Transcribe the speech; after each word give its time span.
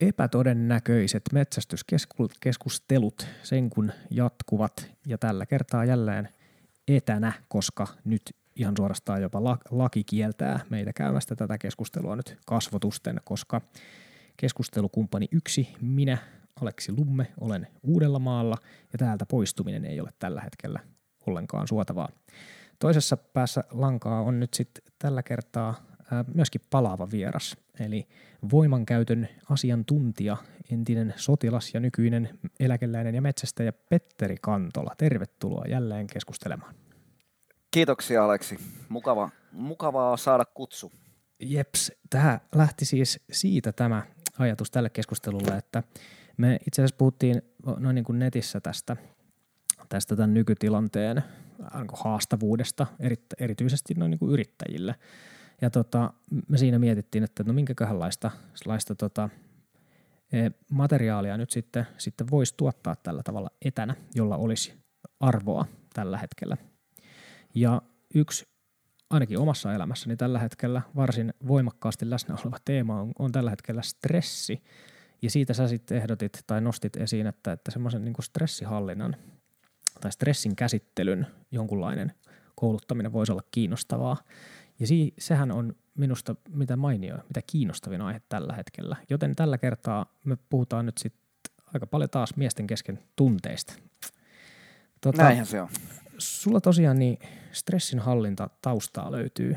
epätodennäköiset 0.00 1.22
metsästyskeskustelut 1.32 3.26
sen 3.42 3.70
kun 3.70 3.92
jatkuvat. 4.10 4.90
Ja 5.06 5.18
tällä 5.18 5.46
kertaa 5.46 5.84
jälleen 5.84 6.28
etänä, 6.88 7.32
koska 7.48 7.86
nyt 8.04 8.22
ihan 8.56 8.74
suorastaan 8.76 9.22
jopa 9.22 9.44
laki 9.70 10.04
kieltää 10.04 10.60
meitä 10.70 10.92
käymästä 10.92 11.36
tätä 11.36 11.58
keskustelua 11.58 12.16
nyt 12.16 12.38
kasvotusten, 12.46 13.20
koska 13.24 13.60
keskustelukumppani 14.36 15.28
yksi, 15.32 15.68
minä, 15.80 16.18
Aleksi 16.60 16.92
Lumme, 16.92 17.32
olen 17.40 17.66
Uudellamaalla. 17.82 18.56
Ja 18.92 18.98
täältä 18.98 19.26
poistuminen 19.26 19.84
ei 19.84 20.00
ole 20.00 20.10
tällä 20.18 20.40
hetkellä 20.40 20.80
ollenkaan 21.26 21.68
suotavaa. 21.68 22.08
Toisessa 22.78 23.16
päässä 23.16 23.64
lankaa 23.70 24.20
on 24.20 24.40
nyt 24.40 24.54
sitten 24.54 24.84
tällä 24.98 25.22
kertaa 25.22 25.74
myöskin 26.34 26.60
palaava 26.70 27.10
vieras, 27.10 27.56
eli 27.80 28.08
voimankäytön 28.50 29.28
asiantuntija, 29.50 30.36
entinen 30.72 31.14
sotilas 31.16 31.74
ja 31.74 31.80
nykyinen 31.80 32.38
eläkeläinen 32.60 33.14
ja 33.14 33.22
metsästäjä 33.22 33.72
Petteri 33.72 34.36
Kantola. 34.40 34.94
Tervetuloa 34.98 35.64
jälleen 35.68 36.06
keskustelemaan. 36.06 36.74
Kiitoksia 37.70 38.24
Aleksi. 38.24 38.58
Mukava, 38.88 39.30
mukavaa 39.52 40.16
saada 40.16 40.44
kutsu. 40.44 40.92
Jeps, 41.40 41.92
tämä 42.10 42.40
lähti 42.54 42.84
siis 42.84 43.20
siitä 43.32 43.72
tämä 43.72 44.02
ajatus 44.38 44.70
tälle 44.70 44.90
keskustelulle, 44.90 45.56
että 45.56 45.82
me 46.36 46.58
itse 46.66 46.82
asiassa 46.82 46.96
puhuttiin 46.96 47.42
noin 47.78 47.94
niin 47.94 48.04
kuin 48.04 48.18
netissä 48.18 48.60
tästä, 48.60 48.96
tästä 49.88 50.16
tämän 50.16 50.34
nykytilanteen 50.34 51.22
haastavuudesta, 51.92 52.86
erityisesti 53.38 53.94
noin 53.94 54.10
niin 54.10 54.18
kuin 54.18 54.32
yrittäjille. 54.32 54.94
Ja 55.60 55.70
tota, 55.70 56.12
me 56.48 56.58
siinä 56.58 56.78
mietittiin, 56.78 57.24
että 57.24 57.44
no 57.44 57.52
minkäköhänlaista 57.52 58.30
laista 58.64 58.94
tota, 58.94 59.28
e, 60.32 60.50
materiaalia 60.70 61.36
nyt 61.36 61.50
sitten, 61.50 61.86
sitten 61.98 62.30
voisi 62.30 62.54
tuottaa 62.56 62.96
tällä 62.96 63.22
tavalla 63.22 63.50
etänä, 63.64 63.94
jolla 64.14 64.36
olisi 64.36 64.74
arvoa 65.20 65.66
tällä 65.94 66.18
hetkellä. 66.18 66.56
Ja 67.54 67.82
yksi 68.14 68.48
ainakin 69.10 69.38
omassa 69.38 69.74
elämässäni 69.74 70.16
tällä 70.16 70.38
hetkellä 70.38 70.82
varsin 70.96 71.34
voimakkaasti 71.48 72.10
läsnä 72.10 72.36
oleva 72.44 72.56
teema 72.64 73.00
on, 73.00 73.12
on 73.18 73.32
tällä 73.32 73.50
hetkellä 73.50 73.82
stressi. 73.82 74.62
Ja 75.22 75.30
siitä 75.30 75.54
sä 75.54 75.68
sitten 75.68 75.96
ehdotit 75.96 76.44
tai 76.46 76.60
nostit 76.60 76.96
esiin, 76.96 77.26
että, 77.26 77.52
että 77.52 77.70
semmoisen 77.70 78.04
niin 78.04 78.14
stressihallinnan 78.20 79.16
tai 80.00 80.12
stressin 80.12 80.56
käsittelyn 80.56 81.26
jonkunlainen 81.50 82.12
kouluttaminen 82.54 83.12
voisi 83.12 83.32
olla 83.32 83.42
kiinnostavaa. 83.50 84.16
Ja 84.78 84.86
si- 84.86 85.14
sehän 85.18 85.52
on 85.52 85.74
minusta 85.94 86.34
mitä 86.48 86.76
mainio, 86.76 87.16
mitä 87.16 87.40
kiinnostavin 87.46 88.00
aihe 88.00 88.20
tällä 88.28 88.52
hetkellä. 88.52 88.96
Joten 89.10 89.36
tällä 89.36 89.58
kertaa 89.58 90.06
me 90.24 90.36
puhutaan 90.50 90.86
nyt 90.86 90.98
sitten 90.98 91.54
aika 91.74 91.86
paljon 91.86 92.10
taas 92.10 92.36
miesten 92.36 92.66
kesken 92.66 92.98
tunteista. 93.16 93.74
Tota, 95.00 95.22
Näinhän 95.22 95.46
se 95.46 95.62
on. 95.62 95.68
Sulla 96.18 96.60
tosiaan 96.60 96.98
niin 96.98 97.18
stressin 97.52 97.98
hallinta 97.98 98.50
taustaa 98.62 99.12
löytyy 99.12 99.56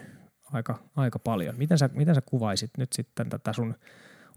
aika, 0.53 0.79
aika 0.95 1.19
paljon. 1.19 1.57
Miten 1.57 1.77
sä, 1.77 1.89
miten 1.93 2.15
sä 2.15 2.21
kuvaisit 2.21 2.71
nyt 2.77 2.93
sitten 2.93 3.29
tätä 3.29 3.53
sun 3.53 3.75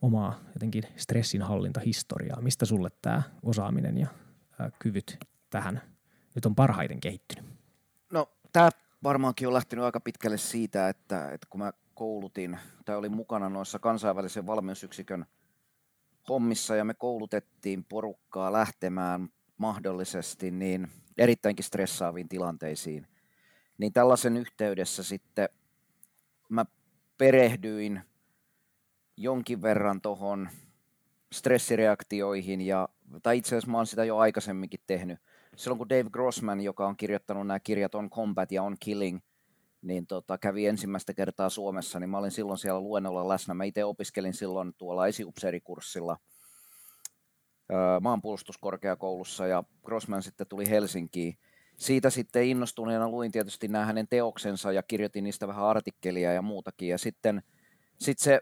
omaa 0.02 0.40
jotenkin 0.54 0.82
stressinhallintahistoriaa? 0.96 2.40
Mistä 2.40 2.66
sulle 2.66 2.90
tämä 3.02 3.22
osaaminen 3.42 3.98
ja 3.98 4.06
ää, 4.58 4.70
kyvyt 4.78 5.18
tähän 5.50 5.82
nyt 6.34 6.46
on 6.46 6.54
parhaiten 6.54 7.00
kehittynyt? 7.00 7.44
No 8.12 8.28
tämä 8.52 8.70
varmaankin 9.02 9.48
on 9.48 9.54
lähtenyt 9.54 9.84
aika 9.84 10.00
pitkälle 10.00 10.38
siitä, 10.38 10.88
että, 10.88 11.30
että 11.32 11.46
kun 11.50 11.60
mä 11.60 11.72
koulutin 11.94 12.58
tai 12.84 12.96
olin 12.96 13.16
mukana 13.16 13.48
noissa 13.48 13.78
kansainvälisen 13.78 14.46
valmiusyksikön 14.46 15.26
hommissa 16.28 16.76
ja 16.76 16.84
me 16.84 16.94
koulutettiin 16.94 17.84
porukkaa 17.84 18.52
lähtemään 18.52 19.28
mahdollisesti 19.58 20.50
niin 20.50 20.88
erittäinkin 21.18 21.64
stressaaviin 21.64 22.28
tilanteisiin, 22.28 23.06
niin 23.78 23.92
tällaisen 23.92 24.36
yhteydessä 24.36 25.02
sitten 25.02 25.48
mä 26.48 26.64
perehdyin 27.18 28.00
jonkin 29.16 29.62
verran 29.62 30.00
tuohon 30.00 30.48
stressireaktioihin, 31.32 32.60
ja, 32.60 32.88
tai 33.22 33.38
itse 33.38 33.48
asiassa 33.48 33.70
mä 33.70 33.76
oon 33.76 33.86
sitä 33.86 34.04
jo 34.04 34.18
aikaisemminkin 34.18 34.80
tehnyt. 34.86 35.18
Silloin 35.56 35.78
kun 35.78 35.88
Dave 35.88 36.10
Grossman, 36.10 36.60
joka 36.60 36.86
on 36.86 36.96
kirjoittanut 36.96 37.46
nämä 37.46 37.60
kirjat 37.60 37.94
On 37.94 38.10
Combat 38.10 38.52
ja 38.52 38.62
On 38.62 38.76
Killing, 38.80 39.20
niin 39.82 40.06
tota, 40.06 40.38
kävi 40.38 40.66
ensimmäistä 40.66 41.14
kertaa 41.14 41.48
Suomessa, 41.48 42.00
niin 42.00 42.10
mä 42.10 42.18
olin 42.18 42.30
silloin 42.30 42.58
siellä 42.58 42.80
luennolla 42.80 43.28
läsnä. 43.28 43.54
Mä 43.54 43.64
itse 43.64 43.84
opiskelin 43.84 44.34
silloin 44.34 44.72
tuolla 44.78 45.06
esiupseerikurssilla 45.06 46.16
maanpuolustuskorkeakoulussa 48.00 49.46
ja 49.46 49.64
Grossman 49.84 50.22
sitten 50.22 50.46
tuli 50.46 50.70
Helsinkiin. 50.70 51.38
Siitä 51.76 52.10
sitten 52.10 52.44
innostuneena 52.44 53.08
luin 53.08 53.32
tietysti 53.32 53.68
nämä 53.68 53.86
hänen 53.86 54.08
teoksensa 54.08 54.72
ja 54.72 54.82
kirjoitin 54.82 55.24
niistä 55.24 55.48
vähän 55.48 55.64
artikkelia 55.64 56.32
ja 56.32 56.42
muutakin. 56.42 56.88
Ja 56.88 56.98
sitten 56.98 57.42
sit 57.98 58.18
se 58.18 58.40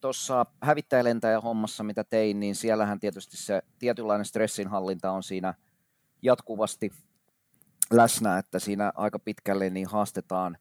tuossa 0.00 0.46
hävittäjälentäjä 0.62 1.40
hommassa, 1.40 1.84
mitä 1.84 2.04
tein, 2.04 2.40
niin 2.40 2.54
siellähän 2.54 3.00
tietysti 3.00 3.36
se 3.36 3.62
tietynlainen 3.78 4.24
stressinhallinta 4.24 5.10
on 5.10 5.22
siinä 5.22 5.54
jatkuvasti 6.24 6.90
läsnä, 7.92 8.38
että 8.38 8.58
siinä 8.58 8.92
aika 8.94 9.18
pitkälle 9.18 9.70
niin 9.70 9.86
haastetaan, 9.86 10.58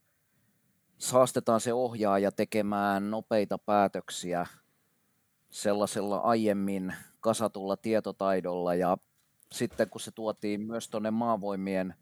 haastetaan 1.11 1.61
se 1.61 1.73
ohjaaja 1.73 2.31
tekemään 2.31 3.11
nopeita 3.11 3.57
päätöksiä 3.57 4.45
sellaisella 5.49 6.17
aiemmin 6.17 6.93
kasatulla 7.19 7.77
tietotaidolla. 7.77 8.75
Ja 8.75 8.97
sitten 9.51 9.89
kun 9.89 10.01
se 10.01 10.11
tuotiin 10.11 10.61
myös 10.61 10.89
tuonne 10.89 11.11
maavoimien 11.11 11.95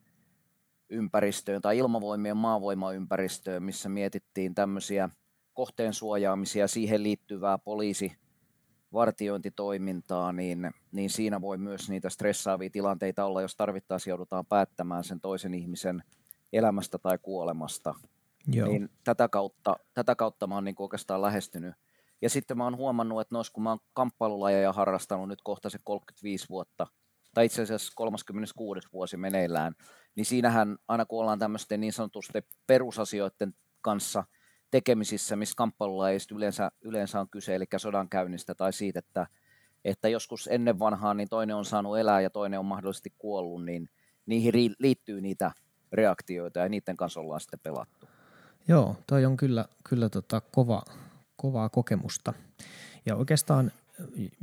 ympäristöön 0.90 1.62
tai 1.62 1.78
ilmavoimien 1.78 2.38
maavoimaympäristöön, 2.38 3.64
missä 3.64 3.90
mietittiin 3.90 4.56
tämmöisiä 4.56 5.10
kohteen 5.54 5.94
suojaamisia, 5.94 6.68
siihen 6.68 7.04
liittyvää 7.04 7.58
poliisi 7.58 8.21
vartiointitoimintaa, 8.94 10.32
niin, 10.32 10.72
niin 10.92 11.10
siinä 11.10 11.42
voi 11.42 11.58
myös 11.58 11.90
niitä 11.90 12.10
stressaavia 12.10 12.70
tilanteita 12.70 13.26
olla, 13.26 13.42
jos 13.42 13.56
tarvittaisiin 13.56 14.12
joudutaan 14.12 14.46
päättämään 14.46 15.04
sen 15.04 15.22
toisen 15.22 15.54
ihmisen 15.54 16.04
elämästä 16.54 16.98
tai 16.98 17.18
kuolemasta. 17.22 17.94
Joo. 18.48 18.68
Niin 18.68 18.90
tätä 19.04 19.30
kautta, 19.30 19.76
tätä 19.94 20.16
kautta 20.16 20.48
mä 20.48 20.56
oon 20.56 20.64
niin 20.64 20.76
oikeastaan 20.80 21.22
lähestynyt. 21.22 21.76
Ja 22.22 22.30
sitten 22.30 22.58
mä 22.58 22.64
oon 22.64 22.78
huomannut, 22.78 23.22
että 23.22 23.36
nois, 23.36 23.50
kun 23.50 23.64
mä 23.64 23.70
oon 23.70 23.80
kamppailulajeja 23.94 24.74
harrastanut 24.74 25.28
nyt 25.28 25.42
kohta 25.42 25.70
se 25.70 25.78
35 25.84 26.50
vuotta, 26.50 26.88
tai 27.34 27.46
itse 27.46 27.62
asiassa 27.62 27.94
36 27.96 28.88
vuosi 28.94 29.18
meneillään, 29.18 29.74
niin 30.16 30.26
siinähän 30.26 30.78
aina 30.88 31.06
kun 31.06 31.20
ollaan 31.20 31.40
tämmöisten 31.40 31.82
niin 31.82 31.94
sanotusti 31.94 32.46
perusasioiden 32.68 33.54
kanssa– 33.82 34.24
tekemisissä, 34.72 35.36
missä 35.36 35.56
kamppailulajeista 35.56 36.36
yleensä, 36.36 36.72
yleensä 36.82 37.20
on 37.20 37.30
kyse, 37.30 37.56
eli 37.56 37.66
sodan 37.78 38.10
käynnistä 38.10 38.56
tai 38.56 38.74
siitä, 38.74 39.00
että, 39.00 39.28
että 39.86 40.10
joskus 40.10 40.50
ennen 40.52 40.80
vanhaa 40.80 41.14
niin 41.14 41.30
toinen 41.30 41.56
on 41.56 41.66
saanut 41.66 41.98
elää 41.98 42.22
ja 42.22 42.30
toinen 42.30 42.60
on 42.60 42.66
mahdollisesti 42.66 43.14
kuollut, 43.18 43.66
niin 43.66 43.90
niihin 44.26 44.76
liittyy 44.80 45.22
niitä 45.22 45.52
reaktioita 45.92 46.60
ja 46.60 46.70
niiden 46.70 46.98
kanssa 46.98 47.20
ollaan 47.20 47.40
sitten 47.40 47.60
pelattu. 47.64 48.08
Joo, 48.68 48.96
toi 49.08 49.26
on 49.26 49.38
kyllä, 49.38 49.66
kyllä 49.90 50.10
tota 50.10 50.42
kova, 50.42 50.84
kovaa 51.36 51.70
kokemusta. 51.70 52.34
Ja 53.06 53.16
oikeastaan 53.16 53.72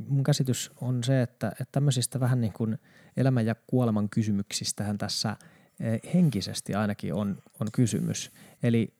mun 0.07 0.23
käsitys 0.23 0.71
on 0.81 1.03
se, 1.03 1.21
että, 1.21 1.47
että 1.49 1.71
tämmöisistä 1.71 2.19
vähän 2.19 2.41
niin 2.41 2.53
kuin 2.53 2.79
elämän 3.17 3.45
ja 3.45 3.55
kuoleman 3.67 4.09
kysymyksistähän 4.09 4.97
tässä 4.97 5.35
eh, 5.79 6.13
henkisesti 6.13 6.75
ainakin 6.75 7.13
on, 7.13 7.37
on 7.59 7.67
kysymys. 7.71 8.31
Eli 8.63 8.93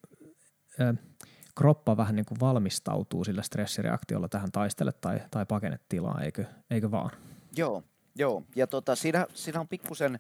kroppa 1.55 1.97
vähän 1.97 2.15
niin 2.15 2.25
kuin 2.25 2.39
valmistautuu 2.39 3.23
sillä 3.23 3.41
stressireaktiolla 3.41 4.27
tähän 4.27 4.49
taistele- 4.51 4.97
tai, 5.01 5.19
tai 5.31 5.45
pakennetilaan, 5.45 6.23
eikö, 6.23 6.45
eikö 6.69 6.91
vaan? 6.91 7.11
Joo, 7.57 7.83
joo. 8.15 8.43
ja 8.55 8.67
tota, 8.67 8.95
siinä, 8.95 9.25
siinä 9.33 9.59
on 9.59 9.67
pikkusen, 9.67 10.19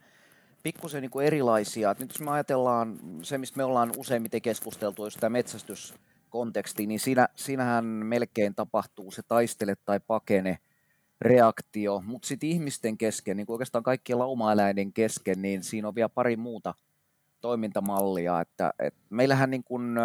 pikkusen 0.63 1.01
niin 1.01 1.21
erilaisia. 1.23 1.95
Nyt 1.99 2.09
jos 2.09 2.21
me 2.21 2.31
ajatellaan 2.31 2.99
se, 3.21 3.37
mistä 3.37 3.57
me 3.57 3.63
ollaan 3.63 3.91
useimmiten 3.97 4.41
keskusteltu, 4.41 5.03
jos 5.03 5.15
tämä 5.15 5.29
metsästyskonteksti, 5.29 6.87
niin 6.87 6.99
siinä, 6.99 7.27
siinähän 7.35 7.85
melkein 7.85 8.55
tapahtuu 8.55 9.11
se 9.11 9.21
taistele 9.27 9.75
tai 9.85 9.99
pakene 9.99 10.59
reaktio, 11.21 12.01
mutta 12.05 12.27
sitten 12.27 12.49
ihmisten 12.49 12.97
kesken, 12.97 13.37
niin 13.37 13.47
kuin 13.47 13.53
oikeastaan 13.53 13.83
kaikkien 13.83 14.19
laumaeläiden 14.19 14.93
kesken, 14.93 15.41
niin 15.41 15.63
siinä 15.63 15.87
on 15.87 15.95
vielä 15.95 16.09
pari 16.09 16.37
muuta 16.37 16.73
toimintamallia. 17.41 18.41
Että, 18.41 18.73
et 18.79 18.95
meillähän 19.09 19.49
niin 19.49 19.63
kuin, 19.63 19.95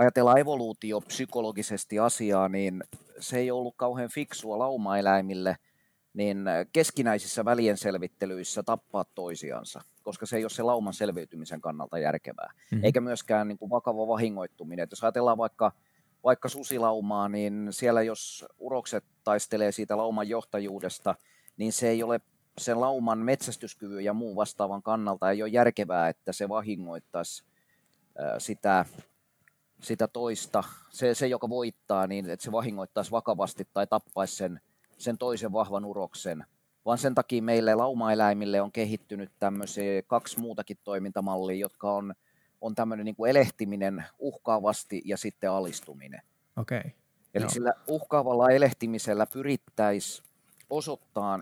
ajatellaan 0.00 0.38
evoluutio 0.38 1.00
psykologisesti 1.00 1.98
asiaa, 1.98 2.48
niin 2.48 2.84
se 3.18 3.38
ei 3.38 3.50
ollut 3.50 3.74
kauhean 3.76 4.10
fiksua 4.10 4.58
laumaeläimille 4.58 5.56
niin 6.14 6.44
keskinäisissä 6.72 7.44
välienselvittelyissä 7.44 8.62
tappaa 8.62 9.04
toisiansa, 9.14 9.80
koska 10.02 10.26
se 10.26 10.36
ei 10.36 10.44
ole 10.44 10.50
se 10.50 10.62
lauman 10.62 10.94
selviytymisen 10.94 11.60
kannalta 11.60 11.98
järkevää. 11.98 12.52
Mm-hmm. 12.52 12.84
Eikä 12.84 13.00
myöskään 13.00 13.48
niin 13.48 13.58
kuin 13.58 13.70
vakava 13.70 14.08
vahingoittuminen. 14.08 14.82
Et 14.82 14.90
jos 14.90 15.04
ajatellaan 15.04 15.38
vaikka 15.38 15.72
vaikka 16.24 16.48
susilaumaa, 16.48 17.28
niin 17.28 17.68
siellä 17.70 18.02
jos 18.02 18.44
urokset 18.58 19.04
taistelee 19.24 19.72
siitä 19.72 19.96
lauman 19.96 20.28
johtajuudesta, 20.28 21.14
niin 21.56 21.72
se 21.72 21.88
ei 21.88 22.02
ole 22.02 22.20
sen 22.58 22.80
lauman 22.80 23.18
metsästyskyvyn 23.18 24.04
ja 24.04 24.12
muun 24.12 24.36
vastaavan 24.36 24.82
kannalta 24.82 25.30
ei 25.30 25.42
ole 25.42 25.50
järkevää, 25.50 26.08
että 26.08 26.32
se 26.32 26.48
vahingoittaisi 26.48 27.44
sitä, 28.38 28.84
sitä 29.80 30.08
toista, 30.08 30.64
se, 30.90 31.14
se 31.14 31.26
joka 31.26 31.48
voittaa, 31.48 32.06
niin 32.06 32.30
että 32.30 32.44
se 32.44 32.52
vahingoittaisi 32.52 33.10
vakavasti 33.10 33.68
tai 33.74 33.86
tappaisi 33.86 34.36
sen, 34.36 34.60
sen 34.98 35.18
toisen 35.18 35.52
vahvan 35.52 35.84
uroksen. 35.84 36.44
Vaan 36.84 36.98
sen 36.98 37.14
takia 37.14 37.42
meille 37.42 37.74
laumaeläimille 37.74 38.60
on 38.60 38.72
kehittynyt 38.72 39.30
tämmöisiä 39.38 40.02
kaksi 40.02 40.40
muutakin 40.40 40.78
toimintamallia, 40.84 41.56
jotka 41.56 41.92
on, 41.92 42.14
on 42.60 42.74
tämmöinen 42.74 43.04
niin 43.04 43.16
kuin 43.16 43.30
elehtiminen 43.30 44.04
uhkaavasti 44.18 45.02
ja 45.04 45.16
sitten 45.16 45.50
alistuminen. 45.50 46.22
Okay. 46.56 46.82
Eli 47.34 47.44
Joo. 47.44 47.50
sillä 47.50 47.72
uhkaavalla 47.86 48.50
elehtimisellä 48.50 49.26
pyrittäisiin 49.26 50.26
osoittaa 50.70 51.40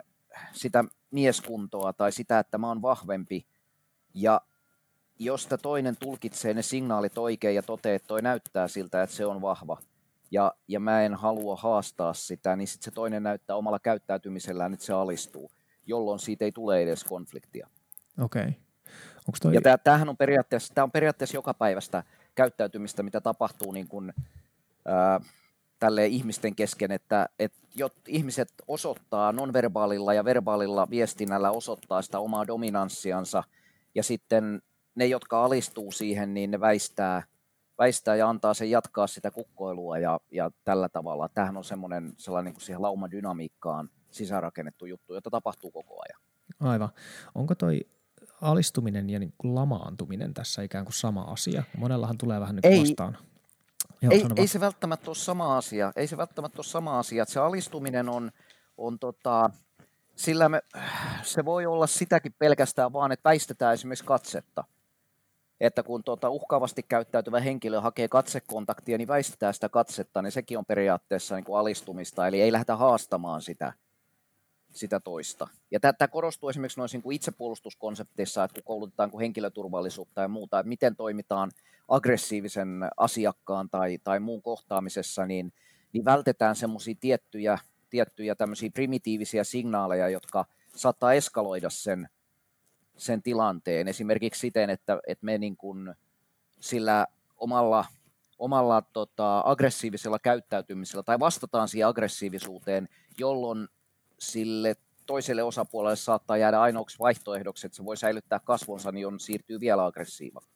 sitä 0.52 0.84
mieskuntoa 1.10 1.92
tai 1.92 2.12
sitä, 2.12 2.38
että 2.38 2.58
mä 2.58 2.68
oon 2.68 2.82
vahvempi. 2.82 3.46
Ja 4.14 4.40
jos 5.18 5.48
toinen 5.62 5.96
tulkitsee 5.96 6.54
ne 6.54 6.62
signaalit 6.62 7.18
oikein 7.18 7.54
ja 7.54 7.62
toteaa, 7.62 7.96
että 7.96 8.08
toi 8.08 8.22
näyttää 8.22 8.68
siltä, 8.68 9.02
että 9.02 9.16
se 9.16 9.26
on 9.26 9.42
vahva, 9.42 9.76
ja, 10.30 10.54
ja 10.68 10.80
mä 10.80 11.02
en 11.02 11.14
halua 11.14 11.56
haastaa 11.56 12.14
sitä, 12.14 12.56
niin 12.56 12.68
sitten 12.68 12.84
se 12.84 12.90
toinen 12.90 13.22
näyttää 13.22 13.56
omalla 13.56 13.78
käyttäytymisellään, 13.78 14.72
että 14.72 14.86
se 14.86 14.92
alistuu, 14.92 15.50
jolloin 15.86 16.18
siitä 16.18 16.44
ei 16.44 16.52
tule 16.52 16.82
edes 16.82 17.04
konfliktia. 17.04 17.68
Okei. 18.20 18.42
Okay. 18.48 18.52
toi... 19.42 19.54
Ja 19.54 19.78
tämähän 19.78 20.08
on 20.08 20.16
periaatteessa, 20.16 20.74
tämä 20.74 20.82
on 20.82 20.90
periaatteessa 20.90 21.36
joka 21.36 21.54
päivästä 21.54 22.02
käyttäytymistä, 22.34 23.02
mitä 23.02 23.20
tapahtuu 23.20 23.72
niin 23.72 23.88
kuin, 23.88 24.12
ää, 24.84 25.20
tälle 25.78 26.06
ihmisten 26.06 26.54
kesken, 26.54 26.92
että, 26.92 27.28
että 27.38 27.58
jot, 27.74 27.94
ihmiset 28.08 28.52
osoittaa 28.68 29.32
nonverbaalilla 29.32 30.14
ja 30.14 30.24
verbaalilla 30.24 30.90
viestinnällä 30.90 31.50
osoittaa 31.50 32.02
sitä 32.02 32.18
omaa 32.18 32.46
dominanssiansa, 32.46 33.42
ja 33.94 34.02
sitten 34.02 34.62
ne, 34.98 35.06
jotka 35.06 35.44
alistuu 35.44 35.92
siihen, 35.92 36.34
niin 36.34 36.50
ne 36.50 36.60
väistää, 36.60 37.22
väistää 37.78 38.16
ja 38.16 38.28
antaa 38.28 38.54
sen 38.54 38.70
jatkaa 38.70 39.06
sitä 39.06 39.30
kukkoilua 39.30 39.98
ja, 39.98 40.20
ja 40.30 40.50
tällä 40.64 40.88
tavalla. 40.88 41.28
Tämähän 41.28 41.56
on 41.56 41.64
semmoinen 41.64 42.12
sellainen 42.16 42.52
niin 42.52 42.60
siihen 42.60 42.82
laumadynamiikkaan 42.82 43.90
sisäänrakennettu 44.10 44.86
juttu, 44.86 45.14
jota 45.14 45.30
tapahtuu 45.30 45.70
koko 45.70 46.02
ajan. 46.08 46.20
Aivan. 46.60 46.88
Onko 47.34 47.54
toi 47.54 47.80
alistuminen 48.40 49.10
ja 49.10 49.18
niin 49.18 49.34
kuin 49.38 49.54
lamaantuminen 49.54 50.34
tässä 50.34 50.62
ikään 50.62 50.84
kuin 50.84 50.94
sama 50.94 51.22
asia? 51.22 51.62
Monellahan 51.76 52.18
tulee 52.18 52.40
vähän 52.40 52.56
nyt 52.56 52.64
ei, 52.64 52.80
vastaan. 52.80 53.18
Joo, 54.02 54.12
ei, 54.12 54.24
ei 54.36 54.46
se 54.46 54.60
välttämättä 54.60 55.10
ole 55.10 55.16
sama 55.16 55.56
asia. 55.56 55.92
Ei 55.96 56.06
se 56.06 56.16
välttämättä 56.16 56.58
ole 56.58 56.64
sama 56.64 56.98
asia. 56.98 57.22
Että 57.22 57.32
se 57.32 57.40
alistuminen 57.40 58.08
on, 58.08 58.30
on 58.76 58.98
tota, 58.98 59.50
sillä 60.16 60.48
me, 60.48 60.62
se 61.22 61.44
voi 61.44 61.66
olla 61.66 61.86
sitäkin 61.86 62.34
pelkästään 62.38 62.92
vaan, 62.92 63.12
että 63.12 63.28
väistetään 63.28 63.74
esimerkiksi 63.74 64.04
katsetta. 64.04 64.64
Että 65.60 65.82
kun 65.82 66.04
tota 66.04 66.30
uhkaavasti 66.30 66.82
käyttäytyvä 66.82 67.40
henkilö 67.40 67.80
hakee 67.80 68.08
katsekontaktia, 68.08 68.98
niin 68.98 69.08
väistetään 69.08 69.54
sitä 69.54 69.68
katsetta, 69.68 70.22
niin 70.22 70.32
sekin 70.32 70.58
on 70.58 70.66
periaatteessa 70.66 71.34
niin 71.34 71.44
kuin 71.44 71.58
alistumista, 71.58 72.26
eli 72.26 72.40
ei 72.40 72.52
lähdetä 72.52 72.76
haastamaan 72.76 73.42
sitä, 73.42 73.72
sitä 74.70 75.00
toista. 75.00 75.48
Ja 75.70 75.80
tämä 75.80 76.08
korostuu 76.08 76.48
esimerkiksi 76.48 76.80
noissa 76.80 76.98
niin 76.98 77.12
itsepuolustuskonsepteissa, 77.12 78.44
että 78.44 78.54
kun 78.54 78.64
koulutetaan 78.64 79.10
kun 79.10 79.20
henkilöturvallisuutta 79.20 80.20
ja 80.20 80.28
muuta, 80.28 80.58
että 80.58 80.68
miten 80.68 80.96
toimitaan 80.96 81.50
aggressiivisen 81.88 82.68
asiakkaan 82.96 83.70
tai, 83.70 83.98
tai 84.04 84.20
muun 84.20 84.42
kohtaamisessa, 84.42 85.26
niin, 85.26 85.52
niin 85.92 86.04
vältetään 86.04 86.56
semmoisia 86.56 86.94
tiettyjä, 87.00 87.58
tiettyjä 87.90 88.36
primitiivisiä 88.74 89.44
signaaleja, 89.44 90.08
jotka 90.08 90.44
saattaa 90.76 91.12
eskaloida 91.12 91.70
sen, 91.70 92.08
sen 92.98 93.22
tilanteen. 93.22 93.88
Esimerkiksi 93.88 94.40
siten, 94.40 94.70
että, 94.70 95.00
että 95.06 95.24
me 95.24 95.38
niin 95.38 95.56
kuin 95.56 95.94
sillä 96.60 97.06
omalla, 97.36 97.84
omalla 98.38 98.82
tota, 98.82 99.42
aggressiivisella 99.44 100.18
käyttäytymisellä 100.18 101.02
tai 101.02 101.18
vastataan 101.18 101.68
siihen 101.68 101.88
aggressiivisuuteen, 101.88 102.88
jolloin 103.18 103.68
sille 104.18 104.76
toiselle 105.06 105.42
osapuolelle 105.42 105.96
saattaa 105.96 106.36
jäädä 106.36 106.60
ainoaksi 106.60 106.98
vaihtoehdoksi, 106.98 107.66
että 107.66 107.76
se 107.76 107.84
voi 107.84 107.96
säilyttää 107.96 108.40
kasvonsa, 108.40 108.92
niin 108.92 109.06
on, 109.06 109.20
siirtyy 109.20 109.60
vielä 109.60 109.90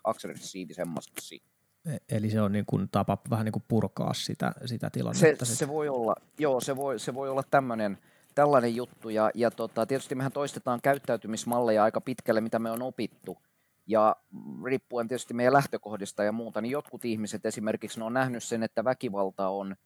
aggressiivisemmaksi. 0.05 1.43
E, 1.87 1.97
eli 2.09 2.31
se 2.31 2.41
on 2.41 2.53
niin 2.53 2.67
kuin 2.67 2.88
tapa 2.93 3.19
vähän 3.31 3.45
niin 3.45 3.53
kuin 3.53 3.65
purkaa 3.69 4.15
sitä, 4.15 4.53
sitä 4.65 4.91
tilannetta. 4.91 5.45
Se, 5.45 5.56
se, 5.56 5.69
voi 5.69 5.88
olla, 5.88 6.15
joo, 6.38 6.61
se 6.61 6.77
voi, 6.77 6.99
se 6.99 7.15
voi 7.15 7.29
olla 7.29 7.43
tämmöinen, 7.50 7.99
tällainen 8.34 8.76
juttu. 8.76 9.08
Ja, 9.08 9.31
ja 9.34 9.50
tota, 9.50 9.87
tietysti 9.87 10.14
mehän 10.14 10.32
toistetaan 10.32 10.81
käyttäytymismalleja 10.82 11.84
aika 11.84 12.00
pitkälle, 12.00 12.40
mitä 12.40 12.58
me 12.58 12.70
on 12.70 12.82
opittu. 12.82 13.38
Ja 13.87 14.17
riippuen 14.64 15.08
tietysti 15.08 15.34
meidän 15.34 15.52
lähtökohdista 15.52 16.25
ja 16.25 16.32
muuta, 16.32 16.61
niin 16.61 16.73
jotkut 16.73 17.05
ihmiset 17.05 17.46
esimerkiksi 17.46 17.99
ne 17.99 18.05
on 18.05 18.12
nähnyt 18.12 18.44
sen, 18.44 18.62
että 18.62 18.84
väkivalta 18.84 19.49
on, 19.49 19.76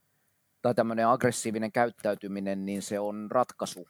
tai 0.62 0.74
tämmöinen 0.74 1.08
aggressiivinen 1.08 1.72
käyttäytyminen, 1.72 2.66
niin 2.66 2.82
se 2.82 3.00
on 3.00 3.28
ratkaisu 3.30 3.88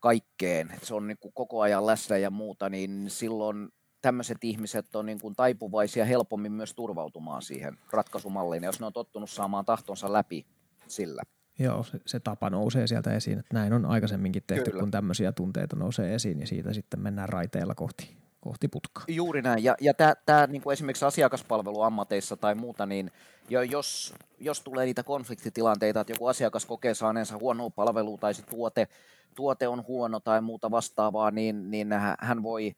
kaikkeen, 0.00 0.72
se 0.82 0.94
on 0.94 1.06
niin 1.06 1.18
kuin 1.20 1.32
koko 1.32 1.60
ajan 1.60 1.86
läsnä 1.86 2.16
ja 2.16 2.30
muuta, 2.30 2.68
niin 2.68 3.10
silloin 3.10 3.68
tämmöiset 4.02 4.44
ihmiset 4.44 4.96
on 4.96 5.06
niin 5.06 5.20
kuin 5.20 5.36
taipuvaisia 5.36 6.04
helpommin 6.04 6.52
myös 6.52 6.74
turvautumaan 6.74 7.42
siihen 7.42 7.78
ratkaisumalliin, 7.90 8.64
jos 8.64 8.80
ne 8.80 8.86
on 8.86 8.92
tottunut 8.92 9.30
saamaan 9.30 9.64
tahtonsa 9.64 10.12
läpi 10.12 10.46
sillä. 10.86 11.22
Joo, 11.58 11.82
se, 11.82 12.00
se 12.06 12.20
tapa 12.20 12.50
nousee 12.50 12.86
sieltä 12.86 13.14
esiin, 13.14 13.38
että 13.38 13.54
näin 13.54 13.72
on 13.72 13.86
aikaisemminkin 13.86 14.42
tehty, 14.46 14.70
Kyllä. 14.70 14.80
kun 14.80 14.90
tämmöisiä 14.90 15.32
tunteita 15.32 15.76
nousee 15.76 16.14
esiin, 16.14 16.40
ja 16.40 16.46
siitä 16.46 16.72
sitten 16.72 17.00
mennään 17.00 17.28
raiteilla 17.28 17.74
kohti, 17.74 18.16
kohti 18.40 18.68
putkaa. 18.68 19.04
Juuri 19.08 19.42
näin, 19.42 19.64
ja, 19.64 19.76
ja 19.80 19.94
tämä 20.26 20.46
niin 20.46 20.62
esimerkiksi 20.72 21.04
asiakaspalveluammateissa 21.04 22.36
tai 22.36 22.54
muuta, 22.54 22.86
niin 22.86 23.10
jo, 23.48 23.62
jos, 23.62 24.14
jos 24.38 24.60
tulee 24.60 24.86
niitä 24.86 25.02
konfliktitilanteita, 25.02 26.00
että 26.00 26.12
joku 26.12 26.26
asiakas 26.26 26.66
kokee 26.66 26.94
saaneensa 26.94 27.38
huonoa 27.38 27.70
palvelua 27.70 28.18
tai 28.18 28.34
se 28.34 28.42
tuote, 28.42 28.88
tuote 29.34 29.68
on 29.68 29.84
huono 29.88 30.20
tai 30.20 30.40
muuta 30.40 30.70
vastaavaa, 30.70 31.30
niin, 31.30 31.70
niin 31.70 31.88
hän 32.18 32.42
voi, 32.42 32.74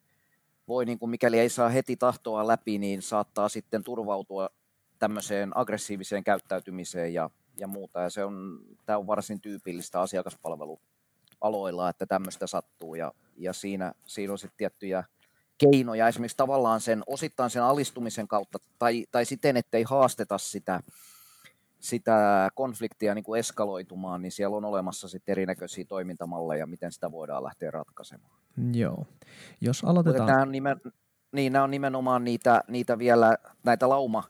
voi 0.67 0.85
niin 0.85 0.99
kuin 0.99 1.09
mikäli 1.09 1.39
ei 1.39 1.49
saa 1.49 1.69
heti 1.69 1.95
tahtoa 1.95 2.47
läpi, 2.47 2.77
niin 2.77 3.01
saattaa 3.01 3.49
sitten 3.49 3.83
turvautua 3.83 4.49
tämmöiseen 4.99 5.57
aggressiiviseen 5.57 6.23
käyttäytymiseen 6.23 7.13
ja, 7.13 7.29
ja 7.59 7.67
muuta. 7.67 8.01
Ja 8.01 8.09
se 8.09 8.25
on, 8.25 8.59
tämä 8.85 8.97
on 8.97 9.07
varsin 9.07 9.41
tyypillistä 9.41 10.01
asiakaspalvelualoilla, 10.01 11.89
että 11.89 12.05
tämmöistä 12.05 12.47
sattuu 12.47 12.95
ja, 12.95 13.13
ja 13.37 13.53
siinä, 13.53 13.93
siinä 14.05 14.31
on 14.31 14.37
sitten 14.37 14.57
tiettyjä 14.57 15.03
keinoja, 15.57 16.07
esimerkiksi 16.07 16.37
tavallaan 16.37 16.81
sen 16.81 17.03
osittain 17.07 17.49
sen 17.49 17.63
alistumisen 17.63 18.27
kautta 18.27 18.59
tai, 18.79 19.05
tai 19.11 19.25
siten, 19.25 19.57
ettei 19.57 19.83
haasteta 19.83 20.37
sitä, 20.37 20.79
sitä 21.79 22.49
konfliktia 22.55 23.15
niin 23.15 23.23
kuin 23.23 23.39
eskaloitumaan, 23.39 24.21
niin 24.21 24.31
siellä 24.31 24.57
on 24.57 24.65
olemassa 24.65 25.07
sitten 25.07 25.31
erinäköisiä 25.31 25.85
toimintamalleja, 25.85 26.67
miten 26.67 26.91
sitä 26.91 27.11
voidaan 27.11 27.43
lähteä 27.43 27.71
ratkaisemaan. 27.71 28.37
Joo. 28.73 29.05
Jos 29.61 29.83
aloitetaan... 29.83 30.27
Nämä 30.27 30.41
on, 30.41 30.51
nimen, 30.51 30.81
niin, 31.31 31.53
nämä 31.53 31.63
on 31.63 31.71
nimenomaan 31.71 32.23
niitä, 32.23 32.63
niitä 32.67 32.99
vielä, 32.99 33.37
näitä 33.63 33.89
lauma, 33.89 34.23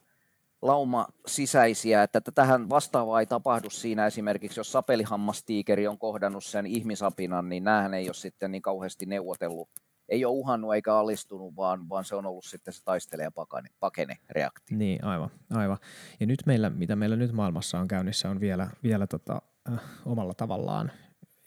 lauma 0.62 1.06
sisäisiä, 1.26 2.02
että 2.02 2.20
tähän 2.34 2.68
vastaavaa 2.68 3.20
ei 3.20 3.26
tapahdu 3.26 3.70
siinä 3.70 4.06
esimerkiksi, 4.06 4.60
jos 4.60 4.72
sapelihammastiikeri 4.72 5.86
on 5.86 5.98
kohdannut 5.98 6.44
sen 6.44 6.66
ihmisapinan, 6.66 7.48
niin 7.48 7.64
näähän 7.64 7.94
ei 7.94 8.08
ole 8.08 8.14
sitten 8.14 8.50
niin 8.50 8.62
kauheasti 8.62 9.06
neuvotellut 9.06 9.68
ei 10.08 10.24
ole 10.24 10.34
uhannut 10.34 10.74
eikä 10.74 10.94
alistunut, 10.94 11.56
vaan, 11.56 11.88
vaan 11.88 12.04
se 12.04 12.14
on 12.14 12.26
ollut 12.26 12.44
sitten 12.44 12.74
se 12.74 12.84
taistele 12.84 13.22
ja 13.22 13.30
pakene, 13.30 13.68
pakene 13.80 14.16
reaktio. 14.30 14.78
Niin, 14.78 15.04
aivan, 15.04 15.30
aivan. 15.50 15.78
Ja 16.20 16.26
nyt 16.26 16.38
meillä, 16.46 16.70
mitä 16.70 16.96
meillä 16.96 17.16
nyt 17.16 17.32
maailmassa 17.32 17.78
on 17.78 17.88
käynnissä, 17.88 18.30
on 18.30 18.40
vielä, 18.40 18.68
vielä 18.82 19.06
tota, 19.06 19.42
äh, 19.72 19.80
omalla 20.06 20.34
tavallaan 20.34 20.92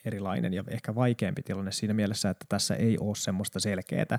erilainen 0.04 0.54
ja 0.54 0.64
ehkä 0.68 0.94
vaikeampi 0.94 1.42
tilanne 1.42 1.72
siinä 1.72 1.94
mielessä, 1.94 2.30
että 2.30 2.46
tässä 2.48 2.74
ei 2.74 2.98
ole 3.00 3.14
semmoista 3.14 3.60
selkeää 3.60 4.18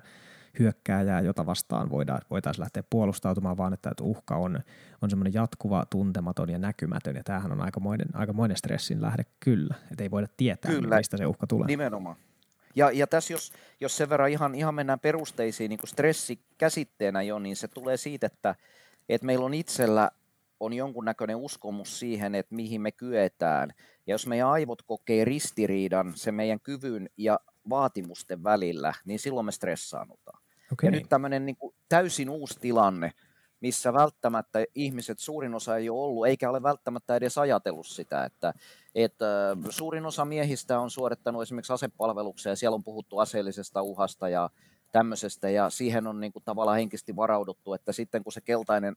hyökkääjää, 0.60 1.22
jota 1.22 1.45
vastaan 1.45 1.89
voidaan, 1.89 2.22
voitaisiin 2.29 2.62
lähteä 2.62 2.83
puolustautumaan, 2.89 3.57
vaan 3.57 3.74
että, 3.74 3.89
että 3.89 4.03
uhka 4.03 4.36
on, 4.36 4.60
on 5.01 5.10
semmoinen 5.10 5.33
jatkuva, 5.33 5.86
tuntematon 5.89 6.50
ja 6.50 6.57
näkymätön, 6.57 7.15
ja 7.15 7.24
tämähän 7.24 7.51
on 7.51 7.62
aikamoinen, 7.62 8.07
aikamoinen 8.13 8.57
stressin 8.57 9.01
lähde 9.01 9.24
kyllä, 9.39 9.75
että 9.91 10.03
ei 10.03 10.12
voida 10.12 10.27
tietää, 10.38 10.72
kyllä. 10.72 10.98
mistä 10.98 11.17
se 11.17 11.25
uhka 11.25 11.48
tulee. 11.48 11.67
Nimenomaan. 11.67 12.15
Ja, 12.75 12.91
ja 12.91 13.07
tässä 13.07 13.33
jos, 13.33 13.53
jos 13.79 13.98
sen 13.98 14.10
verran 14.10 14.29
ihan, 14.29 14.55
ihan 14.55 14.75
mennään 14.75 15.00
perusteisiin 15.00 15.69
niin 15.69 15.79
kuin 15.79 15.89
stressi 15.89 16.39
käsitteenä 16.57 17.22
jo, 17.22 17.39
niin 17.39 17.55
se 17.55 17.67
tulee 17.67 17.98
siitä, 17.98 18.27
että, 18.27 18.55
että 19.10 19.25
meillä 19.25 19.45
on 19.45 19.53
itsellä 19.53 20.12
on 20.60 20.74
jonkunnäköinen 20.74 21.36
uskomus 21.36 22.00
siihen, 22.00 22.36
että 22.36 22.55
mihin 22.55 22.81
me 22.81 22.91
kyetään. 22.91 23.74
Ja 24.07 24.13
jos 24.13 24.27
meidän 24.27 24.48
aivot 24.48 24.81
kokee 24.81 25.25
ristiriidan 25.25 26.13
sen 26.15 26.36
meidän 26.36 26.60
kyvyn 26.60 27.10
ja 27.17 27.39
vaatimusten 27.69 28.43
välillä, 28.43 28.93
niin 29.05 29.19
silloin 29.19 29.45
me 29.45 29.51
stressaannutaan. 29.51 30.42
Okay. 30.74 30.88
Ja 30.88 30.92
nyt 30.92 31.10
tämmöinen 31.10 31.46
niin 31.46 31.56
kuin 31.56 31.75
täysin 31.89 32.30
uusi 32.30 32.60
tilanne. 32.60 33.12
missä 33.62 33.94
välttämättä 33.94 34.65
ihmiset, 34.75 35.20
suurin 35.20 35.56
osa 35.56 35.77
ei 35.77 35.89
ole 35.89 36.01
ollut, 36.01 36.27
eikä 36.27 36.50
ole 36.50 36.63
välttämättä 36.63 37.15
edes 37.15 37.38
ajatellut 37.38 37.88
sitä, 37.88 38.25
että, 38.25 38.53
että 38.96 39.58
suurin 39.70 40.06
osa 40.06 40.25
miehistä 40.25 40.80
on 40.80 40.92
suorittanut 40.92 41.42
esimerkiksi 41.42 41.74
asepalveluksia 41.74 42.51
ja 42.51 42.56
siellä 42.56 42.75
on 42.75 42.84
puhuttu 42.84 43.20
aseellisesta 43.20 43.82
uhasta 43.82 44.30
ja 44.30 44.50
tämmöisestä 44.92 45.50
ja 45.50 45.70
siihen 45.70 46.08
on 46.08 46.20
niin 46.20 46.34
kuin 46.34 46.44
tavallaan 46.44 46.77
henkisesti 46.77 47.15
varauduttu, 47.15 47.74
että 47.74 47.92
sitten 47.92 48.24
kun 48.24 48.34
se 48.34 48.42
keltainen 48.42 48.96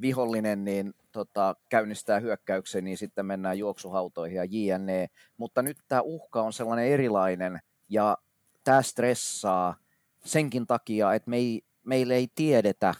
vihollinen 0.00 0.64
niin 0.64 0.94
tota, 1.12 1.56
käynnistää 1.68 2.20
hyökkäyksen, 2.20 2.84
niin 2.84 2.98
sitten 2.98 3.26
mennään 3.26 3.58
juoksuhautoihin 3.58 4.36
ja 4.36 4.44
jne. 4.44 5.06
Mutta 5.36 5.62
nyt 5.62 5.76
tämä 5.88 6.00
uhka 6.00 6.42
on 6.42 6.52
sellainen 6.52 6.86
erilainen 6.86 7.60
ja 7.88 8.18
tämä 8.64 8.82
stressaa 8.82 9.76
senkin 10.26 10.66
takia, 10.66 11.14
että 11.14 11.30
me 11.30 11.36
ei, 11.36 11.62
meille 11.84 12.14
ei 12.14 12.28
tiedetä, 12.34 12.94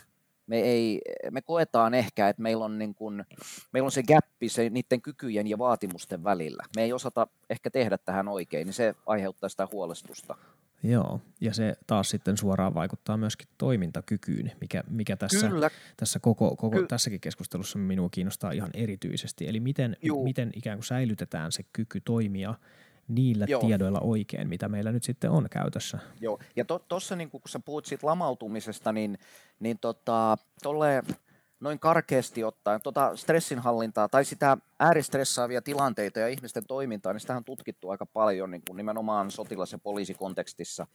me, 0.46 0.60
ei, 0.60 1.00
me 1.30 1.42
koetaan 1.42 1.94
ehkä, 1.94 2.28
että 2.28 2.42
meillä 2.42 2.64
on, 2.64 2.78
niin 2.78 2.94
kuin, 2.94 3.24
meillä 3.72 3.86
on 3.86 3.92
se 3.92 4.02
gappi 4.02 4.48
se 4.48 4.70
niiden 4.70 5.02
kykyjen 5.02 5.46
ja 5.46 5.58
vaatimusten 5.58 6.24
välillä. 6.24 6.62
Me 6.76 6.82
ei 6.82 6.92
osata 6.92 7.26
ehkä 7.50 7.70
tehdä 7.70 7.98
tähän 7.98 8.28
oikein, 8.28 8.66
niin 8.66 8.74
se 8.74 8.94
aiheuttaa 9.06 9.48
sitä 9.48 9.68
huolestusta. 9.72 10.36
Joo, 10.82 11.20
ja 11.40 11.54
se 11.54 11.76
taas 11.86 12.10
sitten 12.10 12.36
suoraan 12.36 12.74
vaikuttaa 12.74 13.16
myöskin 13.16 13.48
toimintakykyyn, 13.58 14.52
mikä, 14.60 14.84
mikä 14.90 15.16
tässä, 15.16 15.48
Kyllä. 15.48 15.70
tässä 15.96 16.18
koko, 16.18 16.56
koko 16.56 16.82
tässäkin 16.82 17.20
keskustelussa 17.20 17.78
minua 17.78 18.08
kiinnostaa 18.10 18.52
ihan 18.52 18.70
erityisesti. 18.74 19.48
Eli 19.48 19.60
miten, 19.60 19.96
miten 20.24 20.52
ikään 20.56 20.78
kuin 20.78 20.86
säilytetään 20.86 21.52
se 21.52 21.62
kyky 21.72 22.00
toimia 22.00 22.54
niillä 23.08 23.46
Joo. 23.48 23.60
tiedoilla 23.60 24.00
oikein, 24.00 24.48
mitä 24.48 24.68
meillä 24.68 24.92
nyt 24.92 25.04
sitten 25.04 25.30
on 25.30 25.46
käytössä. 25.50 25.98
Joo, 26.20 26.38
ja 26.56 26.64
tuossa 26.64 27.14
to, 27.14 27.18
niin 27.18 27.30
kun 27.30 27.40
sä 27.46 27.60
puhut 27.64 27.86
siitä 27.86 28.06
lamautumisesta, 28.06 28.92
niin, 28.92 29.18
niin 29.60 29.78
tota, 29.78 30.38
tolle, 30.62 31.02
noin 31.60 31.78
karkeasti 31.78 32.44
ottaen 32.44 32.80
tota 32.82 33.16
stressinhallintaa 33.16 34.08
tai 34.08 34.24
sitä 34.24 34.56
ääristressaavia 34.80 35.62
tilanteita 35.62 36.20
ja 36.20 36.28
ihmisten 36.28 36.66
toimintaa, 36.66 37.12
niin 37.12 37.20
sitä 37.20 37.36
on 37.36 37.44
tutkittu 37.44 37.90
aika 37.90 38.06
paljon 38.06 38.50
niin 38.50 38.62
kuin 38.68 38.76
nimenomaan 38.76 39.30
sotilas- 39.30 39.72
ja 39.72 39.78
poliisikontekstissa, 39.78 40.86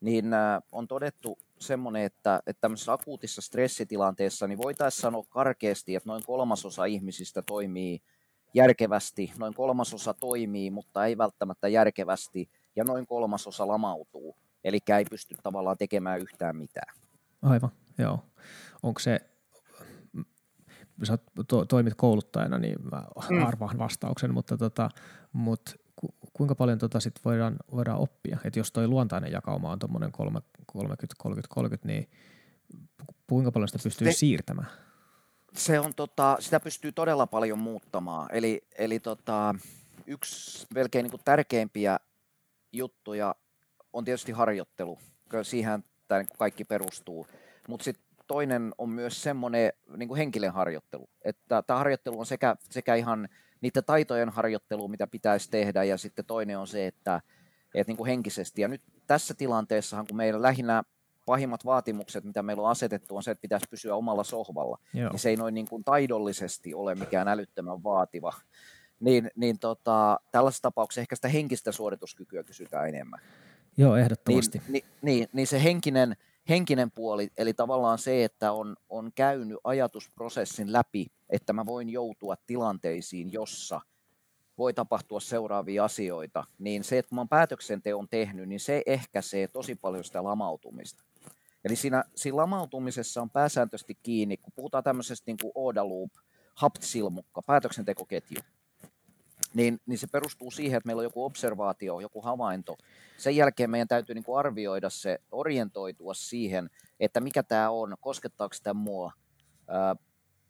niin 0.00 0.34
äh, 0.34 0.62
on 0.72 0.88
todettu 0.88 1.38
semmoinen, 1.58 2.02
että, 2.02 2.42
että 2.46 2.60
tämmöisessä 2.60 2.92
akuutissa 2.92 3.42
stressitilanteessa 3.42 4.46
niin 4.46 4.58
voitaisiin 4.58 5.00
sanoa 5.00 5.24
karkeasti, 5.28 5.94
että 5.94 6.08
noin 6.08 6.22
kolmasosa 6.26 6.84
ihmisistä 6.84 7.42
toimii 7.42 8.02
järkevästi, 8.56 9.32
noin 9.38 9.54
kolmasosa 9.54 10.14
toimii, 10.14 10.70
mutta 10.70 11.06
ei 11.06 11.18
välttämättä 11.18 11.68
järkevästi, 11.68 12.50
ja 12.76 12.84
noin 12.84 13.06
kolmasosa 13.06 13.68
lamautuu, 13.68 14.36
eli 14.64 14.78
ei 14.98 15.04
pysty 15.10 15.34
tavallaan 15.42 15.76
tekemään 15.78 16.20
yhtään 16.20 16.56
mitään. 16.56 16.94
Aivan, 17.42 17.70
joo. 17.98 18.18
Onko 18.82 19.00
se 19.00 19.20
sä 21.02 21.18
to, 21.48 21.64
toimit 21.64 21.94
kouluttajana, 21.94 22.58
niin 22.58 22.76
mä 22.92 23.04
mm. 23.30 23.46
arvaan 23.46 23.78
vastauksen, 23.78 24.34
mutta, 24.34 24.56
tota, 24.56 24.90
mutta 25.32 25.72
ku, 25.96 26.14
kuinka 26.32 26.54
paljon 26.54 26.78
tota 26.78 27.00
sit 27.00 27.14
voidaan, 27.24 27.56
voidaan 27.72 27.98
oppia? 27.98 28.38
Et 28.44 28.56
jos 28.56 28.72
toi 28.72 28.88
luontainen 28.88 29.32
jakauma 29.32 29.72
on 29.72 29.78
tuommoinen 29.78 30.12
30-30-30, 30.76 30.78
niin 31.84 32.10
kuinka 33.26 33.52
paljon 33.52 33.68
sitä 33.68 33.82
pystyy 33.82 34.12
Se, 34.12 34.18
siirtämään? 34.18 34.68
Se 35.56 35.80
on, 35.80 35.94
tota, 35.94 36.36
sitä 36.40 36.60
pystyy 36.60 36.92
todella 36.92 37.26
paljon 37.26 37.58
muuttamaan. 37.58 38.28
Eli, 38.32 38.62
eli 38.78 39.00
tota, 39.00 39.54
yksi 40.06 40.66
melkein 40.74 41.02
niin 41.02 41.10
kuin 41.10 41.22
tärkeimpiä 41.24 41.98
juttuja 42.72 43.34
on 43.92 44.04
tietysti 44.04 44.32
harjoittelu. 44.32 44.98
Siihen 45.42 45.84
tämä 46.08 46.20
niin 46.20 46.28
kaikki 46.38 46.64
perustuu. 46.64 47.26
Mutta 47.68 47.84
sitten 47.84 48.04
toinen 48.26 48.74
on 48.78 48.88
myös 48.88 49.22
semmoinen 49.22 49.72
niin 49.96 50.16
henkilön 50.16 50.52
harjoittelu. 50.52 51.08
Että 51.22 51.62
tämä 51.62 51.78
harjoittelu 51.78 52.20
on 52.20 52.26
sekä, 52.26 52.56
sekä 52.70 52.94
ihan 52.94 53.28
niiden 53.60 53.84
taitojen 53.84 54.28
harjoittelu, 54.28 54.88
mitä 54.88 55.06
pitäisi 55.06 55.50
tehdä, 55.50 55.84
ja 55.84 55.98
sitten 55.98 56.24
toinen 56.24 56.58
on 56.58 56.66
se, 56.66 56.86
että, 56.86 57.20
että 57.74 57.92
niin 57.92 58.06
henkisesti. 58.06 58.62
Ja 58.62 58.68
nyt 58.68 58.82
tässä 59.06 59.34
tilanteessahan, 59.34 60.06
kun 60.06 60.16
meillä 60.16 60.42
lähinnä 60.42 60.84
pahimmat 61.26 61.64
vaatimukset, 61.64 62.24
mitä 62.24 62.42
meillä 62.42 62.62
on 62.62 62.70
asetettu, 62.70 63.16
on 63.16 63.22
se, 63.22 63.30
että 63.30 63.42
pitäisi 63.42 63.66
pysyä 63.70 63.94
omalla 63.94 64.24
sohvalla. 64.24 64.78
Joo. 64.94 65.10
Niin 65.10 65.18
se 65.18 65.28
ei 65.28 65.36
noin 65.36 65.54
niin 65.54 65.68
kuin 65.68 65.84
taidollisesti 65.84 66.74
ole 66.74 66.94
mikään 66.94 67.28
älyttömän 67.28 67.82
vaativa. 67.82 68.32
Niin, 69.00 69.30
niin 69.36 69.58
tota, 69.58 70.20
tällaisessa 70.32 70.62
tapauksessa 70.62 71.00
ehkä 71.00 71.16
sitä 71.16 71.28
henkistä 71.28 71.72
suorituskykyä 71.72 72.42
kysytään 72.42 72.88
enemmän. 72.88 73.20
Joo, 73.76 73.96
ehdottomasti. 73.96 74.58
Niin, 74.58 74.72
niin, 74.72 74.84
niin, 75.02 75.28
niin 75.32 75.46
se 75.46 75.62
henkinen, 75.62 76.16
henkinen 76.48 76.90
puoli, 76.90 77.30
eli 77.36 77.54
tavallaan 77.54 77.98
se, 77.98 78.24
että 78.24 78.52
on, 78.52 78.76
on 78.88 79.12
käynyt 79.14 79.58
ajatusprosessin 79.64 80.72
läpi, 80.72 81.06
että 81.30 81.52
mä 81.52 81.66
voin 81.66 81.90
joutua 81.90 82.36
tilanteisiin, 82.46 83.32
jossa 83.32 83.80
voi 84.58 84.74
tapahtua 84.74 85.20
seuraavia 85.20 85.84
asioita, 85.84 86.44
niin 86.58 86.84
se, 86.84 86.98
että 86.98 87.08
kun 87.08 87.16
mä 87.16 87.20
oon 87.20 87.28
päätöksenteon 87.28 88.08
tehnyt, 88.08 88.48
niin 88.48 88.60
se 88.60 88.82
ehkäisee 88.86 89.48
tosi 89.48 89.74
paljon 89.74 90.04
sitä 90.04 90.24
lamautumista. 90.24 91.04
Eli 91.66 91.76
siinä, 91.76 92.04
siinä 92.16 92.36
lamautumisessa 92.36 93.22
on 93.22 93.30
pääsääntöisesti 93.30 93.98
kiinni, 94.02 94.36
kun 94.36 94.52
puhutaan 94.56 94.84
tämmöisestä 94.84 95.24
niin 95.26 95.36
kuin 95.42 95.52
Oda 95.54 95.88
Loop, 95.88 96.10
hapt-silmukka, 96.54 97.42
päätöksentekoketju, 97.46 98.40
niin, 99.54 99.80
niin 99.86 99.98
se 99.98 100.06
perustuu 100.06 100.50
siihen, 100.50 100.76
että 100.76 100.86
meillä 100.86 101.00
on 101.00 101.04
joku 101.04 101.24
observaatio, 101.24 102.00
joku 102.00 102.20
havainto. 102.22 102.76
Sen 103.18 103.36
jälkeen 103.36 103.70
meidän 103.70 103.88
täytyy 103.88 104.14
niin 104.14 104.24
kuin 104.24 104.38
arvioida 104.38 104.90
se, 104.90 105.18
orientoitua 105.32 106.14
siihen, 106.14 106.70
että 107.00 107.20
mikä 107.20 107.42
tämä 107.42 107.70
on, 107.70 107.96
koskettaako 108.00 108.54
sitä 108.54 108.74
mua, 108.74 109.12
ää, 109.68 109.96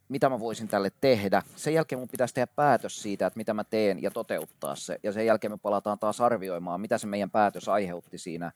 mitä 0.08 0.28
mä 0.28 0.40
voisin 0.40 0.68
tälle 0.68 0.90
tehdä. 1.00 1.42
Sen 1.56 1.74
jälkeen 1.74 1.98
mun 1.98 2.08
pitäisi 2.08 2.34
tehdä 2.34 2.46
päätös 2.46 3.02
siitä, 3.02 3.26
että 3.26 3.38
mitä 3.38 3.54
mä 3.54 3.64
teen 3.64 4.02
ja 4.02 4.10
toteuttaa 4.10 4.76
se. 4.76 4.98
Ja 5.02 5.12
sen 5.12 5.26
jälkeen 5.26 5.52
me 5.52 5.58
palataan 5.58 5.98
taas 5.98 6.20
arvioimaan, 6.20 6.80
mitä 6.80 6.98
se 6.98 7.06
meidän 7.06 7.30
päätös 7.30 7.68
aiheutti 7.68 8.18
siinä. 8.18 8.52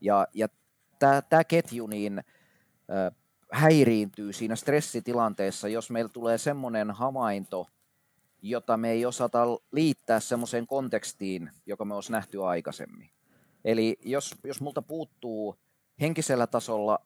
Ja, 0.00 0.26
ja 0.34 0.48
tämä 1.28 1.44
ketju 1.44 1.86
niin, 1.86 2.22
häiriintyy 3.52 4.32
siinä 4.32 4.56
stressitilanteessa, 4.56 5.68
jos 5.68 5.90
meillä 5.90 6.08
tulee 6.08 6.38
semmoinen 6.38 6.90
havainto, 6.90 7.66
jota 8.42 8.76
me 8.76 8.90
ei 8.90 9.06
osata 9.06 9.44
liittää 9.72 10.20
semmoiseen 10.20 10.66
kontekstiin, 10.66 11.50
joka 11.66 11.84
me 11.84 11.94
olisi 11.94 12.12
nähty 12.12 12.44
aikaisemmin. 12.44 13.10
Eli 13.64 13.98
jos, 14.04 14.34
jos 14.44 14.60
multa 14.60 14.82
puuttuu 14.82 15.56
henkisellä 16.00 16.46
tasolla 16.46 16.98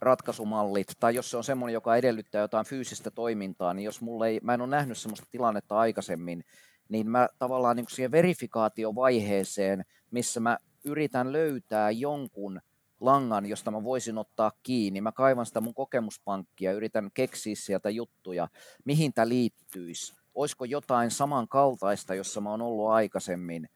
ratkaisumallit, 0.00 0.88
tai 1.00 1.14
jos 1.14 1.30
se 1.30 1.36
on 1.36 1.44
semmoinen, 1.44 1.74
joka 1.74 1.96
edellyttää 1.96 2.40
jotain 2.40 2.66
fyysistä 2.66 3.10
toimintaa, 3.10 3.74
niin 3.74 3.84
jos 3.84 4.00
mulle 4.00 4.28
ei, 4.28 4.40
mä 4.42 4.54
en 4.54 4.60
ole 4.60 4.70
nähnyt 4.70 4.98
semmoista 4.98 5.26
tilannetta 5.30 5.78
aikaisemmin, 5.78 6.44
niin 6.88 7.10
mä 7.10 7.28
tavallaan 7.38 7.76
niin 7.76 7.86
siihen 7.88 8.10
verifikaatiovaiheeseen, 8.10 9.84
missä 10.10 10.40
mä 10.40 10.58
yritän 10.84 11.32
löytää 11.32 11.90
jonkun 11.90 12.60
langan, 13.00 13.46
josta 13.46 13.70
mä 13.70 13.84
voisin 13.84 14.18
ottaa 14.18 14.52
kiinni. 14.62 15.00
Mä 15.00 15.12
kaivan 15.12 15.46
sitä 15.46 15.60
mun 15.60 15.74
kokemuspankkia, 15.74 16.72
yritän 16.72 17.10
keksiä 17.14 17.54
sieltä 17.58 17.90
juttuja, 17.90 18.48
mihin 18.84 19.12
tämä 19.12 19.28
liittyisi? 19.28 20.14
Olisiko 20.34 20.64
jotain 20.64 21.10
samankaltaista, 21.10 22.14
jossa 22.14 22.40
mä 22.40 22.50
oon 22.50 22.62
ollut 22.62 22.90
aikaisemmin, 22.90 23.68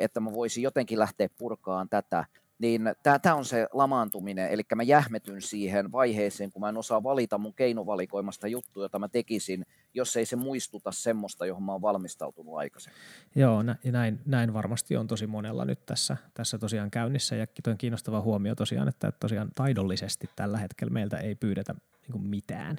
että 0.00 0.20
mä 0.20 0.32
voisin 0.32 0.62
jotenkin 0.62 0.98
lähteä 0.98 1.28
purkaan 1.38 1.88
tätä, 1.88 2.24
niin 2.62 2.82
tämä 3.02 3.34
on 3.34 3.44
se 3.44 3.66
lamaantuminen, 3.72 4.50
eli 4.50 4.62
mä 4.74 4.82
jähmetyn 4.82 5.42
siihen 5.42 5.92
vaiheeseen, 5.92 6.52
kun 6.52 6.60
mä 6.60 6.68
en 6.68 6.76
osaa 6.76 7.02
valita 7.02 7.38
mun 7.38 7.54
keinovalikoimasta 7.54 8.48
juttuja, 8.48 8.84
jota 8.84 8.98
mä 8.98 9.08
tekisin, 9.08 9.66
jos 9.94 10.16
ei 10.16 10.26
se 10.26 10.36
muistuta 10.36 10.92
semmoista, 10.92 11.46
johon 11.46 11.62
mä 11.62 11.72
oon 11.72 11.82
valmistautunut 11.82 12.56
aikaisemmin. 12.56 13.00
Joo, 13.34 13.62
näin, 13.84 14.20
näin 14.26 14.54
varmasti 14.54 14.96
on 14.96 15.06
tosi 15.06 15.26
monella 15.26 15.64
nyt 15.64 15.86
tässä, 15.86 16.16
tässä 16.34 16.58
tosiaan 16.58 16.90
käynnissä, 16.90 17.36
ja 17.36 17.46
on 17.66 17.78
kiinnostava 17.78 18.20
huomio 18.20 18.54
tosiaan, 18.54 18.88
että 18.88 19.12
tosiaan 19.12 19.48
taidollisesti 19.54 20.30
tällä 20.36 20.58
hetkellä 20.58 20.92
meiltä 20.92 21.16
ei 21.16 21.34
pyydetä 21.34 21.74
niin 22.08 22.22
mitään 22.22 22.78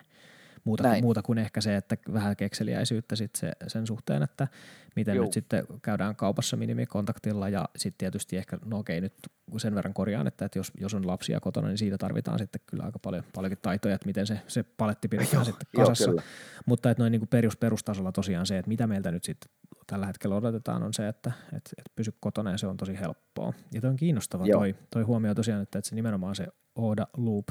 muuta, 0.64 0.84
muuta 1.02 1.22
kuin 1.22 1.38
ehkä 1.38 1.62
se, 1.62 1.76
että 1.76 1.98
vähän 2.14 2.36
kekseliäisyyttä 2.36 3.16
sit 3.16 3.36
se, 3.36 3.52
sen 3.68 3.88
suhteen, 3.88 4.24
että 4.24 4.48
miten 4.96 5.16
Joo. 5.16 5.24
nyt 5.24 5.34
sitten 5.34 5.66
käydään 5.82 6.16
kaupassa 6.16 6.58
minimikontaktilla 6.58 7.50
ja 7.50 7.66
sitten 7.76 7.98
tietysti 7.98 8.38
ehkä, 8.38 8.58
no 8.66 8.78
okei 8.78 9.02
nyt 9.02 9.14
sen 9.58 9.76
verran 9.76 9.94
korjaan, 9.94 10.28
että, 10.28 10.46
että 10.46 10.60
jos, 10.60 10.72
jos 10.80 10.94
on 10.94 11.08
lapsia 11.08 11.40
kotona, 11.40 11.68
niin 11.68 11.78
siitä 11.78 11.98
tarvitaan 11.98 12.40
sitten 12.40 12.62
kyllä 12.66 12.84
aika 12.84 13.00
paljon, 13.00 13.24
paljonkin 13.36 13.60
taitoja, 13.62 13.96
että 13.96 14.06
miten 14.06 14.28
se, 14.28 14.40
se 14.48 14.64
paletti 14.64 15.08
pidetään 15.08 15.34
Joo, 15.34 15.44
sitten 15.44 15.68
kasassa. 15.76 16.12
Jo, 16.12 16.22
Mutta 16.66 16.92
että 16.92 17.04
noin 17.04 17.12
niin 17.12 17.22
kuin 17.22 17.30
perus, 17.30 17.58
perustasolla 17.58 18.12
tosiaan 18.12 18.46
se, 18.46 18.58
että 18.58 18.70
mitä 18.70 18.88
meiltä 18.88 19.12
nyt 19.12 19.24
sitten 19.24 19.52
tällä 19.88 20.06
hetkellä 20.06 20.36
odotetaan 20.36 20.84
on 20.84 20.94
se, 20.94 21.08
että 21.08 21.32
et, 21.54 21.72
et 21.78 21.86
pysy 21.96 22.14
kotona 22.20 22.52
ja 22.52 22.58
se 22.58 22.68
on 22.68 22.78
tosi 22.78 23.00
helppoa. 23.00 23.54
Ja 23.74 23.82
toi 23.82 23.90
on 23.90 23.96
kiinnostava 23.96 24.46
toi, 24.52 24.76
toi 24.90 25.04
huomio 25.04 25.36
tosiaan, 25.36 25.62
että, 25.62 25.80
että 25.80 25.90
se 25.90 25.96
nimenomaan 25.96 26.36
se 26.36 26.48
Oda 26.76 27.08
Loop, 27.18 27.48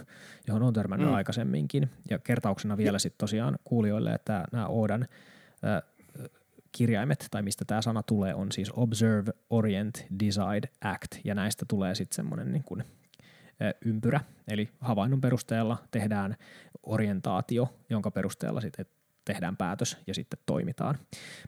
johon 0.46 0.62
on 0.62 0.72
törmännyt 0.72 1.08
mm. 1.08 1.14
aikaisemminkin. 1.14 1.90
Ja 2.10 2.18
kertauksena 2.18 2.76
vielä 2.76 2.98
sitten 2.98 3.18
tosiaan 3.18 3.58
kuulijoille, 3.64 4.14
että 4.14 4.44
nämä 4.52 4.66
Odan 4.66 5.02
äh, 5.02 5.82
kirjaimet, 6.72 7.26
tai 7.30 7.42
mistä 7.42 7.64
tämä 7.64 7.82
sana 7.82 8.02
tulee, 8.02 8.34
on 8.34 8.52
siis 8.52 8.72
Observe, 8.76 9.32
Orient, 9.50 10.06
Decide, 10.20 10.68
Act, 10.84 11.20
ja 11.24 11.34
näistä 11.34 11.64
tulee 11.68 11.94
sitten 11.94 12.16
semmoinen 12.16 12.52
niin 12.52 12.64
kuin 12.64 12.84
ympyrä, 13.84 14.20
eli 14.48 14.68
havainnon 14.80 15.20
perusteella 15.20 15.76
tehdään 15.90 16.36
orientaatio, 16.82 17.74
jonka 17.90 18.10
perusteella 18.10 18.60
sitten 18.60 18.86
tehdään 19.24 19.56
päätös 19.56 19.98
ja 20.06 20.14
sitten 20.14 20.38
toimitaan. 20.46 20.98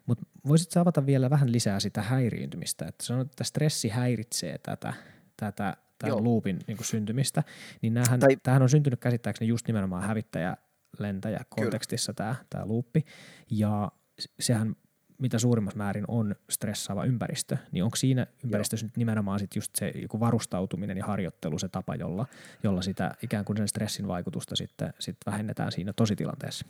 Mutta 0.07 0.27
voisitko 0.49 0.81
avata 0.81 1.07
vielä 1.07 1.31
vähän 1.31 1.53
lisää 1.53 1.81
sitä 1.81 2.03
häiriintymistä, 2.03 2.87
että 2.87 3.05
sanoit, 3.05 3.29
että 3.29 3.45
stressi 3.45 3.89
häiritsee 3.89 4.59
tätä, 4.59 4.93
tätä 5.37 5.77
tämän 5.99 6.25
loopin 6.25 6.59
niin 6.67 6.77
kuin 6.77 6.87
syntymistä, 6.87 7.43
niin 7.83 7.95
näähän, 7.95 8.21
tai... 8.21 8.37
tämähän 8.43 8.63
on 8.63 8.69
syntynyt 8.69 9.01
käsittääkseni 9.01 9.49
just 9.49 9.67
nimenomaan 9.67 10.03
hävittäjä 10.03 10.57
lentäjä 10.99 11.41
kontekstissa 11.49 12.15
tämä, 12.15 12.35
tämä 12.51 12.67
luuppi, 12.67 13.05
ja 13.51 13.93
sehän 14.41 14.77
mitä 15.19 15.39
suurimmassa 15.39 15.79
määrin 15.79 16.05
on 16.09 16.35
stressaava 16.51 17.05
ympäristö, 17.05 17.57
niin 17.73 17.85
onko 17.85 17.97
siinä 17.97 18.27
ympäristössä 18.45 18.85
Joo. 18.85 18.89
nyt 18.89 18.97
nimenomaan 18.97 19.39
sit 19.39 19.57
just 19.57 19.77
se 19.77 19.93
joku 20.03 20.21
varustautuminen 20.21 20.97
ja 20.97 21.05
harjoittelu 21.05 21.59
se 21.59 21.69
tapa, 21.69 21.95
jolla, 21.95 22.27
jolla 22.63 22.83
sitä 22.83 23.15
ikään 23.23 23.45
kuin 23.45 23.57
sen 23.57 23.69
stressin 23.69 24.09
vaikutusta 24.09 24.57
sitten, 24.57 24.95
sitten 24.99 25.33
vähennetään 25.33 25.73
siinä 25.73 25.93
tositilanteessa? 25.93 26.67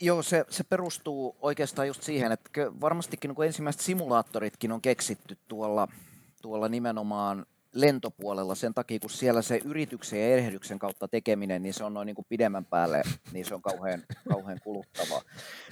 Joo, 0.00 0.22
se, 0.22 0.44
se 0.48 0.64
perustuu 0.64 1.36
oikeastaan 1.40 1.88
just 1.88 2.02
siihen, 2.02 2.32
että 2.32 2.50
varmastikin 2.80 3.28
niin 3.28 3.46
ensimmäiset 3.46 3.82
simulaattoritkin 3.82 4.72
on 4.72 4.80
keksitty 4.80 5.38
tuolla, 5.48 5.88
tuolla 6.42 6.68
nimenomaan 6.68 7.46
lentopuolella 7.72 8.54
sen 8.54 8.74
takia, 8.74 8.98
kun 8.98 9.10
siellä 9.10 9.42
se 9.42 9.60
yrityksen 9.64 10.20
ja 10.20 10.26
erehdyksen 10.26 10.78
kautta 10.78 11.08
tekeminen, 11.08 11.62
niin 11.62 11.74
se 11.74 11.84
on 11.84 11.94
noin 11.94 12.06
niin 12.06 12.16
kuin 12.16 12.26
pidemmän 12.28 12.64
päälle, 12.64 13.02
niin 13.32 13.44
se 13.44 13.54
on 13.54 13.62
kauhean, 13.62 14.02
kauhean 14.28 14.58
kuluttavaa 14.62 15.22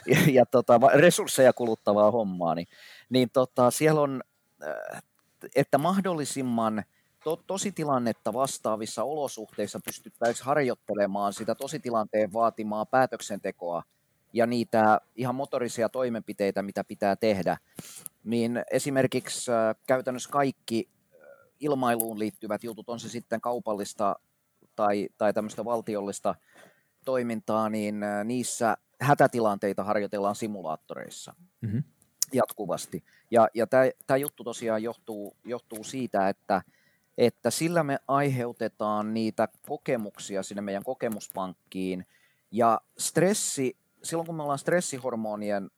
ja, 0.06 0.18
ja 0.32 0.46
tota, 0.46 0.80
resursseja 0.94 1.52
kuluttavaa 1.52 2.10
hommaa, 2.10 2.54
niin, 2.54 2.66
niin 3.10 3.30
tota, 3.32 3.70
siellä 3.70 4.00
on, 4.00 4.22
äh, 4.62 5.02
että 5.56 5.78
mahdollisimman 5.78 6.84
to, 7.24 7.36
tositilannetta 7.46 8.32
vastaavissa 8.32 9.04
olosuhteissa 9.04 9.80
pystyttäisiin 9.84 10.46
harjoittelemaan 10.46 11.32
sitä 11.32 11.54
tositilanteen 11.54 12.32
vaatimaa 12.32 12.86
päätöksentekoa 12.86 13.82
ja 14.32 14.46
niitä 14.46 15.00
ihan 15.16 15.34
motorisia 15.34 15.88
toimenpiteitä, 15.88 16.62
mitä 16.62 16.84
pitää 16.84 17.16
tehdä, 17.16 17.56
niin 18.24 18.62
esimerkiksi 18.70 19.52
äh, 19.52 19.76
käytännössä 19.86 20.30
kaikki 20.30 20.88
ilmailuun 21.60 22.18
liittyvät 22.18 22.64
jutut, 22.64 22.88
on 22.88 23.00
se 23.00 23.08
sitten 23.08 23.40
kaupallista 23.40 24.16
tai, 24.76 25.08
tai 25.18 25.32
tämmöistä 25.32 25.64
valtiollista 25.64 26.34
toimintaa, 27.04 27.68
niin 27.68 28.02
äh, 28.02 28.24
niissä 28.24 28.76
hätätilanteita 29.00 29.84
harjoitellaan 29.84 30.36
simulaattoreissa 30.36 31.34
mm-hmm. 31.60 31.82
jatkuvasti. 32.32 33.04
Ja, 33.30 33.48
ja 33.54 33.66
tämä 34.06 34.16
juttu 34.16 34.44
tosiaan 34.44 34.82
johtuu, 34.82 35.36
johtuu 35.44 35.84
siitä, 35.84 36.28
että, 36.28 36.62
että 37.18 37.50
sillä 37.50 37.82
me 37.82 37.98
aiheutetaan 38.08 39.14
niitä 39.14 39.48
kokemuksia 39.68 40.42
sinne 40.42 40.62
meidän 40.62 40.84
kokemuspankkiin, 40.84 42.06
ja 42.50 42.80
stressi, 42.98 43.76
silloin 44.02 44.26
kun 44.26 44.36
me 44.36 44.42
ollaan 44.42 44.58
stressihormonien 44.58 45.70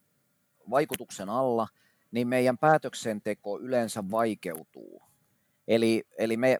vaikutuksen 0.71 1.29
alla, 1.29 1.69
niin 2.11 2.29
meidän 2.29 2.59
päätöksenteko 2.59 3.61
yleensä 3.61 4.05
vaikeutuu. 4.11 5.03
Eli, 5.69 6.05
eli 6.19 6.37
me, 6.37 6.59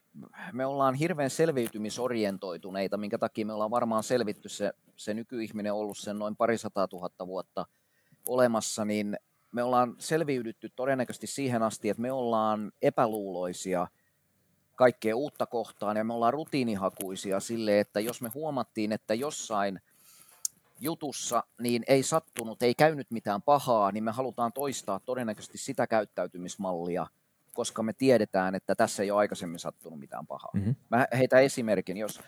me 0.53 0.67
ollaan 0.67 0.95
hirveän 0.95 1.31
selviytymisorientoituneita, 1.31 2.97
minkä 2.97 3.19
takia 3.19 3.47
me 3.47 3.53
ollaan 3.53 3.71
varmaan 3.71 4.03
selvitty 4.03 4.49
se, 4.49 4.73
se 4.97 5.15
nykyihminen 5.15 5.73
ollut 5.73 5.99
sen 5.99 6.19
noin 6.19 6.37
parisataa 6.37 6.89
tuhatta 6.89 7.27
vuotta 7.27 7.67
olemassa, 8.29 8.85
niin 8.85 9.17
me 9.53 9.63
ollaan 9.63 9.95
selviydytty 9.99 10.69
todennäköisesti 10.77 11.27
siihen 11.27 11.63
asti, 11.63 11.89
että 11.89 12.03
me 12.03 12.13
ollaan 12.13 12.73
epäluuloisia 12.83 13.87
kaikkea 14.77 15.17
uutta 15.17 15.47
kohtaan 15.47 15.97
ja 15.97 16.05
me 16.05 16.15
ollaan 16.15 16.33
rutiinihakuisia 16.33 17.41
sille, 17.41 17.81
että 17.81 18.01
jos 18.01 18.23
me 18.23 18.31
huomattiin, 18.35 18.93
että 18.93 19.15
jossain 19.15 19.81
jutussa 20.81 21.43
niin 21.61 21.83
ei 21.87 22.03
sattunut, 22.03 22.63
ei 22.63 22.75
käynyt 22.75 23.11
mitään 23.11 23.43
pahaa, 23.43 23.93
niin 23.93 24.05
me 24.05 24.11
halutaan 24.11 24.53
toistaa 24.53 25.01
todennäköisesti 25.01 25.59
sitä 25.59 25.87
käyttäytymismallia– 25.87 27.07
koska 27.61 27.83
me 27.83 27.93
tiedetään, 27.93 28.55
että 28.55 28.75
tässä 28.75 29.03
ei 29.03 29.11
ole 29.11 29.19
aikaisemmin 29.19 29.59
sattunut 29.59 30.01
mitään 30.01 30.27
pahaa. 30.27 30.51
Mm-hmm. 30.55 30.75
Mä 30.91 31.07
heitän 31.19 31.43
esimerkin, 31.43 31.97
jos, 31.97 32.21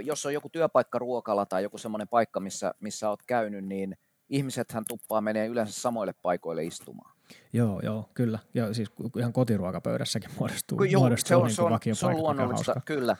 jos 0.00 0.26
on 0.26 0.34
joku 0.34 0.48
työpaikka 0.48 0.98
ruokalla 0.98 1.46
tai 1.46 1.62
joku 1.62 1.78
semmoinen 1.78 2.08
paikka, 2.08 2.40
missä, 2.40 2.74
missä 2.80 3.08
olet 3.08 3.22
käynyt, 3.26 3.64
niin 3.64 3.96
ihmisethän 4.28 4.84
tuppaa 4.88 5.20
menee 5.20 5.46
yleensä 5.46 5.80
samoille 5.80 6.14
paikoille 6.22 6.64
istumaan. 6.64 7.16
Joo, 7.52 7.80
joo, 7.82 8.10
kyllä. 8.14 8.38
Ja 8.54 8.74
siis 8.74 8.90
ihan 9.18 9.32
kotiruokapöydässäkin 9.32 10.30
muodostuu, 10.38 10.82
joo, 10.82 11.00
muodostuu 11.00 11.28
se 11.28 11.36
on, 11.36 11.46
niin 11.84 11.96
se 11.96 12.06
on, 12.06 12.12
se 12.12 12.16
on 12.16 12.22
luonnollista, 12.22 12.80
kyllä. 12.84 13.16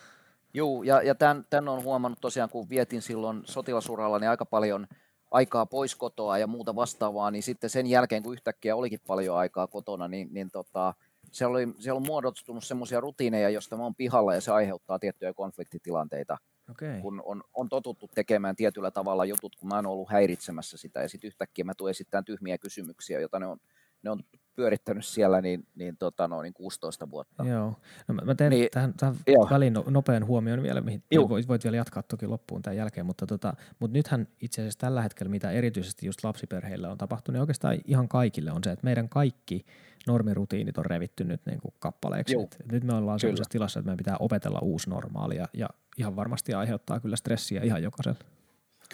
Joo, 0.54 0.82
ja, 0.82 1.02
ja 1.02 1.14
tämän, 1.14 1.46
tämän 1.50 1.68
on 1.68 1.82
huomannut 1.82 2.20
tosiaan, 2.20 2.50
kun 2.50 2.68
vietin 2.68 3.02
silloin 3.02 3.42
sotilasuralla, 3.44 4.18
niin 4.18 4.30
aika 4.30 4.46
paljon 4.46 4.86
aikaa 5.30 5.66
pois 5.66 5.94
kotoa 5.96 6.38
ja 6.38 6.46
muuta 6.46 6.74
vastaavaa, 6.74 7.30
niin 7.30 7.42
sitten 7.42 7.70
sen 7.70 7.86
jälkeen, 7.86 8.22
kun 8.22 8.32
yhtäkkiä 8.32 8.76
olikin 8.76 9.00
paljon 9.06 9.36
aikaa 9.36 9.66
kotona, 9.66 10.08
niin, 10.08 10.28
niin 10.32 10.50
tota, 10.50 10.94
siellä, 11.34 11.52
oli, 11.52 11.68
siellä 11.78 11.96
on 11.96 12.06
muodostunut 12.06 12.64
semmoisia 12.64 13.00
rutiineja, 13.00 13.50
joista 13.50 13.76
mä 13.76 13.82
oon 13.82 13.94
pihalla 13.94 14.34
ja 14.34 14.40
se 14.40 14.52
aiheuttaa 14.52 14.98
tiettyjä 14.98 15.32
konfliktitilanteita. 15.32 16.36
Okay. 16.70 17.00
Kun 17.00 17.22
on, 17.24 17.42
on 17.54 17.68
totuttu 17.68 18.08
tekemään 18.14 18.56
tietyllä 18.56 18.90
tavalla 18.90 19.24
jutut, 19.24 19.56
kun 19.56 19.68
mä 19.68 19.74
oon 19.74 19.86
ollut 19.86 20.10
häiritsemässä 20.10 20.76
sitä 20.76 21.02
ja 21.02 21.08
sitten 21.08 21.28
yhtäkkiä 21.28 21.64
mä 21.64 21.74
tulen 21.74 21.90
esittämään 21.90 22.24
tyhmiä 22.24 22.58
kysymyksiä, 22.58 23.20
joita 23.20 23.38
ne 23.38 23.46
on, 23.46 23.58
ne 24.02 24.10
on 24.10 24.20
pyörittänyt 24.56 25.04
siellä 25.04 25.40
niin, 25.40 25.66
niin, 25.74 25.96
tota, 25.96 26.28
no, 26.28 26.42
niin 26.42 26.54
16 26.54 27.10
vuotta. 27.10 27.44
Joo. 27.44 27.74
No, 28.08 28.14
mä 28.14 28.34
teen 28.34 28.50
niin, 28.50 28.68
tähän, 28.70 28.94
tähän 28.94 29.16
väliin 29.50 29.72
no, 29.72 29.84
nopean 29.88 30.26
huomioon 30.26 30.62
vielä, 30.62 30.80
mihin 30.80 31.02
voit, 31.28 31.48
voit 31.48 31.64
vielä 31.64 31.76
jatkaa 31.76 32.02
toki 32.02 32.26
loppuun 32.26 32.62
tämän 32.62 32.76
jälkeen, 32.76 33.06
mutta, 33.06 33.26
tota, 33.26 33.54
mutta 33.78 33.96
nythän 33.98 34.28
itse 34.40 34.62
asiassa 34.62 34.78
tällä 34.78 35.02
hetkellä, 35.02 35.30
mitä 35.30 35.50
erityisesti 35.50 36.06
just 36.06 36.24
lapsiperheillä 36.24 36.90
on 36.90 36.98
tapahtunut, 36.98 37.34
niin 37.34 37.40
oikeastaan 37.40 37.78
ihan 37.84 38.08
kaikille 38.08 38.52
on 38.52 38.64
se, 38.64 38.70
että 38.70 38.84
meidän 38.84 39.08
kaikki 39.08 39.66
normirutiinit 40.06 40.78
on 40.78 40.86
revitty 40.86 41.24
nyt 41.24 41.40
niin 41.46 41.60
kuin 41.60 41.74
kappaleeksi. 41.78 42.36
Et 42.40 42.72
nyt 42.72 42.84
me 42.84 42.94
ollaan 42.94 43.20
sellaisessa 43.20 43.50
tilassa, 43.50 43.80
että 43.80 43.86
meidän 43.86 43.96
pitää 43.96 44.16
opetella 44.18 44.58
uusi 44.58 44.90
normaali 44.90 45.36
ja, 45.36 45.48
ja 45.52 45.68
ihan 45.98 46.16
varmasti 46.16 46.54
aiheuttaa 46.54 47.00
kyllä 47.00 47.16
stressiä 47.16 47.62
ihan 47.62 47.82
jokaiselle. 47.82 48.33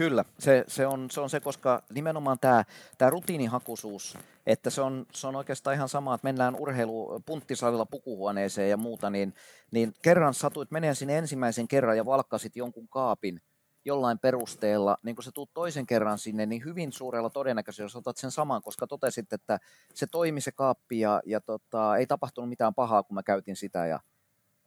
Kyllä, 0.01 0.25
se, 0.39 0.65
se, 0.69 0.87
on, 0.87 1.11
se 1.11 1.21
on 1.21 1.31
se, 1.31 1.41
koska 1.41 1.83
nimenomaan 1.93 2.39
tämä, 2.41 2.65
tämä 2.99 3.11
rutiinihakuisuus, 3.11 4.19
että 4.47 4.71
se 4.71 4.81
on, 4.81 5.07
se 5.13 5.27
on 5.27 5.37
oikeastaan 5.37 5.77
ihan 5.77 5.89
sama, 5.89 6.15
että 6.15 6.27
mennään 6.27 6.57
urheilu 6.57 7.23
punttisalilla 7.27 7.87
pukuhuoneeseen 7.87 8.71
ja 8.71 8.77
muuta, 8.77 9.11
niin, 9.11 9.35
niin 9.71 9.95
kerran 10.03 10.35
satuit 10.35 10.71
menee 10.71 10.95
sinne 10.95 11.19
ensimmäisen 11.19 11.69
kerran 11.69 11.97
ja 11.97 12.07
valkkasit 12.07 12.57
jonkun 12.57 12.89
kaapin 12.89 13.41
jollain 13.85 14.19
perusteella, 14.19 14.97
niin 15.03 15.17
kun 15.17 15.25
sä 15.25 15.33
tuut 15.33 15.51
toisen 15.55 15.87
kerran 15.87 16.19
sinne, 16.19 16.47
niin 16.47 16.65
hyvin 16.65 16.93
suurella 16.93 17.31
todennäköisyydellä 17.31 17.99
otat 17.99 18.17
sen 18.17 18.31
saman, 18.31 18.63
koska 18.63 18.87
totesit, 18.87 19.33
että 19.33 19.59
se 19.95 20.07
toimi 20.07 20.41
se 20.41 20.53
kaappi 20.53 21.01
ja, 21.01 21.23
ja 21.27 21.41
tota, 21.41 21.97
ei 21.97 22.07
tapahtunut 22.07 22.49
mitään 22.49 22.75
pahaa, 22.75 23.03
kun 23.03 23.15
mä 23.15 23.23
käytin 23.23 23.57
sitä 23.57 23.87
ja 23.87 24.01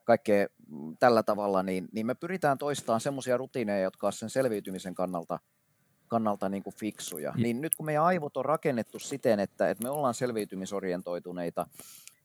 kaikkea 0.03 0.47
tällä 0.99 1.23
tavalla, 1.23 1.63
niin, 1.63 1.87
niin 1.91 2.05
me 2.05 2.15
pyritään 2.15 2.57
toistamaan 2.57 3.01
semmoisia 3.01 3.37
rutiineja, 3.37 3.83
jotka 3.83 4.07
ovat 4.07 4.15
sen 4.15 4.29
selviytymisen 4.29 4.95
kannalta, 4.95 5.39
kannalta 6.07 6.49
niin 6.49 6.63
kuin 6.63 6.75
fiksuja. 6.75 7.29
Ja. 7.29 7.43
Niin 7.43 7.61
nyt 7.61 7.75
kun 7.75 7.85
meidän 7.85 8.03
aivot 8.03 8.37
on 8.37 8.45
rakennettu 8.45 8.99
siten, 8.99 9.39
että, 9.39 9.69
että 9.69 9.83
me 9.83 9.89
ollaan 9.89 10.13
selviytymisorientoituneita, 10.13 11.67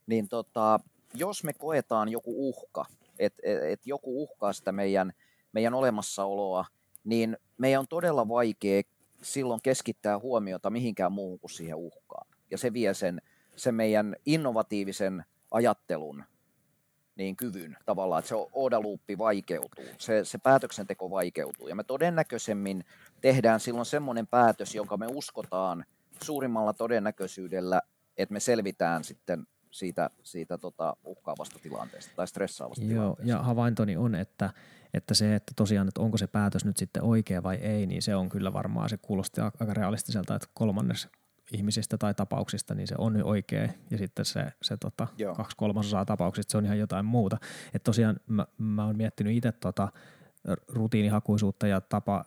niin 0.07 0.29
tota, 0.29 0.81
jos 1.15 1.45
me 1.45 1.53
koetaan 1.53 2.09
joku 2.09 2.49
uhka, 2.49 2.85
että 3.19 3.43
et, 3.45 3.63
et 3.63 3.87
joku 3.87 4.23
uhkaa 4.23 4.53
sitä 4.53 4.73
meidän, 4.73 5.13
meidän 5.53 5.75
olemassaoloa, 5.75 6.65
niin 7.05 7.37
meidän 7.59 7.81
on 7.81 7.89
todella 7.89 8.29
vaikea 8.29 8.83
silloin 9.23 9.61
keskittää 9.63 10.19
huomiota 10.19 10.71
mihinkään 10.71 11.13
muuhun 11.13 11.41
kuin 11.41 11.51
siihen 11.51 11.77
uhkaan. 11.77 12.27
Ja 12.51 12.59
se 12.59 12.73
vie 12.73 12.95
sen, 12.95 13.23
sen 13.57 13.75
meidän 13.75 14.17
innovatiivisen 14.27 15.25
ajattelun 15.51 16.25
niin 17.19 17.37
kyvyn 17.37 17.77
tavallaan, 17.85 18.19
että 18.19 18.29
se 18.29 18.35
oodaluuppi 18.53 19.19
vaikeutuu, 19.19 19.85
se, 19.99 20.25
se 20.25 20.39
päätöksenteko 20.39 21.11
vaikeutuu. 21.11 21.69
Ja 21.69 21.75
me 21.75 21.85
todennäköisemmin 21.85 22.85
tehdään 23.21 23.61
silloin 23.61 23.87
semmoinen 23.87 24.27
päätös, 24.27 24.75
jonka 24.75 24.97
me 24.97 25.07
uskotaan 25.15 25.85
suurimmalla 26.23 26.73
todennäköisyydellä, 26.73 27.83
että 28.17 28.33
me 28.33 28.41
selvitään 28.41 29.05
sitten 29.05 29.47
siitä, 29.71 30.11
siitä 30.23 30.59
tota 30.59 30.97
uhkaavasta 31.05 31.59
tilanteesta 31.63 32.13
tai 32.17 32.29
stressaavasta 32.29 32.85
Joo, 32.85 32.91
tilanteesta. 32.93 33.31
ja 33.31 33.43
havaintoni 33.43 33.97
on, 33.97 34.15
että, 34.15 34.51
että 34.95 35.15
se, 35.15 35.35
että 35.35 35.53
tosiaan, 35.57 35.89
että 35.89 36.01
onko 36.01 36.19
se 36.19 36.27
päätös 36.27 36.65
nyt 36.65 36.77
sitten 36.77 37.03
oikea 37.03 37.43
vai 37.43 37.57
ei, 37.57 37.87
niin 37.87 38.03
se 38.03 38.17
on 38.17 38.29
kyllä 38.29 38.53
varmaan, 38.53 38.89
se 38.89 38.97
kuulostaa 38.97 39.53
aika 39.61 39.75
realistiselta, 39.75 40.35
että 40.35 40.49
kolmannes 40.55 41.09
ihmisistä 41.53 41.99
tai 41.99 42.15
tapauksista, 42.15 42.75
niin 42.75 42.89
se 42.89 42.95
on 42.99 43.23
oikea, 43.25 43.69
ja 43.91 43.99
sitten 43.99 44.25
se, 44.25 44.47
se 44.63 44.77
tota, 44.77 45.07
kaksi 45.37 45.57
kolmasosaa 45.57 46.05
tapauksista 46.05 46.51
se 46.53 46.59
on 46.59 46.65
ihan 46.65 46.79
jotain 46.79 47.05
muuta. 47.05 47.37
Et 47.75 47.83
tosiaan 47.83 48.17
mä, 48.27 48.47
mä 48.59 48.85
oon 48.85 48.97
miettinyt 48.97 49.37
itse 49.37 49.53
tota, 49.53 49.89
rutiinihakuisuutta 50.69 51.67
ja 51.67 51.81
tapa 51.81 52.25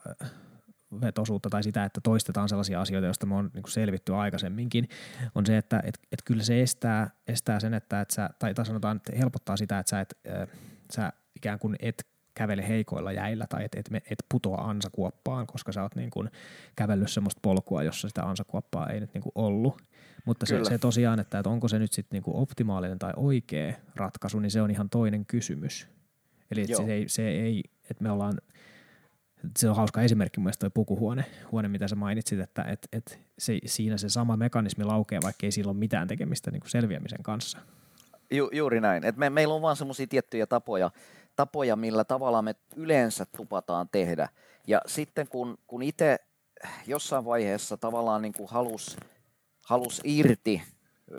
vetosuutta 1.02 1.50
tai 1.50 1.64
sitä, 1.64 1.86
että 1.86 2.02
toistetaan 2.02 2.50
sellaisia 2.50 2.82
asioita, 2.82 3.06
joista 3.06 3.26
me 3.26 3.36
on 3.36 3.52
niin 3.54 3.64
kuin 3.64 3.72
selvitty 3.72 4.16
aikaisemminkin, 4.16 4.88
on 5.36 5.46
se, 5.46 5.58
että 5.58 5.82
et, 5.86 6.00
et 6.12 6.22
kyllä 6.26 6.44
se 6.44 6.62
estää, 6.62 7.10
estää 7.28 7.60
sen, 7.60 7.74
että 7.74 8.02
et 8.02 8.12
sä, 8.12 8.30
tai, 8.40 8.54
tai 8.54 8.66
sanotaan, 8.66 8.98
että 8.98 9.12
helpottaa 9.18 9.58
sitä, 9.58 9.80
että 9.80 9.90
sä, 9.90 10.00
et, 10.02 10.14
äh, 10.30 10.48
sä 10.92 11.14
ikään 11.36 11.60
kuin 11.60 11.76
et 11.80 12.08
kävele 12.42 12.68
heikoilla 12.68 13.12
jäillä 13.12 13.46
tai 13.50 13.66
et, 13.66 13.76
et, 13.76 13.88
et 13.96 14.26
putoa 14.32 14.58
ansakuoppaan, 14.58 15.48
koska 15.48 15.72
sä 15.72 15.82
oot 15.82 15.96
niin 15.96 16.10
kuin 16.10 16.30
kävellyt 16.76 17.12
semmoista 17.12 17.40
polkua, 17.42 17.84
jossa 17.84 18.08
sitä 18.08 18.24
ansakuoppaa 18.24 18.90
ei 18.90 19.00
nyt 19.00 19.14
niin 19.14 19.22
kuin 19.22 19.32
ollut. 19.36 19.82
Mutta 20.26 20.46
se, 20.46 20.66
se 20.66 20.78
tosiaan, 20.78 21.20
että, 21.20 21.40
että 21.40 21.50
onko 21.50 21.68
se 21.68 21.80
nyt 21.80 21.92
sitten 21.92 22.16
niin 22.16 22.24
kuin 22.24 22.38
optimaalinen 22.38 23.00
tai 23.00 23.14
oikea 23.16 23.74
ratkaisu, 23.96 24.40
niin 24.40 24.52
se 24.52 24.62
on 24.62 24.72
ihan 24.72 24.90
toinen 24.90 25.26
kysymys. 25.26 25.88
Eli 26.52 26.62
että 26.62 26.78
se 26.78 26.94
ei, 26.94 27.10
se 27.10 27.28
ei, 27.28 27.64
että 27.90 28.04
me 28.04 28.12
ollaan 28.12 28.34
se 29.58 29.70
on 29.70 29.76
hauska 29.76 30.02
esimerkki 30.02 30.40
mun 30.40 30.44
mielestä 30.44 30.70
pukuhuone, 30.70 31.26
huone, 31.52 31.68
mitä 31.68 31.88
sä 31.88 31.96
mainitsit, 31.96 32.40
että 32.40 32.64
et, 32.64 32.88
et 32.94 33.20
se, 33.40 33.60
siinä 33.66 33.98
se 33.98 34.10
sama 34.10 34.38
mekanismi 34.38 34.84
laukeaa, 34.84 35.22
vaikka 35.24 35.46
ei 35.46 35.52
sillä 35.52 35.70
ole 35.70 35.78
mitään 35.78 36.08
tekemistä 36.08 36.52
niin 36.52 36.62
kuin 36.62 36.70
selviämisen 36.70 37.24
kanssa. 37.24 37.58
Ju, 38.32 38.50
juuri 38.54 38.82
näin. 38.82 39.04
Et 39.04 39.18
me, 39.18 39.30
meillä 39.30 39.54
on 39.54 39.62
vaan 39.62 39.76
semmoisia 39.76 40.08
tiettyjä 40.08 40.48
tapoja, 40.48 40.92
tapoja, 41.36 41.76
millä 41.76 42.04
tavalla 42.04 42.42
me 42.42 42.56
yleensä 42.76 43.26
tupataan 43.38 43.90
tehdä. 43.92 44.30
Ja 44.68 44.82
sitten 44.86 45.28
kun, 45.28 45.58
kun 45.68 45.84
itse 45.84 46.18
jossain 46.88 47.26
vaiheessa 47.26 47.78
tavallaan 47.78 48.22
niin 48.22 48.34
kuin 48.34 48.50
halus, 48.50 48.98
halus 49.66 50.02
irti 50.04 50.62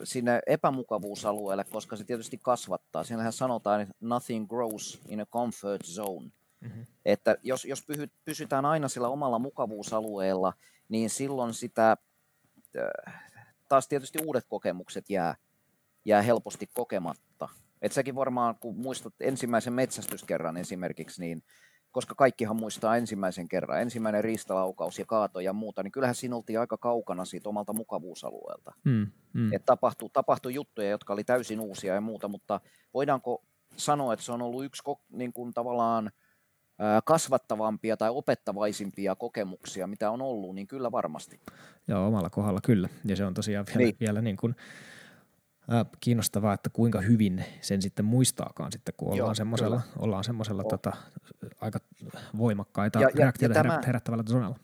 sinne 0.04 0.40
epämukavuusalueelle, 0.46 1.64
koska 1.64 1.96
se 1.96 2.04
tietysti 2.04 2.38
kasvattaa. 2.38 3.04
Siinähän 3.04 3.32
sanotaan, 3.32 3.80
että 3.80 3.94
nothing 4.00 4.48
grows 4.48 5.00
in 5.08 5.20
a 5.20 5.26
comfort 5.26 5.84
zone. 5.84 6.30
Mm-hmm. 6.60 6.86
Että 7.04 7.36
jos, 7.42 7.64
jos 7.64 7.86
pysytään 8.24 8.64
aina 8.64 8.88
sillä 8.88 9.08
omalla 9.08 9.38
mukavuusalueella, 9.38 10.52
niin 10.88 11.10
silloin 11.10 11.54
sitä, 11.54 11.96
taas 13.68 13.88
tietysti 13.88 14.18
uudet 14.24 14.44
kokemukset 14.48 15.10
jää, 15.10 15.34
jää 16.04 16.22
helposti 16.22 16.70
kokematta. 16.74 17.31
Et 17.82 17.92
säkin 17.92 18.14
varmaan, 18.14 18.54
kun 18.60 18.76
muistat 18.76 19.14
ensimmäisen 19.20 19.72
metsästyskerran 19.72 20.56
esimerkiksi, 20.56 21.20
niin 21.20 21.42
koska 21.90 22.14
kaikkihan 22.14 22.56
muistaa 22.56 22.96
ensimmäisen 22.96 23.48
kerran, 23.48 23.82
ensimmäinen 23.82 24.24
riistalaukaus 24.24 24.98
ja 24.98 25.04
kaato 25.04 25.40
ja 25.40 25.52
muuta, 25.52 25.82
niin 25.82 25.92
kyllähän 25.92 26.14
siinä 26.14 26.36
oltiin 26.36 26.60
aika 26.60 26.78
kaukana 26.78 27.24
siitä 27.24 27.48
omalta 27.48 27.72
mukavuusalueelta. 27.72 28.72
Mm, 28.84 29.06
mm. 29.32 29.52
Et 29.52 29.64
tapahtui, 29.64 30.10
tapahtui 30.12 30.54
juttuja, 30.54 30.90
jotka 30.90 31.12
oli 31.12 31.24
täysin 31.24 31.60
uusia 31.60 31.94
ja 31.94 32.00
muuta, 32.00 32.28
mutta 32.28 32.60
voidaanko 32.94 33.44
sanoa, 33.76 34.12
että 34.12 34.24
se 34.24 34.32
on 34.32 34.42
ollut 34.42 34.64
yksi 34.64 34.82
niin 35.10 35.32
kuin 35.32 35.54
tavallaan 35.54 36.10
kasvattavampia 37.04 37.96
tai 37.96 38.10
opettavaisimpia 38.10 39.14
kokemuksia, 39.14 39.86
mitä 39.86 40.10
on 40.10 40.22
ollut, 40.22 40.54
niin 40.54 40.66
kyllä 40.66 40.92
varmasti. 40.92 41.40
Joo, 41.88 42.06
omalla 42.06 42.30
kohdalla 42.30 42.60
kyllä. 42.62 42.88
Ja 43.04 43.16
se 43.16 43.24
on 43.24 43.34
tosiaan 43.34 43.66
vielä, 43.66 43.78
niin. 43.78 43.96
vielä 44.00 44.22
niin 44.22 44.36
kuin, 44.36 44.56
äh, 45.72 45.86
kiinnostavaa, 46.00 46.54
että 46.54 46.70
kuinka 46.70 47.00
hyvin 47.00 47.44
sen 47.60 47.82
sitten 47.82 48.04
muistaakaan 48.04 48.72
sitten, 48.72 48.94
kun 48.96 49.12
ollaan 49.12 49.36
semmoisella, 49.36 49.80
ollaan 49.98 50.24
semmoisella 50.24 50.64
tota, 50.64 50.92
aika 51.60 51.78
voimakkaita 52.38 53.00
ja, 53.00 53.08
reaktioita 53.14 53.58
ja, 53.58 53.64
ja 53.64 53.70
tämä, 53.70 53.80
herättävällä 53.86 54.24
zonalla. 54.24 54.58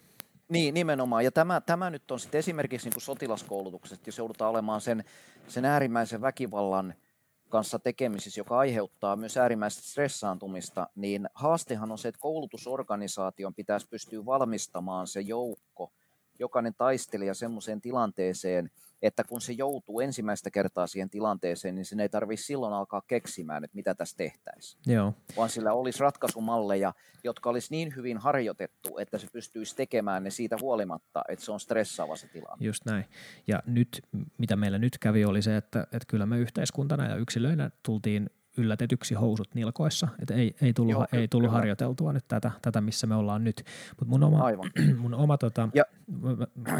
Niin, 0.49 0.75
nimenomaan. 0.75 1.25
Ja 1.25 1.33
tämä, 1.33 1.61
tämä 1.61 1.91
nyt 1.91 2.11
on 2.11 2.21
sitten 2.21 2.39
esimerkiksi 2.39 2.91
niin 2.91 3.01
sotilaskoulutuksesta, 3.01 4.09
jos 4.09 4.19
joudutaan 4.19 4.51
olemaan 4.51 4.81
sen, 4.81 5.05
sen 5.49 5.65
äärimmäisen 5.65 6.21
väkivallan– 6.21 6.95
kanssa 7.49 7.79
tekemisissä, 7.79 8.41
joka 8.41 8.59
aiheuttaa 8.59 9.17
myös 9.17 9.37
äärimmäistä 9.37 9.83
stressaantumista, 9.83 10.89
niin 10.95 11.29
haastehan 11.35 11.93
on 11.93 11.99
se, 11.99 12.09
että 12.09 12.21
koulutusorganisaation 12.21 13.55
pitäisi 13.55 13.89
pystyä 13.89 14.27
valmistamaan 14.27 15.07
se 15.07 15.21
joukko, 15.21 15.93
jokainen 16.39 16.75
taistelija 16.75 17.35
semmoiseen 17.35 17.81
tilanteeseen, 17.81 18.71
että 19.03 19.25
kun 19.25 19.41
se 19.41 19.53
joutuu 19.53 20.01
ensimmäistä 20.01 20.51
kertaa 20.51 20.87
siihen 20.87 21.11
tilanteeseen, 21.11 21.75
niin 21.75 21.85
sen 21.85 22.01
ei 22.01 22.09
tarvitse 22.09 22.45
silloin 22.45 22.75
alkaa 22.75 23.03
keksimään, 23.07 23.65
että 23.65 23.75
mitä 23.75 23.95
tässä 23.95 24.17
tehtäisiin. 24.17 24.83
Joo. 24.87 25.15
Vaan 25.37 25.49
sillä 25.49 25.73
olisi 25.73 26.01
ratkaisumalleja, 26.01 26.93
jotka 27.25 27.51
olisi 27.51 27.69
niin 27.71 27.97
hyvin 27.97 28.19
harjoitettu, 28.19 28.99
että 28.99 29.19
se 29.19 29.27
pystyisi 29.33 29.77
tekemään 29.77 30.25
ne 30.25 30.31
siitä 30.31 30.57
huolimatta, 30.61 31.25
että 31.29 31.45
se 31.45 31.53
on 31.53 31.61
stressaava 31.61 32.17
se 32.17 32.29
tilanne. 32.29 32.67
Just 32.67 32.85
näin. 32.85 33.05
Ja 33.47 33.63
nyt, 33.67 34.03
mitä 34.39 34.57
meillä 34.57 34.79
nyt 34.79 34.99
kävi, 34.99 35.25
oli 35.25 35.43
se, 35.43 35.57
että, 35.57 35.81
että 35.81 36.07
kyllä 36.07 36.27
me 36.27 36.39
yhteiskuntana 36.39 37.09
ja 37.09 37.17
yksilöinä 37.17 37.71
tultiin 37.83 38.31
yllätetyksi 38.59 39.14
housut 39.14 39.55
nilkoissa, 39.55 40.09
että 40.23 40.35
ei, 40.35 40.55
ei 40.62 40.73
tullut, 40.73 40.92
Joo, 40.92 41.07
ei 41.12 41.29
tullut 41.29 41.53
harjoiteltua 41.53 42.12
nyt 42.12 42.25
tätä, 42.29 42.51
tätä, 42.62 42.81
missä 42.81 43.07
me 43.07 43.14
ollaan 43.14 43.44
nyt. 43.44 43.64
Mutta 43.90 44.11
mun 44.11 44.23
oma, 44.23 44.44
Aivan. 44.44 44.71
mun 45.03 45.14
oma 45.14 45.38
tota, 45.38 45.68
ja, 45.75 45.85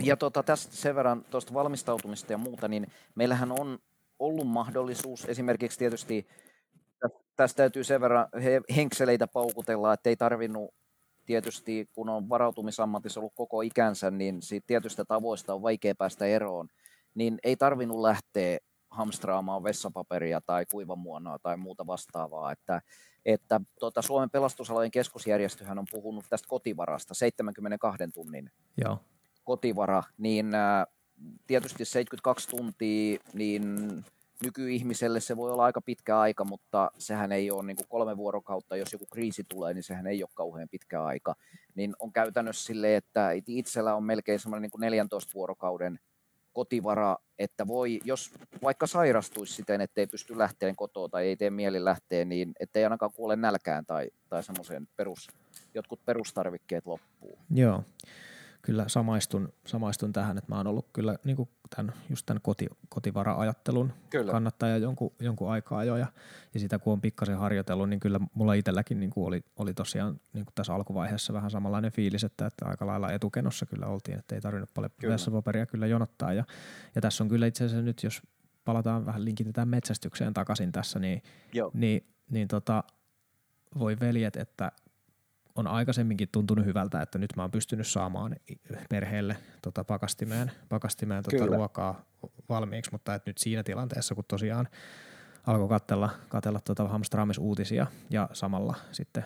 ja 0.03 0.17
tota, 0.17 0.43
tästä 0.43 0.77
sen 0.77 0.95
verran 0.95 1.25
tuosta 1.31 1.55
valmistautumista 1.55 2.33
ja 2.33 2.39
muuta, 2.39 2.69
niin 2.69 2.87
meillähän 3.15 3.53
on 3.53 3.79
ollut 4.19 4.49
mahdollisuus 4.49 5.25
esimerkiksi 5.25 5.79
tietysti 5.79 6.27
tästä 7.39 7.57
täytyy 7.57 7.85
sen 7.85 8.01
verran 8.01 8.29
henkseleitä 8.77 9.27
paukutella, 9.27 9.93
että 9.93 10.11
ei 10.11 10.17
tarvinnut 10.17 10.75
tietysti, 11.27 11.89
kun 11.93 12.09
on 12.09 12.29
varautumisammatissa 12.29 13.21
ollut 13.21 13.35
koko 13.35 13.63
ikänsä, 13.63 14.11
niin 14.11 14.43
siitä 14.43 14.67
tietystä 14.67 15.05
tavoista 15.05 15.55
on 15.55 15.63
vaikea 15.63 15.95
päästä 15.95 16.27
eroon, 16.27 16.69
niin 17.15 17.39
ei 17.45 17.57
tarvinnut 17.57 18.01
lähteä 18.01 18.59
hamstraamaan 18.99 19.65
vessapaperia 19.65 20.41
tai 20.41 20.67
kuivamuonoa 20.67 21.39
tai 21.39 21.57
muuta 21.57 21.87
vastaavaa. 21.87 22.53
Että, 22.53 22.83
että 23.27 23.61
tuota, 23.81 24.03
Suomen 24.03 24.31
pelastusalojen 24.31 24.91
keskusjärjestöhän 24.91 25.79
on 25.79 25.87
puhunut 25.91 26.25
tästä 26.31 26.49
kotivarasta, 26.49 27.15
72 27.15 28.09
tunnin 28.15 28.51
Joo. 28.77 28.99
kotivara, 29.45 30.03
niin 30.19 30.55
ä, 30.55 30.87
tietysti 31.47 31.85
72 31.85 32.49
tuntia, 32.49 33.19
niin 33.33 33.89
nykyihmiselle 34.43 35.21
se 35.21 35.37
voi 35.37 35.53
olla 35.53 35.65
aika 35.65 35.81
pitkä 35.81 36.21
aika, 36.21 36.45
mutta 36.45 36.91
sehän 36.99 37.33
ei 37.33 37.51
ole 37.51 37.63
niin 37.63 37.77
kuin 37.77 37.89
kolme 37.89 38.17
vuorokautta, 38.17 38.77
jos 38.77 38.93
joku 38.93 39.07
kriisi 39.07 39.45
tulee, 39.49 39.75
niin 39.75 39.83
sehän 39.83 40.07
ei 40.07 40.23
ole 40.23 40.31
kauhean 40.35 40.69
pitkä 40.69 41.05
aika. 41.05 41.35
Niin 41.75 41.95
on 41.99 42.13
käytännössä 42.13 42.65
silleen, 42.65 42.97
että 42.97 43.31
itsellä 43.47 43.95
on 43.95 44.05
melkein 44.05 44.41
semmoinen 44.41 44.63
niin 44.63 44.71
kuin 44.71 44.81
14 44.81 45.35
vuorokauden 45.35 45.99
kotivara, 46.59 47.17
että 47.39 47.67
voi, 47.67 48.01
jos 48.05 48.31
vaikka 48.63 48.87
sairastuisi 48.87 49.55
siten, 49.55 49.81
ettei 49.81 50.07
pysty 50.07 50.39
lähteen 50.39 50.77
kotoa 50.77 51.09
tai 51.09 51.27
ei 51.27 51.37
tee 51.37 51.51
mieli 51.51 51.85
lähteä, 51.85 52.25
niin 52.25 52.53
ettei 52.61 52.85
ainakaan 52.85 53.13
kuole 53.13 53.37
nälkään 53.37 53.87
tai, 53.87 54.11
tai 54.29 54.43
semmoiseen 54.43 54.89
perus, 54.97 55.29
jotkut 55.75 56.05
perustarvikkeet 56.05 56.87
loppuu. 56.87 57.39
Joo 57.51 57.83
kyllä 58.69 58.85
samaistun, 58.89 59.53
samaistun 59.67 60.13
tähän, 60.13 60.39
että 60.39 60.53
mä 60.53 60.57
oon 60.57 60.67
ollut 60.67 60.89
kyllä 60.93 61.17
niin 61.25 61.37
kuin 61.37 61.49
tämän, 61.77 61.93
just 62.11 62.27
tämän 62.27 62.41
koti, 62.43 62.67
kotivara-ajattelun 62.89 63.93
kyllä. 64.11 64.33
kannattaja 64.33 64.77
jonkun, 64.77 65.13
jonkun 65.21 65.51
aikaa 65.51 65.85
jo 65.85 65.97
ja, 65.97 66.07
ja 66.55 66.61
sitä 66.61 66.79
kun 66.79 66.93
on 66.93 67.01
pikkasen 67.01 67.39
harjoitellut, 67.39 67.89
niin 67.89 68.01
kyllä 68.01 68.21
mulla 68.35 68.55
itselläkin 68.55 69.01
niin 69.01 69.11
kuin 69.11 69.27
oli, 69.27 69.45
oli 69.57 69.75
tosiaan 69.75 70.21
niin 70.33 70.45
kuin 70.45 70.55
tässä 70.55 70.75
alkuvaiheessa 70.75 71.33
vähän 71.33 71.51
samanlainen 71.51 71.93
fiilis, 71.93 72.25
että, 72.25 72.47
että 72.47 72.67
aika 72.67 72.87
lailla 72.87 73.13
etukenossa 73.13 73.67
kyllä 73.67 73.87
oltiin, 73.87 74.19
että 74.19 74.35
ei 74.35 74.41
tarvinnut 74.41 74.75
paljon 74.75 74.91
vessapaperia 75.03 75.67
kyllä 75.67 75.87
jonottaa 75.87 76.33
ja, 76.33 76.45
ja 76.95 77.01
tässä 77.01 77.25
on 77.25 77.29
kyllä 77.29 77.47
itse 77.47 77.65
asiassa 77.65 77.83
nyt, 77.83 78.03
jos 78.03 78.23
palataan 78.65 79.07
vähän 79.07 79.25
linkitetään 79.25 79.69
metsästykseen 79.69 80.35
takaisin 80.35 80.73
tässä, 80.73 80.99
niin, 80.99 81.23
Joo. 81.53 81.71
niin, 81.75 82.07
niin 82.31 82.49
tota, 82.49 82.85
voi 83.79 83.97
veljet, 84.01 84.37
että 84.37 84.73
on 85.59 85.67
aikaisemminkin 85.67 86.29
tuntunut 86.33 86.67
hyvältä, 86.67 87.03
että 87.03 87.19
nyt 87.19 87.31
mä 87.37 87.43
oon 87.43 87.51
pystynyt 87.51 87.87
saamaan 87.87 88.37
perheelle 88.91 89.37
tota 89.63 89.85
pakastimeen, 89.85 90.51
pakastimeen 90.69 91.25
tota 91.25 91.47
ruokaa 91.47 92.05
valmiiksi, 92.49 92.93
mutta 92.93 93.15
että 93.15 93.31
nyt 93.31 93.39
siinä 93.39 93.63
tilanteessa, 93.63 94.15
kun 94.15 94.25
tosiaan 94.29 94.69
alkoi 95.47 95.69
katsella, 95.69 96.11
katsella 96.29 96.61
tota 96.61 96.91
uutisia 97.39 97.87
ja 98.11 98.29
samalla 98.33 98.75
sitten 98.93 99.25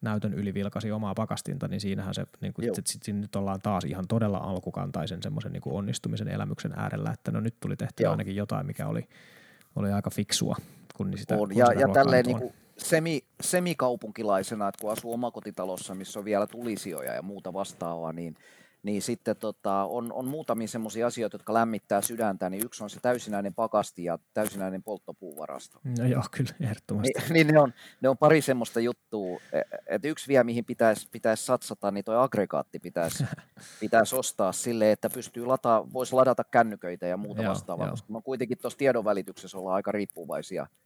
näytön 0.00 0.34
yli 0.34 0.54
vilkasi 0.54 0.92
omaa 0.92 1.14
pakastinta, 1.14 1.68
niin 1.68 1.80
siinähän 1.80 2.14
se, 2.14 2.26
niin 2.40 2.52
kuin, 2.52 2.74
sit, 2.74 2.86
sit, 2.86 3.02
sit, 3.02 3.16
nyt 3.16 3.36
ollaan 3.36 3.60
taas 3.62 3.84
ihan 3.84 4.08
todella 4.08 4.38
alkukantaisen 4.38 5.22
semmoisen 5.22 5.52
niin 5.52 5.62
onnistumisen 5.66 6.28
elämyksen 6.28 6.72
äärellä, 6.76 7.10
että 7.12 7.30
no 7.30 7.40
nyt 7.40 7.60
tuli 7.60 7.76
tehtyä 7.76 8.04
Joo. 8.04 8.10
ainakin 8.10 8.36
jotain, 8.36 8.66
mikä 8.66 8.86
oli, 8.86 9.08
oli 9.76 9.92
aika 9.92 10.10
fiksua, 10.10 10.56
kun 10.94 11.18
sitä, 11.18 11.34
on. 11.34 11.48
Kun 11.48 11.56
ja, 11.56 11.66
sitä 11.66 11.80
ja 11.80 11.88
tälleen 11.88 12.24
niin 12.24 12.38
kuin, 12.38 12.52
semi, 12.84 13.20
semikaupunkilaisena, 13.40 14.68
että 14.68 14.80
kun 14.80 14.92
asuu 14.92 15.12
omakotitalossa, 15.12 15.94
missä 15.94 16.18
on 16.18 16.24
vielä 16.24 16.46
tulisijoja 16.46 17.14
ja 17.14 17.22
muuta 17.22 17.52
vastaavaa, 17.52 18.12
niin, 18.12 18.36
niin 18.82 19.02
sitten 19.02 19.36
tota, 19.36 19.84
on, 19.84 20.12
on 20.12 20.28
muutamia 20.28 20.68
semmoisia 20.68 21.06
asioita, 21.06 21.34
jotka 21.34 21.54
lämmittää 21.54 22.02
sydäntä, 22.02 22.50
niin 22.50 22.64
yksi 22.64 22.84
on 22.84 22.90
se 22.90 23.00
täysinäinen 23.00 23.54
pakasti 23.54 24.04
ja 24.04 24.18
täysinäinen 24.34 24.82
polttopuuvarasto. 24.82 25.80
No 25.98 26.06
joo, 26.06 26.22
kyllä, 26.30 26.50
ehdottomasti. 26.60 27.12
Niin, 27.18 27.32
niin 27.32 27.46
ne, 27.46 27.60
on, 27.60 27.74
ne 28.00 28.08
on 28.08 28.18
pari 28.18 28.40
semmoista 28.40 28.80
juttua, 28.80 29.40
e, 29.52 29.60
että 29.86 30.08
yksi 30.08 30.28
vielä, 30.28 30.44
mihin 30.44 30.64
pitäisi, 30.64 31.08
pitäisi 31.12 31.44
satsata, 31.44 31.90
niin 31.90 32.04
tuo 32.04 32.14
aggregaatti 32.14 32.78
pitäisi, 32.78 33.24
pitäisi 33.80 34.16
ostaa 34.16 34.52
sille, 34.52 34.92
että 34.92 35.10
pystyy 35.10 35.46
lataa, 35.46 35.92
voisi 35.92 36.14
ladata 36.14 36.44
kännyköitä 36.44 37.06
ja 37.06 37.16
muuta 37.16 37.42
joo, 37.42 37.50
vastaavaa, 37.50 37.86
joo. 37.86 37.92
koska 37.92 38.12
me 38.12 38.22
kuitenkin 38.22 38.58
tuossa 38.58 38.78
tiedonvälityksessä 38.78 39.58
ollaan 39.58 39.76
aika 39.76 39.92
riippuvaisia– 39.92 40.66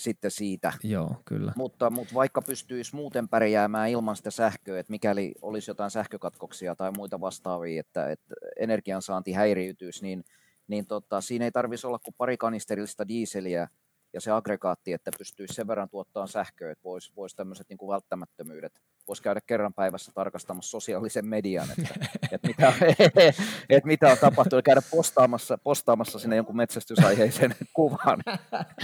sitten 0.00 0.30
siitä. 0.30 0.72
Joo, 0.82 1.16
kyllä. 1.24 1.52
Mutta, 1.56 1.90
mutta 1.90 2.14
vaikka 2.14 2.42
pystyisi 2.42 2.96
muuten 2.96 3.28
pärjäämään 3.28 3.90
ilman 3.90 4.16
sitä 4.16 4.30
sähköä, 4.30 4.80
että 4.80 4.90
mikäli 4.90 5.32
olisi 5.42 5.70
jotain 5.70 5.90
sähkökatkoksia 5.90 6.76
tai 6.76 6.92
muita 6.96 7.20
vastaavia, 7.20 7.80
että, 7.80 8.10
että 8.10 8.34
energiansaanti 8.60 9.32
häiriytyisi, 9.32 10.02
niin, 10.02 10.24
niin 10.68 10.86
tota, 10.86 11.20
siinä 11.20 11.44
ei 11.44 11.52
tarvitsisi 11.52 11.86
olla 11.86 11.98
kuin 11.98 12.14
pari 12.18 12.36
kanisterillista 12.36 13.08
diiseliä 13.08 13.68
ja 14.12 14.20
se 14.20 14.30
aggregaatti, 14.30 14.92
että 14.92 15.10
pystyisi 15.18 15.54
sen 15.54 15.66
verran 15.66 15.88
tuottaa 15.88 16.26
sähköä, 16.26 16.72
että 16.72 16.84
voisi 16.84 17.12
vois 17.16 17.34
tämmöiset 17.34 17.68
niin 17.68 17.88
välttämättömyydet, 17.88 18.80
voisi 19.10 19.22
käydä 19.22 19.40
kerran 19.40 19.74
päivässä 19.74 20.12
tarkastamassa 20.14 20.70
sosiaalisen 20.70 21.26
median, 21.26 21.68
että, 21.78 21.94
että, 22.32 22.48
mitä, 22.48 22.72
että 23.70 23.86
mitä 23.86 24.08
on 24.08 24.18
tapahtunut, 24.18 24.64
käydä 24.64 24.82
postaamassa, 24.90 25.58
postaamassa 25.58 26.18
sinne 26.18 26.36
jonkun 26.36 26.56
metsästysaiheisen 26.56 27.54
kuvan. 27.72 28.18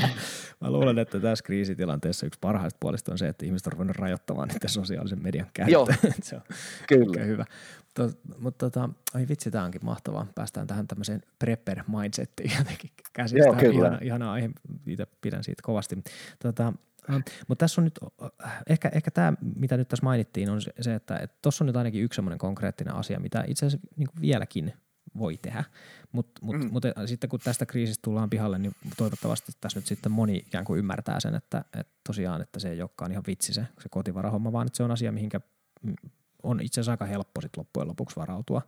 Mä 0.60 0.70
luulen, 0.70 0.98
että 0.98 1.20
tässä 1.20 1.44
kriisitilanteessa 1.44 2.26
yksi 2.26 2.40
parhaista 2.40 2.76
puolista 2.80 3.12
on 3.12 3.18
se, 3.18 3.28
että 3.28 3.46
ihmiset 3.46 3.66
on 3.66 3.72
ruvennut 3.72 3.96
rajoittamaan 3.96 4.48
niiden 4.48 4.68
sosiaalisen 4.68 5.22
median 5.22 5.46
käyttöä. 5.54 5.72
Joo, 5.72 5.86
se 6.22 6.36
on 6.36 6.42
kyllä. 6.88 7.24
hyvä. 7.24 7.44
Tot, 7.94 8.18
mutta 8.38 8.70
tota, 8.70 8.90
ai 9.14 9.26
vitsi, 9.28 9.50
tämä 9.50 9.64
onkin 9.64 9.84
mahtavaa. 9.84 10.26
Päästään 10.34 10.66
tähän 10.66 10.86
tämmöiseen 10.86 11.22
prepper-mindsettiin 11.38 12.58
jotenkin 12.58 12.90
käsistä. 13.12 13.48
Joo, 13.48 13.54
kyllä. 13.54 13.78
Ihana, 13.78 13.98
ihana 14.02 14.32
aihe, 14.32 14.50
itse 14.86 15.06
pidän 15.20 15.44
siitä 15.44 15.62
kovasti. 15.62 15.98
Tota, 16.38 16.72
äh, 17.10 17.22
mutta 17.48 17.62
tässä 17.62 17.80
on 17.80 17.84
nyt, 17.84 17.98
ehkä, 18.66 18.90
ehkä 18.94 19.10
tämä, 19.10 19.32
mitä 19.56 19.76
nyt 19.76 19.88
tässä 19.88 20.04
mainittiin, 20.04 20.50
on 20.50 20.60
se, 20.80 20.94
että 20.94 21.28
tuossa 21.42 21.64
on 21.64 21.66
nyt 21.66 21.76
ainakin 21.76 22.02
yksi 22.02 22.16
semmoinen 22.16 22.38
konkreettinen 22.38 22.94
asia, 22.94 23.20
mitä 23.20 23.44
itse 23.46 23.66
asiassa 23.66 23.88
niin 23.96 24.08
vieläkin 24.20 24.72
voi 25.18 25.36
tehdä. 25.36 25.64
Mutta 26.12 26.40
mut, 26.42 26.56
mm. 26.56 26.68
mut, 26.72 26.82
sitten 27.06 27.30
kun 27.30 27.40
tästä 27.40 27.66
kriisistä 27.66 28.02
tullaan 28.02 28.30
pihalle, 28.30 28.58
niin 28.58 28.72
toivottavasti 28.96 29.52
tässä 29.60 29.78
nyt 29.78 29.86
sitten 29.86 30.12
moni 30.12 30.36
ikään 30.36 30.64
kuin 30.64 30.78
ymmärtää 30.78 31.20
sen, 31.20 31.34
että, 31.34 31.64
että 31.80 31.92
tosiaan, 32.06 32.42
että 32.42 32.60
se 32.60 32.70
ei 32.70 32.82
olekaan 32.82 33.12
ihan 33.12 33.24
vitsi 33.26 33.54
se, 33.54 33.66
se 33.82 33.88
kotivarahomma, 33.90 34.52
vaan 34.52 34.66
että 34.66 34.76
se 34.76 34.82
on 34.82 34.90
asia, 34.90 35.12
mihinkä 35.12 35.40
on 36.46 36.60
itse 36.60 36.80
asiassa 36.80 36.92
aika 36.92 37.04
helppo 37.04 37.40
sit 37.40 37.56
loppujen 37.56 37.88
lopuksi 37.88 38.16
varautua. 38.16 38.62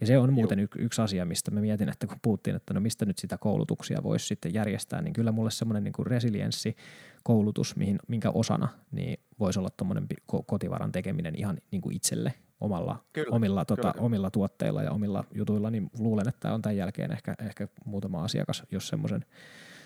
Ja 0.00 0.06
se 0.06 0.18
on 0.18 0.32
muuten 0.32 0.60
y- 0.60 0.68
yksi 0.78 1.02
asia, 1.02 1.24
mistä 1.24 1.50
mä 1.50 1.60
mietin, 1.60 1.88
että 1.88 2.06
kun 2.06 2.16
puhuttiin, 2.22 2.56
että 2.56 2.74
no 2.74 2.80
mistä 2.80 3.04
nyt 3.04 3.18
sitä 3.18 3.38
koulutuksia 3.38 4.02
voisi 4.02 4.26
sitten 4.26 4.54
järjestää, 4.54 5.02
niin 5.02 5.12
kyllä 5.12 5.32
mulle 5.32 5.50
semmoinen 5.50 5.84
niin 5.84 6.06
resilienssi 6.06 6.76
koulutus, 7.22 7.76
mihin, 7.76 7.98
minkä 8.08 8.30
osana 8.30 8.68
niin 8.92 9.20
voisi 9.38 9.58
olla 9.58 9.70
tuommoinen 9.76 10.06
kotivaran 10.46 10.92
tekeminen 10.92 11.34
ihan 11.38 11.58
niin 11.70 11.82
kuin 11.82 11.96
itselle 11.96 12.34
omalla, 12.60 13.04
kyllä, 13.12 13.36
omilla, 13.36 13.64
tota, 13.64 13.92
kyllä. 13.92 14.04
omilla 14.06 14.30
tuotteilla 14.30 14.82
ja 14.82 14.90
omilla 14.90 15.24
jutuilla, 15.34 15.70
niin 15.70 15.90
luulen, 15.98 16.28
että 16.28 16.54
on 16.54 16.62
tämän 16.62 16.76
jälkeen 16.76 17.12
ehkä, 17.12 17.34
ehkä 17.38 17.68
muutama 17.84 18.24
asiakas, 18.24 18.62
jos 18.70 18.88
semmoisen 18.88 19.24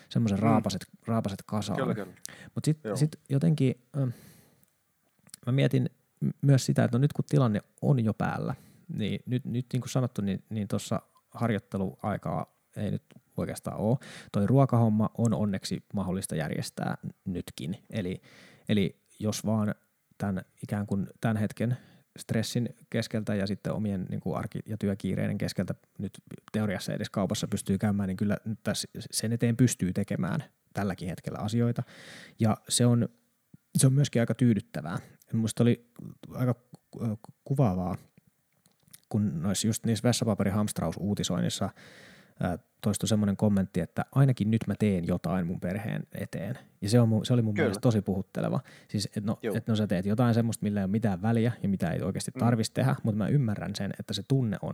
semmoisen 0.09 0.37
mm. 0.37 0.43
raapaset, 0.43 0.85
raapaset 1.05 1.43
kasaan. 1.45 1.97
Mutta 2.55 2.65
sitten 2.65 2.97
sit 2.97 3.19
jotenkin, 3.29 3.75
äh, 3.97 4.13
mä 5.45 5.51
mietin 5.51 5.89
myös 6.41 6.65
sitä, 6.65 6.83
että 6.83 6.97
no 6.97 7.01
nyt 7.01 7.13
kun 7.13 7.25
tilanne 7.29 7.61
on 7.81 8.05
jo 8.05 8.13
päällä, 8.13 8.55
niin 8.93 9.19
nyt, 9.25 9.45
nyt 9.45 9.65
niin 9.73 9.81
kuin 9.81 9.89
sanottu, 9.89 10.21
niin, 10.21 10.43
niin 10.49 10.67
tuossa 10.67 11.01
harjoitteluaikaa 11.29 12.57
ei 12.75 12.91
nyt 12.91 13.03
oikeastaan 13.37 13.77
ole. 13.77 13.97
Toi 14.31 14.47
ruokahomma 14.47 15.09
on 15.17 15.33
onneksi 15.33 15.83
mahdollista 15.93 16.35
järjestää 16.35 16.97
nytkin. 17.25 17.77
Eli, 17.89 18.21
eli 18.69 19.01
jos 19.19 19.45
vaan 19.45 19.75
tämän 20.17 20.45
ikään 20.63 20.87
kuin 20.87 21.07
tämän 21.21 21.37
hetken 21.37 21.77
stressin 22.17 22.69
keskeltä 22.89 23.35
ja 23.35 23.47
sitten 23.47 23.73
omien 23.73 24.05
niin 24.09 24.19
kuin 24.19 24.37
arki- 24.37 24.59
ja 24.65 24.77
työkiireiden 24.77 25.37
keskeltä 25.37 25.75
nyt 25.99 26.17
teoriassa 26.51 26.93
edes 26.93 27.09
kaupassa 27.09 27.47
pystyy 27.47 27.77
käymään, 27.77 28.07
niin 28.07 28.17
kyllä 28.17 28.37
nyt 28.45 28.59
tässä 28.63 28.87
sen 29.11 29.33
eteen 29.33 29.57
pystyy 29.57 29.93
tekemään 29.93 30.43
tälläkin 30.73 31.09
hetkellä 31.09 31.39
asioita. 31.39 31.83
Ja 32.39 32.57
se 32.69 32.85
on, 32.85 33.09
se 33.77 33.87
on 33.87 33.93
myöskin 33.93 34.21
aika 34.21 34.35
tyydyttävää. 34.35 34.99
Minusta 35.33 35.63
oli 35.63 35.89
aika 36.33 36.55
kuvaavaa, 37.43 37.95
kun 39.09 39.41
noissa 39.41 39.67
just 39.67 39.85
niissä 39.85 40.07
vessapaperihamstraus-uutisoinnissa 40.07 41.69
toistui 42.81 43.09
semmoinen 43.09 43.37
kommentti, 43.37 43.79
että 43.79 44.05
ainakin 44.11 44.51
nyt 44.51 44.61
mä 44.67 44.73
teen 44.79 45.07
jotain 45.07 45.47
mun 45.47 45.59
perheen 45.59 46.03
eteen. 46.13 46.57
Ja 46.81 46.89
se, 46.89 46.99
on, 46.99 47.25
se 47.25 47.33
oli 47.33 47.41
mun 47.41 47.53
Kyllä. 47.53 47.65
mielestä 47.65 47.81
tosi 47.81 48.01
puhutteleva. 48.01 48.59
Siis, 48.87 49.05
että 49.05 49.21
no, 49.21 49.39
et 49.55 49.67
no 49.67 49.75
sä 49.75 49.87
teet 49.87 50.05
jotain 50.05 50.33
semmoista, 50.33 50.63
millä 50.63 50.79
ei 50.79 50.83
ole 50.83 50.91
mitään 50.91 51.21
väliä 51.21 51.51
ja 51.63 51.69
mitä 51.69 51.91
ei 51.91 52.01
oikeasti 52.01 52.31
tarvitsisi 52.39 52.71
mm. 52.71 52.75
tehdä, 52.75 52.95
mutta 53.03 53.17
mä 53.17 53.27
ymmärrän 53.27 53.75
sen, 53.75 53.91
että 53.99 54.13
se 54.13 54.23
tunne 54.27 54.57
on 54.61 54.73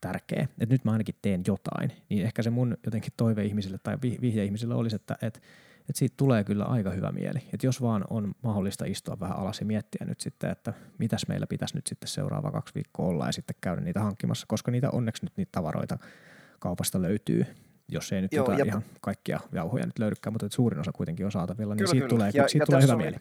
tärkeä. 0.00 0.42
Että 0.42 0.74
nyt 0.74 0.84
mä 0.84 0.92
ainakin 0.92 1.14
teen 1.22 1.42
jotain. 1.46 1.92
Niin 2.08 2.24
ehkä 2.24 2.42
se 2.42 2.50
mun 2.50 2.76
jotenkin 2.84 3.12
toive 3.16 3.44
ihmisille 3.44 3.78
tai 3.82 3.98
vihje 4.20 4.44
ihmisille 4.44 4.74
olisi, 4.74 4.96
että, 4.96 5.16
että 5.22 5.40
että 5.88 5.98
siitä 5.98 6.14
tulee 6.16 6.44
kyllä 6.44 6.64
aika 6.64 6.90
hyvä 6.90 7.12
mieli. 7.12 7.38
Että 7.52 7.66
jos 7.66 7.82
vaan 7.82 8.04
on 8.10 8.34
mahdollista 8.42 8.84
istua 8.84 9.16
vähän 9.20 9.38
alas 9.38 9.60
ja 9.60 9.66
miettiä 9.66 10.06
nyt 10.06 10.20
sitten, 10.20 10.50
että 10.50 10.72
mitäs 10.98 11.26
meillä 11.28 11.46
pitäisi 11.46 11.76
nyt 11.76 11.86
sitten 11.86 12.08
seuraava 12.08 12.50
kaksi 12.50 12.74
viikkoa 12.74 13.06
olla 13.06 13.26
ja 13.26 13.32
sitten 13.32 13.56
käydä 13.60 13.80
niitä 13.80 14.00
hankkimassa, 14.00 14.46
koska 14.48 14.70
niitä 14.70 14.90
onneksi 14.90 15.24
nyt 15.24 15.36
niitä 15.36 15.52
tavaroita 15.52 15.98
kaupasta 16.58 17.02
löytyy, 17.02 17.46
jos 17.88 18.12
ei 18.12 18.22
nyt 18.22 18.32
Joo, 18.32 18.42
jotain 18.42 18.58
ja... 18.58 18.64
ihan 18.64 18.82
kaikkia 19.00 19.40
jauhoja 19.52 19.86
nyt 19.86 19.98
löydykään, 19.98 20.32
mutta 20.32 20.46
suurin 20.50 20.80
osa 20.80 20.92
kuitenkin 20.92 21.26
on 21.26 21.32
saatavilla, 21.32 21.74
niin 21.74 21.78
kyllä, 21.78 21.90
siitä 21.90 22.08
kyllä. 22.08 22.16
tulee, 22.16 22.30
ja, 22.34 22.48
siitä 22.48 22.62
ja 22.62 22.66
tulee 22.66 22.82
hyvä 22.82 22.94
oli, 22.94 23.02
mieli. 23.02 23.16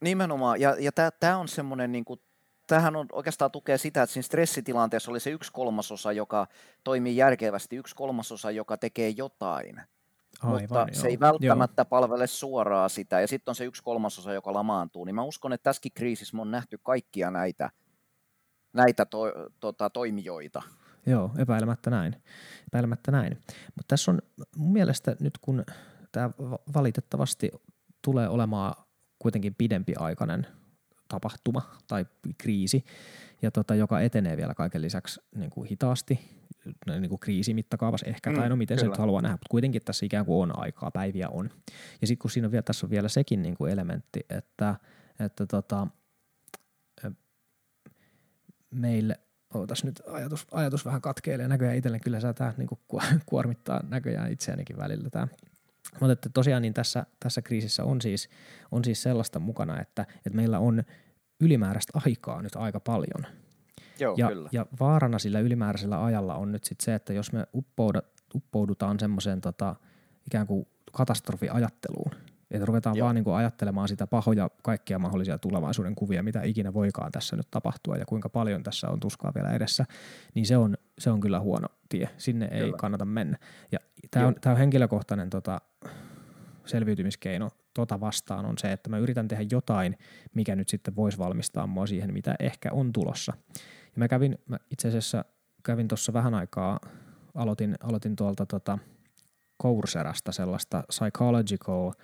Nimenomaan, 0.00 0.60
ja, 0.60 0.76
ja 0.78 0.92
tämä 1.20 1.38
on 1.38 1.48
semmoinen 1.48 1.92
niin 1.92 2.04
kuin 2.04 2.20
tämähän 2.66 2.96
on 2.96 3.06
oikeastaan 3.12 3.50
tukee 3.50 3.78
sitä, 3.78 4.02
että 4.02 4.12
siinä 4.12 4.22
stressitilanteessa 4.22 5.10
oli 5.10 5.20
se 5.20 5.30
yksi 5.30 5.52
kolmasosa, 5.52 6.12
joka 6.12 6.46
toimii 6.84 7.16
järkevästi, 7.16 7.76
yksi 7.76 7.94
kolmasosa, 7.94 8.50
joka 8.50 8.76
tekee 8.76 9.08
jotain. 9.08 9.80
Aivan, 10.42 10.60
mutta 10.60 10.78
joo. 10.78 10.88
se 10.92 11.08
ei 11.08 11.20
välttämättä 11.20 11.80
joo. 11.80 11.88
palvele 11.88 12.26
suoraan 12.26 12.90
sitä. 12.90 13.20
Ja 13.20 13.28
sitten 13.28 13.50
on 13.52 13.56
se 13.56 13.64
yksi 13.64 13.82
kolmasosa, 13.82 14.32
joka 14.32 14.54
lamaantuu. 14.54 15.04
Niin 15.04 15.14
mä 15.14 15.22
uskon, 15.22 15.52
että 15.52 15.64
tässäkin 15.64 15.92
kriisissä 15.94 16.36
on 16.40 16.50
nähty 16.50 16.78
kaikkia 16.82 17.30
näitä, 17.30 17.70
näitä 18.72 19.04
to, 19.04 19.22
tota, 19.60 19.90
toimijoita. 19.90 20.62
Joo, 21.06 21.30
epäilemättä 21.38 21.90
näin. 21.90 22.16
Epäilemättä 22.66 23.12
näin. 23.12 23.38
Mutta 23.76 23.88
tässä 23.88 24.10
on 24.10 24.18
mun 24.56 24.72
mielestä 24.72 25.16
nyt, 25.20 25.38
kun 25.38 25.64
tämä 26.12 26.30
valitettavasti 26.74 27.50
tulee 28.02 28.28
olemaan 28.28 28.84
kuitenkin 29.18 29.54
pidempiaikainen 29.54 30.46
tapahtuma 31.08 31.62
tai 31.88 32.06
kriisi, 32.38 32.84
ja 33.42 33.50
tota, 33.50 33.74
joka 33.74 34.00
etenee 34.00 34.36
vielä 34.36 34.54
kaiken 34.54 34.82
lisäksi 34.82 35.20
niin 35.34 35.50
kuin 35.50 35.68
hitaasti, 35.68 36.39
niin 36.86 37.08
kuin 37.08 37.20
kriisimittakaavassa 37.20 38.06
ehkä, 38.06 38.30
mm, 38.30 38.36
tai 38.36 38.48
no 38.48 38.56
miten 38.56 38.76
kyllä. 38.76 38.86
se 38.86 38.90
nyt 38.90 38.98
haluaa 38.98 39.22
nähdä, 39.22 39.34
mutta 39.34 39.50
kuitenkin 39.50 39.82
tässä 39.84 40.06
ikään 40.06 40.26
kuin 40.26 40.42
on 40.42 40.58
aikaa, 40.58 40.90
päiviä 40.90 41.28
on. 41.28 41.50
Ja 42.00 42.06
sitten 42.06 42.22
kun 42.22 42.30
siinä 42.30 42.46
on 42.46 42.52
vielä, 42.52 42.62
tässä 42.62 42.86
on 42.86 42.90
vielä 42.90 43.08
sekin 43.08 43.42
niin 43.42 43.56
kuin 43.56 43.72
elementti, 43.72 44.20
että, 44.30 44.74
että 45.20 45.46
tota, 45.46 45.86
meille, 48.70 49.20
ootas 49.54 49.84
nyt 49.84 50.02
ajatus, 50.06 50.46
ajatus 50.52 50.84
vähän 50.84 51.00
katkeilee 51.00 51.48
näköjään 51.48 51.76
itselle, 51.76 51.98
kyllä 51.98 52.20
sä 52.20 52.32
tämä 52.32 52.54
niin 52.56 52.68
kuormittaa 53.26 53.82
näköjään 53.88 54.32
itseänikin 54.32 54.76
välillä 54.76 55.10
tämä 55.10 55.28
mutta 56.00 56.12
että 56.12 56.28
tosiaan 56.28 56.62
niin 56.62 56.74
tässä, 56.74 57.06
tässä 57.20 57.42
kriisissä 57.42 57.84
on 57.84 58.00
siis, 58.00 58.28
on 58.70 58.84
siis 58.84 59.02
sellaista 59.02 59.38
mukana, 59.38 59.80
että, 59.80 60.06
että 60.16 60.36
meillä 60.36 60.58
on 60.58 60.82
ylimääräistä 61.40 62.00
aikaa 62.06 62.42
nyt 62.42 62.56
aika 62.56 62.80
paljon– 62.80 63.26
Joo, 64.00 64.14
ja, 64.18 64.28
kyllä. 64.28 64.48
ja 64.52 64.66
vaarana 64.80 65.18
sillä 65.18 65.40
ylimääräisellä 65.40 66.04
ajalla 66.04 66.34
on 66.34 66.52
nyt 66.52 66.64
sit 66.64 66.80
se, 66.80 66.94
että 66.94 67.12
jos 67.12 67.32
me 67.32 67.46
uppouda, 67.54 68.02
uppoudutaan 68.34 69.00
semmoiseen 69.00 69.40
tota, 69.40 69.76
ikään 70.26 70.46
kuin 70.46 70.66
katastrofiajatteluun, 70.92 72.12
että 72.50 72.66
ruvetaan 72.66 72.96
Joo. 72.96 73.04
vaan 73.04 73.14
niin 73.14 73.24
kuin 73.24 73.36
ajattelemaan 73.36 73.88
sitä 73.88 74.06
pahoja 74.06 74.50
kaikkia 74.62 74.98
mahdollisia 74.98 75.38
tulevaisuuden 75.38 75.94
kuvia, 75.94 76.22
mitä 76.22 76.42
ikinä 76.42 76.74
voikaan 76.74 77.12
tässä 77.12 77.36
nyt 77.36 77.50
tapahtua 77.50 77.96
ja 77.96 78.06
kuinka 78.06 78.28
paljon 78.28 78.62
tässä 78.62 78.88
on 78.88 79.00
tuskaa 79.00 79.32
vielä 79.34 79.52
edessä, 79.52 79.84
niin 80.34 80.46
se 80.46 80.56
on, 80.56 80.76
se 80.98 81.10
on 81.10 81.20
kyllä 81.20 81.40
huono 81.40 81.68
tie. 81.88 82.08
Sinne 82.16 82.48
kyllä. 82.48 82.64
ei 82.64 82.72
kannata 82.72 83.04
mennä. 83.04 83.38
Ja 83.72 83.78
tämä 84.10 84.26
on, 84.26 84.34
on 84.46 84.56
henkilökohtainen 84.56 85.30
tota, 85.30 85.60
selviytymiskeino 86.66 87.50
tota 87.74 88.00
vastaan 88.00 88.46
on 88.46 88.58
se, 88.58 88.72
että 88.72 88.90
mä 88.90 88.98
yritän 88.98 89.28
tehdä 89.28 89.44
jotain, 89.50 89.98
mikä 90.34 90.56
nyt 90.56 90.68
sitten 90.68 90.96
voisi 90.96 91.18
valmistaa 91.18 91.66
mua 91.66 91.86
siihen, 91.86 92.12
mitä 92.12 92.34
ehkä 92.40 92.68
on 92.72 92.92
tulossa. 92.92 93.32
Ja 93.92 93.98
mä 93.98 94.08
kävin, 94.08 94.38
mä 94.46 94.58
itse 94.70 94.88
asiassa 94.88 95.24
kävin 95.62 95.88
tuossa 95.88 96.12
vähän 96.12 96.34
aikaa, 96.34 96.80
aloitin, 97.34 97.74
aloitin 97.80 98.16
tuolta 98.16 98.46
tota 98.46 98.78
Courserasta 99.62 100.32
sellaista 100.32 100.84
psychological 100.88 101.86
uh, 101.86 101.94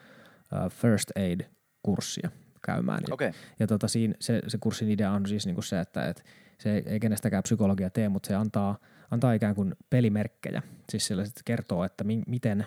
first 0.71 1.11
aid 1.17 1.41
kurssia 1.83 2.31
käymään. 2.67 3.01
Okay. 3.11 3.33
Ja 3.61 3.67
tota, 3.67 3.89
siinä, 3.89 4.15
se, 4.21 4.43
se 4.49 4.59
kurssin 4.59 4.91
idea 4.91 5.11
on 5.11 5.27
siis 5.27 5.47
niinku 5.47 5.63
se, 5.63 5.81
että 5.81 6.09
et 6.09 6.25
se 6.59 6.83
ei 6.87 7.01
kenestäkään 7.01 7.43
psykologia 7.43 7.91
tee, 7.91 8.09
mutta 8.09 8.27
se 8.27 8.35
antaa, 8.35 8.79
antaa 9.11 9.33
ikään 9.33 9.55
kuin 9.55 9.75
pelimerkkejä. 9.91 10.63
Siis 10.91 11.07
sellaiset 11.07 11.41
kertoo, 11.45 11.85
että 11.85 12.05
mi, 12.05 12.23
miten 12.27 12.67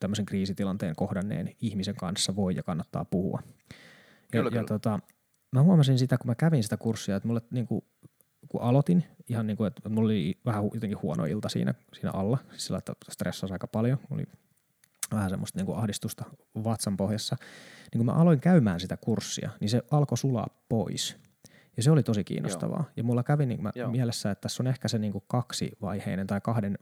tämmöisen 0.00 0.26
kriisitilanteen 0.26 0.96
kohdanneen 0.96 1.52
ihmisen 1.60 1.96
kanssa 1.96 2.36
voi 2.36 2.56
ja 2.56 2.62
kannattaa 2.62 3.04
puhua. 3.04 3.42
Ja, 3.42 3.76
kyllä, 4.30 4.46
ja 4.46 4.50
kyllä. 4.50 4.64
Tota, 4.64 5.00
mä 5.52 5.62
huomasin 5.62 5.98
sitä, 5.98 6.18
kun 6.18 6.26
mä 6.26 6.34
kävin 6.34 6.62
sitä 6.62 6.76
kurssia, 6.76 7.16
että 7.16 7.26
mulle 7.26 7.40
niin 7.50 7.66
kuin, 7.66 7.84
kun 8.50 8.62
aloitin, 8.62 9.04
ihan 9.28 9.46
niin 9.46 9.56
kuin, 9.56 9.66
että 9.66 9.88
mulla 9.88 10.06
oli 10.06 10.38
vähän 10.46 10.64
jotenkin 10.74 11.02
huono 11.02 11.24
ilta 11.24 11.48
siinä, 11.48 11.74
siinä 11.92 12.10
alla, 12.14 12.38
siis 12.50 12.66
sillä, 12.66 12.78
että 12.78 12.92
stressasi 13.10 13.52
aika 13.52 13.66
paljon, 13.66 13.98
oli 14.10 14.24
vähän 15.12 15.30
semmoista 15.30 15.58
niin 15.58 15.66
kuin 15.66 15.78
ahdistusta 15.78 16.24
vatsan 16.64 16.96
pohjassa, 16.96 17.36
niin 17.92 17.98
kun 17.98 18.06
mä 18.06 18.12
aloin 18.12 18.40
käymään 18.40 18.80
sitä 18.80 18.96
kurssia, 18.96 19.50
niin 19.60 19.68
se 19.68 19.82
alkoi 19.90 20.18
sulaa 20.18 20.46
pois. 20.68 21.16
Ja 21.76 21.82
se 21.82 21.90
oli 21.90 22.02
tosi 22.02 22.24
kiinnostavaa. 22.24 22.84
Joo. 22.86 22.92
Ja 22.96 23.04
mulla 23.04 23.22
kävi 23.22 23.46
niin 23.46 23.62
mä 23.62 23.72
mielessä, 23.90 24.30
että 24.30 24.40
tässä 24.42 24.62
on 24.62 24.66
ehkä 24.66 24.88
se 24.88 24.98
niin 24.98 25.12
kuin 25.12 25.24
kaksivaiheinen 25.26 26.26
tai 26.26 26.40
kahden 26.40 26.78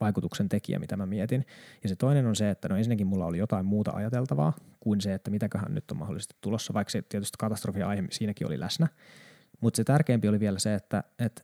vaikutuksen 0.00 0.48
tekijä, 0.48 0.78
mitä 0.78 0.96
mä 0.96 1.06
mietin. 1.06 1.46
Ja 1.82 1.88
se 1.88 1.96
toinen 1.96 2.26
on 2.26 2.36
se, 2.36 2.50
että 2.50 2.68
no 2.68 2.76
ensinnäkin 2.76 3.06
mulla 3.06 3.26
oli 3.26 3.38
jotain 3.38 3.66
muuta 3.66 3.90
ajateltavaa 3.94 4.52
kuin 4.80 5.00
se, 5.00 5.14
että 5.14 5.30
mitäköhän 5.30 5.74
nyt 5.74 5.90
on 5.90 5.96
mahdollisesti 5.96 6.36
tulossa, 6.40 6.74
vaikka 6.74 6.90
se 6.90 7.02
tietysti 7.02 7.36
katastrofia 7.38 7.88
aihe 7.88 8.04
siinäkin 8.10 8.46
oli 8.46 8.60
läsnä. 8.60 8.88
Mutta 9.62 9.76
se 9.76 9.84
tärkeämpi 9.84 10.28
oli 10.28 10.40
vielä 10.40 10.58
se, 10.58 10.74
että, 10.74 11.04
että 11.18 11.42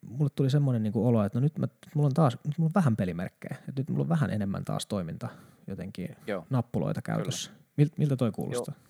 mulle 0.00 0.30
tuli 0.34 0.50
semmoinen 0.50 0.82
niin 0.82 0.92
olo, 0.94 1.24
että 1.24 1.38
no 1.38 1.42
nyt, 1.42 1.58
mä, 1.58 1.66
nyt 1.66 1.94
mulla 1.94 2.06
on 2.06 2.14
taas 2.14 2.38
nyt 2.44 2.58
mulla 2.58 2.68
on 2.68 2.74
vähän 2.74 2.96
pelimerkkejä, 2.96 3.56
että 3.68 3.80
nyt 3.80 3.90
mulla 3.90 4.02
on 4.02 4.08
vähän 4.08 4.30
enemmän 4.30 4.64
taas 4.64 4.86
toiminta 4.86 5.28
jotenkin 5.66 6.16
Joo. 6.26 6.46
nappuloita 6.50 7.02
käytössä. 7.02 7.50
Kyllä. 7.76 7.90
miltä 7.96 8.16
toi 8.16 8.32
kuulostaa? 8.32 8.74
Joo. 8.78 8.86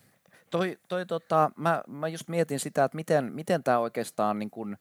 Toi, 0.50 0.78
toi 0.88 1.06
tota, 1.06 1.50
mä, 1.56 1.82
mä 1.88 2.08
just 2.08 2.28
mietin 2.28 2.60
sitä, 2.60 2.84
että 2.84 2.96
miten, 2.96 3.32
miten 3.32 3.62
tämä 3.62 3.78
oikeastaan, 3.78 4.38
niin 4.38 4.50
kun, 4.50 4.76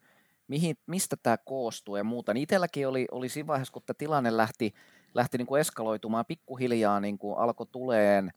mihin, 0.48 0.78
mistä 0.88 1.16
tämä 1.24 1.38
koostuu 1.38 1.96
ja 1.96 2.04
muuta. 2.04 2.34
Niin 2.34 2.44
itselläkin 2.44 2.88
oli, 2.88 3.08
oli 3.12 3.30
siinä 3.30 3.48
vaiheessa, 3.48 3.74
kun 3.74 3.82
tämä 3.86 3.96
tilanne 3.98 4.38
lähti, 4.38 4.74
lähti 5.14 5.38
niin 5.38 5.48
kuin 5.48 5.62
eskaloitumaan 5.62 6.26
pikkuhiljaa, 6.26 7.00
niin 7.00 7.18
kuin 7.18 7.38
alkoi 7.38 7.68
tuleen 7.72 8.32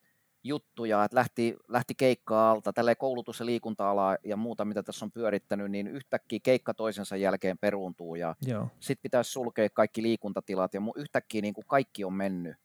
juttuja, 0.45 1.05
että 1.05 1.15
lähti, 1.15 1.57
lähti 1.69 1.95
keikkaa 1.95 2.51
alta, 2.51 2.73
tälle 2.73 2.95
koulutus- 2.95 3.41
ja 3.41 3.47
liikunta 3.47 3.95
ja 4.25 4.37
muuta, 4.37 4.65
mitä 4.65 4.83
tässä 4.83 5.05
on 5.05 5.13
pyörittänyt, 5.13 5.71
niin 5.71 5.87
yhtäkkiä 5.87 6.39
keikka 6.43 6.75
toisensa 6.75 7.17
jälkeen 7.17 7.59
peruuntuu 7.59 8.15
ja 8.15 8.35
sitten 8.81 9.03
pitäisi 9.03 9.33
sulkea 9.33 9.69
kaikki 9.71 10.03
liikuntatilat 10.03 10.75
ja 10.75 10.81
yhtäkkiä 10.97 11.43
niin 11.43 11.55
kuin 11.55 11.67
kaikki 11.67 12.05
on 12.05 12.13
mennyt. 12.13 12.57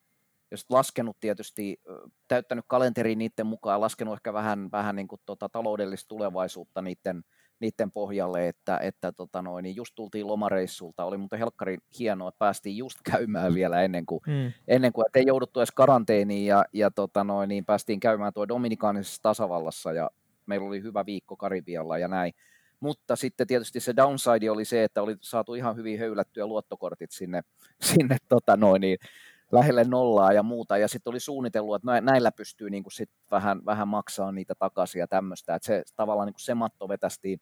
Jos 0.51 0.65
laskenut 0.69 1.17
tietysti, 1.19 1.81
täyttänyt 2.27 2.65
kalenteriin 2.67 3.19
niiden 3.19 3.45
mukaan, 3.45 3.81
laskenut 3.81 4.13
ehkä 4.13 4.33
vähän, 4.33 4.71
vähän 4.71 4.95
niin 4.95 5.07
kuin 5.07 5.21
tota 5.25 5.49
taloudellista 5.49 6.07
tulevaisuutta 6.07 6.81
niiden, 6.81 7.23
niiden 7.63 7.91
pohjalle, 7.91 8.47
että, 8.47 8.77
että 8.77 9.11
tota 9.11 9.41
noin, 9.41 9.63
niin 9.63 9.75
just 9.75 9.95
tultiin 9.95 10.27
lomareissulta, 10.27 11.05
oli 11.05 11.17
muuten 11.17 11.39
helkkari 11.39 11.77
hienoa, 11.99 12.29
että 12.29 12.39
päästiin 12.39 12.77
just 12.77 12.99
käymään 13.11 13.53
vielä 13.53 13.81
ennen 13.81 14.05
kuin, 14.05 14.21
mm. 14.27 14.51
ennen 14.67 14.93
kuin 14.93 15.05
että 15.07 15.19
ei 15.19 15.25
jouduttu 15.27 15.59
edes 15.59 15.71
karanteeniin 15.71 16.45
ja, 16.45 16.65
ja 16.73 16.91
tota 16.91 17.23
noin, 17.23 17.49
niin 17.49 17.65
päästiin 17.65 17.99
käymään 17.99 18.33
tuo 18.33 18.47
Dominikaanisessa 18.47 19.21
tasavallassa 19.21 19.93
ja 19.93 20.09
meillä 20.45 20.67
oli 20.67 20.83
hyvä 20.83 21.05
viikko 21.05 21.37
Karibialla 21.37 21.97
ja 21.97 22.07
näin. 22.07 22.33
Mutta 22.79 23.15
sitten 23.15 23.47
tietysti 23.47 23.79
se 23.79 23.95
downside 23.95 24.49
oli 24.49 24.65
se, 24.65 24.83
että 24.83 25.01
oli 25.01 25.15
saatu 25.21 25.53
ihan 25.53 25.75
hyvin 25.75 25.99
höylättyä 25.99 26.45
luottokortit 26.45 27.11
sinne, 27.11 27.41
sinne 27.91 28.17
tota 28.29 28.57
noin, 28.57 28.81
niin 28.81 28.97
lähelle 29.51 29.83
nollaa 29.83 30.33
ja 30.33 30.43
muuta, 30.43 30.77
ja 30.77 30.87
sitten 30.87 31.11
oli 31.11 31.19
suunnitellut, 31.19 31.75
että 31.75 32.01
näillä 32.01 32.31
pystyy 32.31 32.69
niin 32.69 32.83
kuin 32.83 32.93
sit 32.93 33.09
vähän, 33.31 33.65
vähän 33.65 33.87
maksaa 33.87 34.31
niitä 34.31 34.55
takaisin 34.55 34.99
ja 34.99 35.07
tämmöistä, 35.07 35.55
että 35.55 35.65
se 35.65 35.83
tavallaan 35.95 36.25
niin 36.25 36.33
kuin 36.33 36.41
se 36.41 36.53
matto 36.53 36.87
vetästiin 36.87 37.41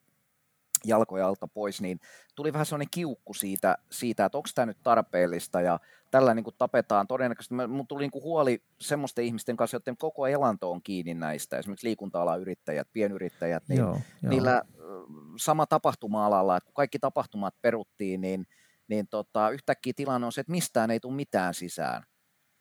jalkoja 0.86 1.28
alta 1.28 1.48
pois, 1.48 1.82
niin 1.82 2.00
tuli 2.36 2.54
vähän 2.54 2.65
sellainen 2.65 2.91
kiukku 2.91 3.34
siitä, 3.34 3.78
siitä 3.91 4.26
että 4.26 4.38
onko 4.38 4.50
tämä 4.56 4.65
nyt 4.65 4.78
tarpeellista 4.84 5.62
ja 5.62 5.80
tällä 6.12 6.34
niin 6.34 6.44
kuin 6.44 6.56
tapetaan 6.58 7.08
todennäköisesti. 7.08 7.56
Mun 7.67 7.88
tuli 7.88 8.02
niin 8.02 8.12
kuin 8.12 8.24
huoli 8.24 8.63
semmoisten 8.82 9.26
ihmisten 9.26 9.58
kanssa, 9.58 9.76
joiden 9.76 9.98
koko 9.98 10.28
elanto 10.28 10.72
on 10.72 10.84
kiinni 10.84 11.13
näistä, 11.13 11.58
esimerkiksi 11.58 11.88
liikunta 11.88 12.36
yrittäjät, 12.36 12.88
pienyrittäjät, 12.94 13.63
niin 13.70 13.80
joo, 13.80 14.00
niillä 14.22 14.62
joo. 14.78 15.08
sama 15.38 15.65
tapahtuma-alalla, 15.65 16.58
että 16.58 16.65
kun 16.65 16.74
kaikki 16.74 17.00
tapahtumat 17.00 17.56
peruttiin, 17.62 18.22
niin 18.22 18.48
niin 18.91 19.08
tota, 19.08 19.50
yhtäkkiä 19.50 19.94
tilanne 19.96 20.26
on 20.26 20.32
se, 20.32 20.41
että 20.41 20.52
mistään 20.52 20.91
ei 20.91 21.00
tule 21.00 21.15
mitään 21.15 21.54
sisään. 21.54 22.04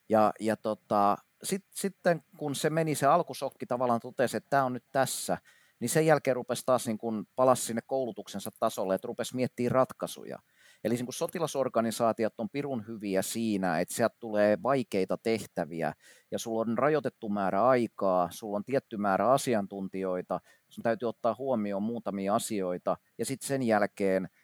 Ja, 0.09 0.33
ja 0.41 0.57
tota, 0.57 1.17
sit, 1.43 1.65
sitten 1.71 2.23
kun 2.37 2.55
se 2.55 2.71
meni, 2.71 2.95
se 2.95 3.07
alkusokki 3.07 3.67
tavallaan 3.67 4.01
totesi, 4.01 4.37
että 4.37 4.51
tämä 4.51 4.65
on 4.65 4.73
nyt 4.73 4.85
tässä, 4.93 5.39
niin 5.81 5.89
sen 5.89 6.07
jälkeen 6.07 6.37
rupesi 6.37 6.63
taas 6.67 6.87
niin 6.87 6.99
kun 6.99 7.27
palasi 7.37 7.65
sinne 7.65 7.83
koulutuksensa 7.87 8.51
tasolle, 8.61 8.95
että 8.95 9.09
rupesi 9.09 9.37
miettimään 9.37 9.71
ratkaisuja. 9.71 10.39
Eli 10.85 10.95
niin 10.95 11.07
kun 11.07 11.13
sotilasorganisaatiot 11.13 12.35
on 12.39 12.51
pirun 12.51 12.87
hyviä 12.87 13.23
siinä, 13.23 13.81
että 13.81 13.95
sieltä 13.95 14.17
tulee 14.21 14.59
vaikeita 14.63 15.19
tehtäviä 15.19 15.93
ja 16.31 16.39
sulla 16.39 16.61
on 16.61 16.79
rajoitettu 16.79 17.29
määrä 17.29 17.67
aikaa, 17.67 18.29
sulla 18.31 18.57
on 18.57 18.65
tietty 18.65 18.97
määrä 18.97 19.31
asiantuntijoita, 19.33 20.41
sun 20.69 20.83
täytyy 20.83 21.09
ottaa 21.09 21.37
huomioon 21.39 21.83
muutamia 21.83 22.35
asioita 22.35 22.97
ja 23.19 23.25
sitten 23.25 23.49
sen 23.49 23.63
jälkeen– 23.63 24.29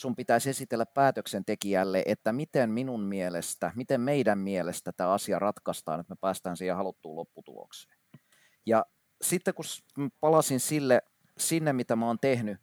sun 0.00 0.16
pitäisi 0.16 0.50
esitellä 0.50 0.86
päätöksentekijälle, 0.86 2.02
että 2.06 2.32
miten 2.32 2.70
minun 2.70 3.00
mielestä, 3.00 3.72
miten 3.74 4.00
meidän 4.00 4.38
mielestä 4.38 4.92
tämä 4.92 5.12
asia 5.12 5.38
ratkaistaan, 5.38 6.00
että 6.00 6.12
me 6.12 6.16
päästään 6.20 6.56
siihen 6.56 6.76
haluttuun 6.76 7.16
lopputulokseen. 7.16 7.98
Ja 8.66 8.84
sitten 9.22 9.54
kun 9.54 10.10
palasin 10.20 10.60
sille, 10.60 11.02
sinne, 11.38 11.72
mitä 11.72 11.96
mä 11.96 12.06
oon 12.06 12.18
tehnyt, 12.18 12.58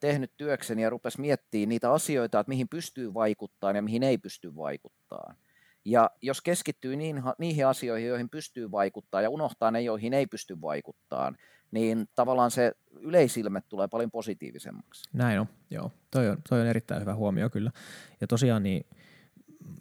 tehnyt 0.00 0.32
työkseni 0.36 0.82
ja 0.82 0.90
rupes 0.90 1.18
miettimään 1.18 1.68
niitä 1.68 1.92
asioita, 1.92 2.40
että 2.40 2.48
mihin 2.48 2.68
pystyy 2.68 3.14
vaikuttamaan 3.14 3.76
ja 3.76 3.82
mihin 3.82 4.02
ei 4.02 4.18
pysty 4.18 4.56
vaikuttamaan. 4.56 5.36
Ja 5.84 6.10
jos 6.22 6.40
keskittyy 6.40 6.96
niihin, 6.96 7.22
niihin 7.38 7.66
asioihin, 7.66 8.08
joihin 8.08 8.30
pystyy 8.30 8.70
vaikuttamaan 8.70 9.24
ja 9.24 9.30
unohtaa 9.30 9.70
ne, 9.70 9.80
joihin 9.80 10.14
ei 10.14 10.26
pysty 10.26 10.60
vaikuttamaan, 10.60 11.36
niin 11.70 12.08
tavallaan 12.14 12.50
se 12.50 12.72
yleisilme 13.00 13.62
tulee 13.68 13.88
paljon 13.88 14.10
positiivisemmaksi. 14.10 15.10
Näin 15.12 15.40
on, 15.40 15.46
joo. 15.70 15.90
Toi 16.10 16.28
on, 16.28 16.38
toi 16.48 16.60
on 16.60 16.66
erittäin 16.66 17.00
hyvä 17.00 17.14
huomio 17.14 17.50
kyllä. 17.50 17.70
Ja 18.20 18.26
tosiaan 18.26 18.62
niin 18.62 18.86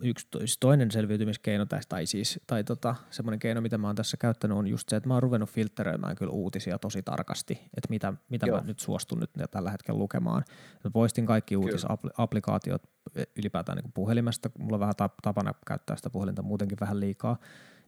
yksi 0.03 0.27
siis 0.37 0.57
toinen 0.59 0.91
selviytymiskeino 0.91 1.65
tästä, 1.65 1.89
tai 1.89 2.05
siis 2.05 2.39
tai 2.47 2.63
tota, 2.63 2.95
semmoinen 3.09 3.39
keino, 3.39 3.61
mitä 3.61 3.77
mä 3.77 3.87
oon 3.87 3.95
tässä 3.95 4.17
käyttänyt, 4.17 4.57
on 4.57 4.67
just 4.67 4.89
se, 4.89 4.95
että 4.95 5.07
mä 5.07 5.13
oon 5.13 5.23
ruvennut 5.23 5.49
filtteröimään 5.49 6.15
kyllä 6.15 6.31
uutisia 6.31 6.79
tosi 6.79 7.03
tarkasti, 7.03 7.53
että 7.53 7.87
mitä, 7.89 8.13
mitä 8.29 8.47
mä 8.51 8.61
nyt 8.65 8.79
suostun 8.79 9.19
nyt 9.19 9.31
tällä 9.51 9.71
hetkellä 9.71 9.97
lukemaan. 9.97 10.43
Mä 10.83 10.91
poistin 10.91 11.25
kaikki 11.25 11.57
uutisapplikaatiot 11.57 12.83
e, 13.15 13.23
ylipäätään 13.35 13.77
niin 13.77 13.91
puhelimesta, 13.93 14.49
mulla 14.59 14.75
on 14.75 14.79
vähän 14.79 14.95
tapana 15.23 15.53
käyttää 15.67 15.95
sitä 15.95 16.09
puhelinta 16.09 16.41
muutenkin 16.41 16.77
vähän 16.81 16.99
liikaa, 16.99 17.37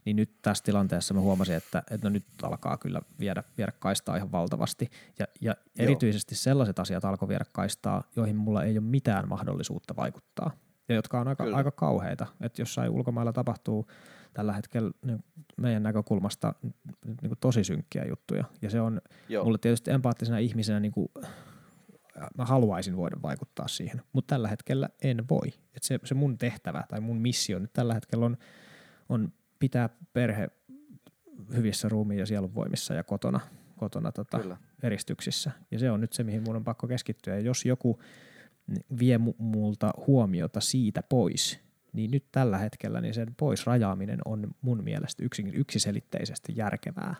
niin 0.04 0.16
nyt 0.16 0.42
tässä 0.42 0.64
tilanteessa 0.64 1.14
mä 1.14 1.20
huomasin, 1.20 1.56
että, 1.56 1.82
että 1.90 2.08
no 2.08 2.12
nyt 2.12 2.24
alkaa 2.42 2.76
kyllä 2.76 3.00
viedä, 3.20 3.42
viedä 3.58 3.72
kaistaa 3.78 4.16
ihan 4.16 4.32
valtavasti. 4.32 4.90
Ja, 5.18 5.26
ja 5.40 5.56
erityisesti 5.78 6.34
sellaiset 6.34 6.78
asiat 6.78 7.04
alkoi 7.04 7.28
viedä 7.28 7.44
kaistaa, 7.52 8.04
joihin 8.16 8.36
mulla 8.36 8.64
ei 8.64 8.72
ole 8.78 8.86
mitään 8.86 9.28
mahdollisuutta 9.28 9.96
vaikuttaa. 9.96 10.50
Ja 10.88 10.94
jotka 10.94 11.20
on 11.20 11.28
aika, 11.28 11.44
aika 11.52 11.70
kauheita. 11.70 12.26
Että 12.40 12.62
jossain 12.62 12.90
ulkomailla 12.90 13.32
tapahtuu 13.32 13.86
tällä 14.34 14.52
hetkellä 14.52 14.90
niin 15.06 15.24
meidän 15.56 15.82
näkökulmasta 15.82 16.54
niin 17.04 17.28
kuin 17.28 17.38
tosi 17.40 17.64
synkkiä 17.64 18.04
juttuja. 18.08 18.44
Ja 18.62 18.70
se 18.70 18.80
on 18.80 19.00
Joo. 19.28 19.44
mulle 19.44 19.58
tietysti 19.58 19.90
empaattisena 19.90 20.38
ihmisenä 20.38 20.80
niin 20.80 20.92
kuin, 20.92 21.08
mä 22.38 22.44
haluaisin 22.44 22.96
voida 22.96 23.16
vaikuttaa 23.22 23.68
siihen, 23.68 24.02
mutta 24.12 24.34
tällä 24.34 24.48
hetkellä 24.48 24.88
en 25.02 25.24
voi. 25.30 25.48
Et 25.76 25.82
se, 25.82 25.98
se 26.04 26.14
mun 26.14 26.38
tehtävä 26.38 26.84
tai 26.88 27.00
mun 27.00 27.20
missio 27.20 27.58
nyt 27.58 27.72
tällä 27.72 27.94
hetkellä 27.94 28.26
on, 28.26 28.36
on 29.08 29.32
pitää 29.58 29.88
perhe 30.12 30.48
hyvissä 31.56 31.88
ruumiin 31.88 32.18
ja 32.18 32.26
sielunvoimissa 32.26 32.94
ja 32.94 33.04
kotona, 33.04 33.40
kotona 33.76 34.12
tota, 34.12 34.56
eristyksissä. 34.82 35.50
Ja 35.70 35.78
se 35.78 35.90
on 35.90 36.00
nyt 36.00 36.12
se, 36.12 36.24
mihin 36.24 36.42
mun 36.42 36.56
on 36.56 36.64
pakko 36.64 36.86
keskittyä. 36.86 37.34
Ja 37.34 37.40
jos 37.40 37.64
joku 37.64 38.00
vie 38.98 39.18
multa 39.38 39.90
huomiota 40.06 40.60
siitä 40.60 41.02
pois, 41.08 41.60
niin 41.92 42.10
nyt 42.10 42.24
tällä 42.32 42.58
hetkellä 42.58 43.00
niin 43.00 43.14
sen 43.14 43.34
pois 43.36 43.66
rajaaminen 43.66 44.18
on 44.24 44.54
mun 44.62 44.84
mielestä 44.84 45.22
yksiselitteisesti 45.52 46.52
järkevää. 46.56 47.14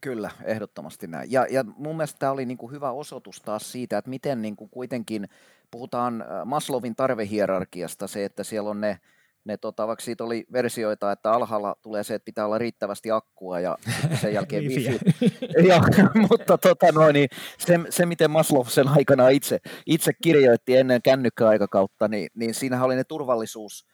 Kyllä, 0.00 0.30
ehdottomasti 0.44 1.06
näin. 1.06 1.32
Ja, 1.32 1.46
ja 1.50 1.64
mun 1.64 1.96
mielestä 1.96 2.18
tämä 2.18 2.32
oli 2.32 2.46
niinku 2.46 2.70
hyvä 2.70 2.90
osoitus 2.90 3.40
taas 3.40 3.72
siitä, 3.72 3.98
että 3.98 4.10
miten 4.10 4.42
niinku 4.42 4.68
kuitenkin 4.68 5.28
puhutaan 5.70 6.24
Maslovin 6.44 6.96
tarvehierarkiasta, 6.96 8.06
se, 8.06 8.24
että 8.24 8.44
siellä 8.44 8.70
on 8.70 8.80
ne 8.80 9.00
ne 9.44 9.56
tota, 9.56 9.86
vaikka 9.86 10.04
siitä 10.04 10.24
oli 10.24 10.44
versioita, 10.52 11.12
että 11.12 11.32
alhaalla 11.32 11.76
tulee 11.82 12.04
se, 12.04 12.14
että 12.14 12.24
pitää 12.24 12.46
olla 12.46 12.58
riittävästi 12.58 13.10
akkua 13.10 13.60
ja 13.60 13.76
sen 14.20 14.34
jälkeen 14.34 14.64
wifi. 14.68 14.98
ja, 15.68 15.80
mutta 16.28 16.58
tota, 16.58 16.92
noin, 16.92 17.14
niin 17.14 17.28
se, 17.58 17.78
se, 17.90 18.06
miten 18.06 18.30
Maslow 18.30 18.66
sen 18.66 18.88
aikana 18.88 19.28
itse, 19.28 19.58
itse 19.86 20.12
kirjoitti 20.22 20.76
ennen 20.76 21.02
kännykkäaikakautta, 21.02 22.08
niin, 22.08 22.28
niin 22.34 22.54
siinähän 22.54 22.86
oli 22.86 22.96
ne 22.96 23.04
turvallisuus, 23.04 23.86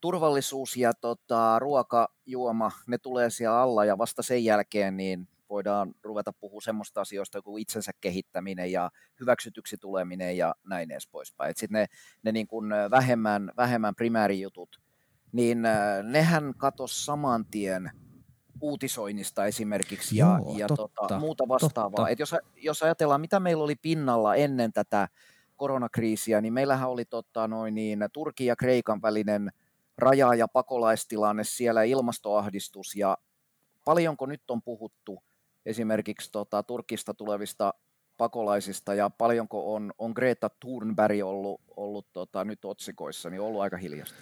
turvallisuus 0.00 0.76
ja 0.76 0.92
tota, 1.00 1.58
ruoka, 1.58 2.08
juoma, 2.26 2.70
ne 2.86 2.98
tulee 2.98 3.30
siellä 3.30 3.60
alla 3.60 3.84
ja 3.84 3.98
vasta 3.98 4.22
sen 4.22 4.44
jälkeen 4.44 4.96
niin 4.96 5.28
voidaan 5.50 5.94
ruveta 6.02 6.32
puhua 6.32 6.60
semmoista 6.60 7.00
asioista 7.00 7.42
kuin 7.42 7.62
itsensä 7.62 7.92
kehittäminen 8.00 8.72
ja 8.72 8.90
hyväksytyksi 9.20 9.76
tuleminen 9.78 10.36
ja 10.36 10.54
näin 10.64 10.90
edes 10.90 11.08
poispäin. 11.08 11.54
Sitten 11.56 11.80
ne, 11.80 11.86
ne 12.22 12.32
niin 12.32 12.46
kuin 12.46 12.70
vähemmän, 12.90 13.52
vähemmän 13.56 13.94
primäärijutut, 13.94 14.80
niin 15.32 15.62
nehän 16.02 16.54
katos 16.56 17.06
saman 17.06 17.46
tien 17.46 17.90
uutisoinnista 18.60 19.46
esimerkiksi 19.46 20.16
ja, 20.16 20.40
Joo, 20.44 20.58
ja 20.58 20.68
totta, 20.68 21.02
tota, 21.02 21.18
muuta 21.18 21.48
vastaavaa. 21.48 22.08
Et 22.08 22.18
jos, 22.18 22.34
jos 22.56 22.82
ajatellaan, 22.82 23.20
mitä 23.20 23.40
meillä 23.40 23.64
oli 23.64 23.76
pinnalla 23.76 24.34
ennen 24.34 24.72
tätä 24.72 25.08
koronakriisiä, 25.56 26.40
niin 26.40 26.52
meillähän 26.52 26.90
oli 26.90 27.04
tota, 27.04 27.48
noin 27.48 27.74
niin, 27.74 28.04
Turkin 28.12 28.46
ja 28.46 28.56
Kreikan 28.56 29.02
välinen 29.02 29.50
raja- 29.98 30.34
ja 30.34 30.48
pakolaistilanne 30.48 31.44
siellä, 31.44 31.82
ilmastoahdistus 31.82 32.96
ja 32.96 33.18
paljonko 33.84 34.26
nyt 34.26 34.50
on 34.50 34.62
puhuttu 34.62 35.22
esimerkiksi 35.66 36.32
tota, 36.32 36.62
Turkista 36.62 37.14
tulevista 37.14 37.74
pakolaisista 38.16 38.94
ja 38.94 39.10
paljonko 39.10 39.74
on, 39.74 39.92
on 39.98 40.12
Greta 40.14 40.50
Thunberg 40.60 41.18
ollut, 41.24 41.60
ollut 41.76 42.06
tota, 42.12 42.44
nyt 42.44 42.64
otsikoissa, 42.64 43.30
niin 43.30 43.40
ollut 43.40 43.60
aika 43.60 43.76
hiljasta. 43.76 44.14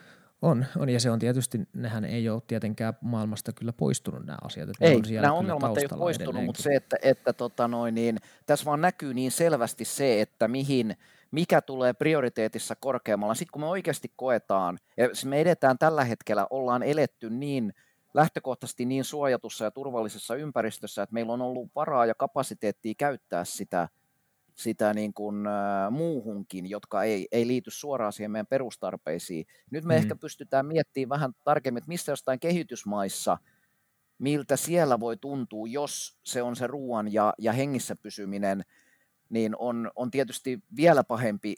On, 0.42 0.66
on, 0.76 0.88
ja 0.88 1.00
se 1.00 1.10
on 1.10 1.18
tietysti, 1.18 1.60
nehän 1.72 2.04
ei 2.04 2.28
ole 2.28 2.42
tietenkään 2.46 2.94
maailmasta 3.00 3.52
kyllä 3.52 3.72
poistunut 3.72 4.26
nämä 4.26 4.38
asiat. 4.42 4.68
Että 4.68 4.84
ei, 4.84 4.96
on 4.96 5.02
nämä 5.22 5.32
ongelmat 5.32 5.78
ei 5.78 5.88
ole 5.90 5.98
poistunut, 5.98 6.44
mutta 6.44 6.62
se, 6.62 6.74
että, 6.74 6.96
että 7.02 7.32
tota 7.32 7.68
noin, 7.68 7.94
niin, 7.94 8.16
tässä 8.46 8.64
vaan 8.64 8.80
näkyy 8.80 9.14
niin 9.14 9.30
selvästi 9.30 9.84
se, 9.84 10.20
että 10.20 10.48
mihin, 10.48 10.96
mikä 11.30 11.60
tulee 11.60 11.92
prioriteetissa 11.92 12.74
korkeammalla. 12.80 13.34
Sitten 13.34 13.52
kun 13.52 13.62
me 13.62 13.66
oikeasti 13.66 14.12
koetaan, 14.16 14.78
ja 14.96 15.08
me 15.24 15.40
edetään 15.40 15.78
tällä 15.78 16.04
hetkellä, 16.04 16.46
ollaan 16.50 16.82
eletty 16.82 17.30
niin 17.30 17.72
lähtökohtaisesti 18.14 18.84
niin 18.84 19.04
suojatussa 19.04 19.64
ja 19.64 19.70
turvallisessa 19.70 20.34
ympäristössä, 20.34 21.02
että 21.02 21.14
meillä 21.14 21.32
on 21.32 21.42
ollut 21.42 21.70
varaa 21.74 22.06
ja 22.06 22.14
kapasiteettia 22.14 22.94
käyttää 22.98 23.44
sitä, 23.44 23.88
sitä 24.54 24.94
niin 24.94 25.14
kuin, 25.14 25.46
äh, 25.46 25.90
muuhunkin, 25.90 26.70
jotka 26.70 27.02
ei, 27.02 27.28
ei 27.32 27.46
liity 27.46 27.70
suoraan 27.70 28.12
siihen 28.12 28.30
meidän 28.30 28.46
perustarpeisiin. 28.46 29.46
Nyt 29.70 29.84
me 29.84 29.94
mm. 29.94 29.98
ehkä 29.98 30.16
pystytään 30.16 30.66
miettimään 30.66 31.20
vähän 31.20 31.32
tarkemmin, 31.44 31.78
että 31.78 31.88
missä 31.88 32.12
jostain 32.12 32.40
kehitysmaissa, 32.40 33.38
miltä 34.18 34.56
siellä 34.56 35.00
voi 35.00 35.16
tuntua, 35.16 35.66
jos 35.68 36.18
se 36.24 36.42
on 36.42 36.56
se 36.56 36.66
ruoan 36.66 37.12
ja, 37.12 37.34
ja 37.38 37.52
hengissä 37.52 37.96
pysyminen, 38.02 38.64
niin 39.28 39.56
on, 39.58 39.90
on 39.96 40.10
tietysti 40.10 40.58
vielä 40.76 41.04
pahempi 41.04 41.54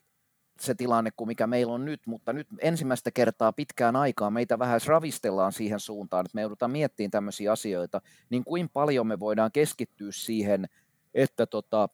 se 0.61 0.75
tilanne 0.75 1.11
kuin 1.17 1.29
mikä 1.29 1.47
meillä 1.47 1.73
on 1.73 1.85
nyt, 1.85 2.01
mutta 2.07 2.33
nyt 2.33 2.49
ensimmäistä 2.59 3.11
kertaa 3.11 3.53
pitkään 3.53 3.97
aikaa 3.97 4.31
meitä 4.31 4.59
vähän 4.59 4.81
ravistellaan 4.87 5.53
siihen 5.53 5.81
suuntaan, 5.81 6.27
että 6.27 6.35
me 6.35 6.41
joudutaan 6.41 6.71
miettimään 6.71 7.11
tämmöisiä 7.11 7.53
asioita, 7.53 8.01
niin 8.31 8.45
kuin 8.45 8.69
paljon 8.69 9.07
me 9.07 9.21
voidaan 9.21 9.53
keskittyä 9.53 10.13
siihen, 10.13 10.69
että 11.15 11.47
tota, 11.47 11.89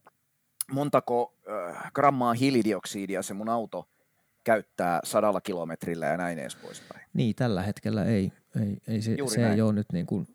montako 0.72 1.34
äh, 1.48 1.92
grammaa 1.92 2.34
hiilidioksidia 2.34 3.22
se 3.22 3.34
mun 3.34 3.48
auto 3.48 3.88
käyttää 4.44 5.00
sadalla 5.04 5.40
kilometrillä 5.40 6.06
ja 6.06 6.16
näin 6.16 6.38
edes 6.38 6.56
poispäin. 6.56 7.06
Niin, 7.14 7.34
tällä 7.34 7.62
hetkellä 7.62 8.04
ei, 8.04 8.32
ei, 8.60 8.76
ei 8.88 9.02
se, 9.02 9.16
se 9.26 9.52
ei 9.52 9.60
ole 9.60 9.72
nyt 9.72 9.86
niin 9.92 10.06
kuin, 10.06 10.28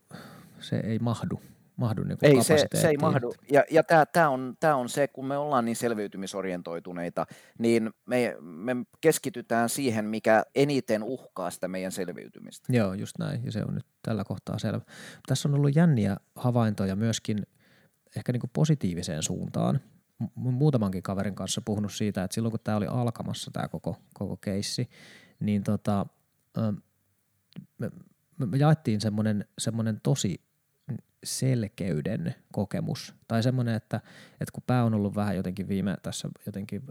se 0.60 0.80
ei 0.80 1.00
mahdu 1.00 1.42
mahdu 1.82 2.04
niin 2.04 2.18
Ei, 2.22 2.44
se, 2.44 2.66
se 2.74 2.88
ei 2.88 2.98
mahdu. 2.98 3.34
Ja, 3.52 3.64
ja 3.72 3.84
tämä 4.14 4.30
on, 4.30 4.56
tää 4.60 4.76
on 4.76 4.90
se, 4.90 5.08
kun 5.08 5.26
me 5.26 5.38
ollaan 5.38 5.66
niin 5.66 5.76
selviytymisorientoituneita, 5.76 7.26
niin 7.60 7.94
me, 8.06 8.38
me 8.42 8.76
keskitytään 9.02 9.70
siihen, 9.70 10.06
mikä 10.06 10.44
eniten 10.56 11.04
uhkaa 11.04 11.52
sitä 11.52 11.68
meidän 11.68 11.92
selviytymistä. 11.92 12.74
Joo, 12.74 12.94
just 12.94 13.18
näin, 13.20 13.46
ja 13.46 13.52
se 13.52 13.64
on 13.68 13.76
nyt 13.76 13.86
tällä 14.02 14.24
kohtaa 14.24 14.60
selvä. 14.60 14.82
Tässä 15.28 15.50
on 15.50 15.56
ollut 15.56 15.76
jänniä 15.76 16.18
havaintoja 16.36 16.96
myöskin 16.96 17.44
ehkä 18.16 18.32
niin 18.32 18.40
kuin 18.40 18.52
positiiviseen 18.54 19.24
suuntaan. 19.24 19.80
Muutamankin 20.36 21.04
kaverin 21.04 21.36
kanssa 21.36 21.62
puhunut 21.66 21.94
siitä, 21.94 22.24
että 22.24 22.36
silloin 22.36 22.52
kun 22.52 22.60
tämä 22.64 22.78
oli 22.78 22.88
alkamassa 22.88 23.52
tämä 23.52 23.68
koko, 23.68 23.98
koko 24.14 24.38
keissi, 24.38 24.90
niin 25.40 25.64
tota, 25.64 26.06
me, 27.78 27.92
me 28.46 28.58
jaettiin 28.58 29.02
semmoinen, 29.02 29.46
semmoinen 29.60 30.00
tosi 30.04 30.42
selkeyden 31.24 32.36
kokemus. 32.52 33.16
Tai 33.28 33.44
semmoinen, 33.44 33.76
että, 33.76 33.98
että 34.32 34.52
kun 34.54 34.64
pää 34.68 34.84
on 34.84 34.94
ollut 34.94 35.16
vähän 35.16 35.36
jotenkin 35.36 35.68
viime 35.68 35.98
tässä 36.04 36.30
jotenkin 36.46 36.84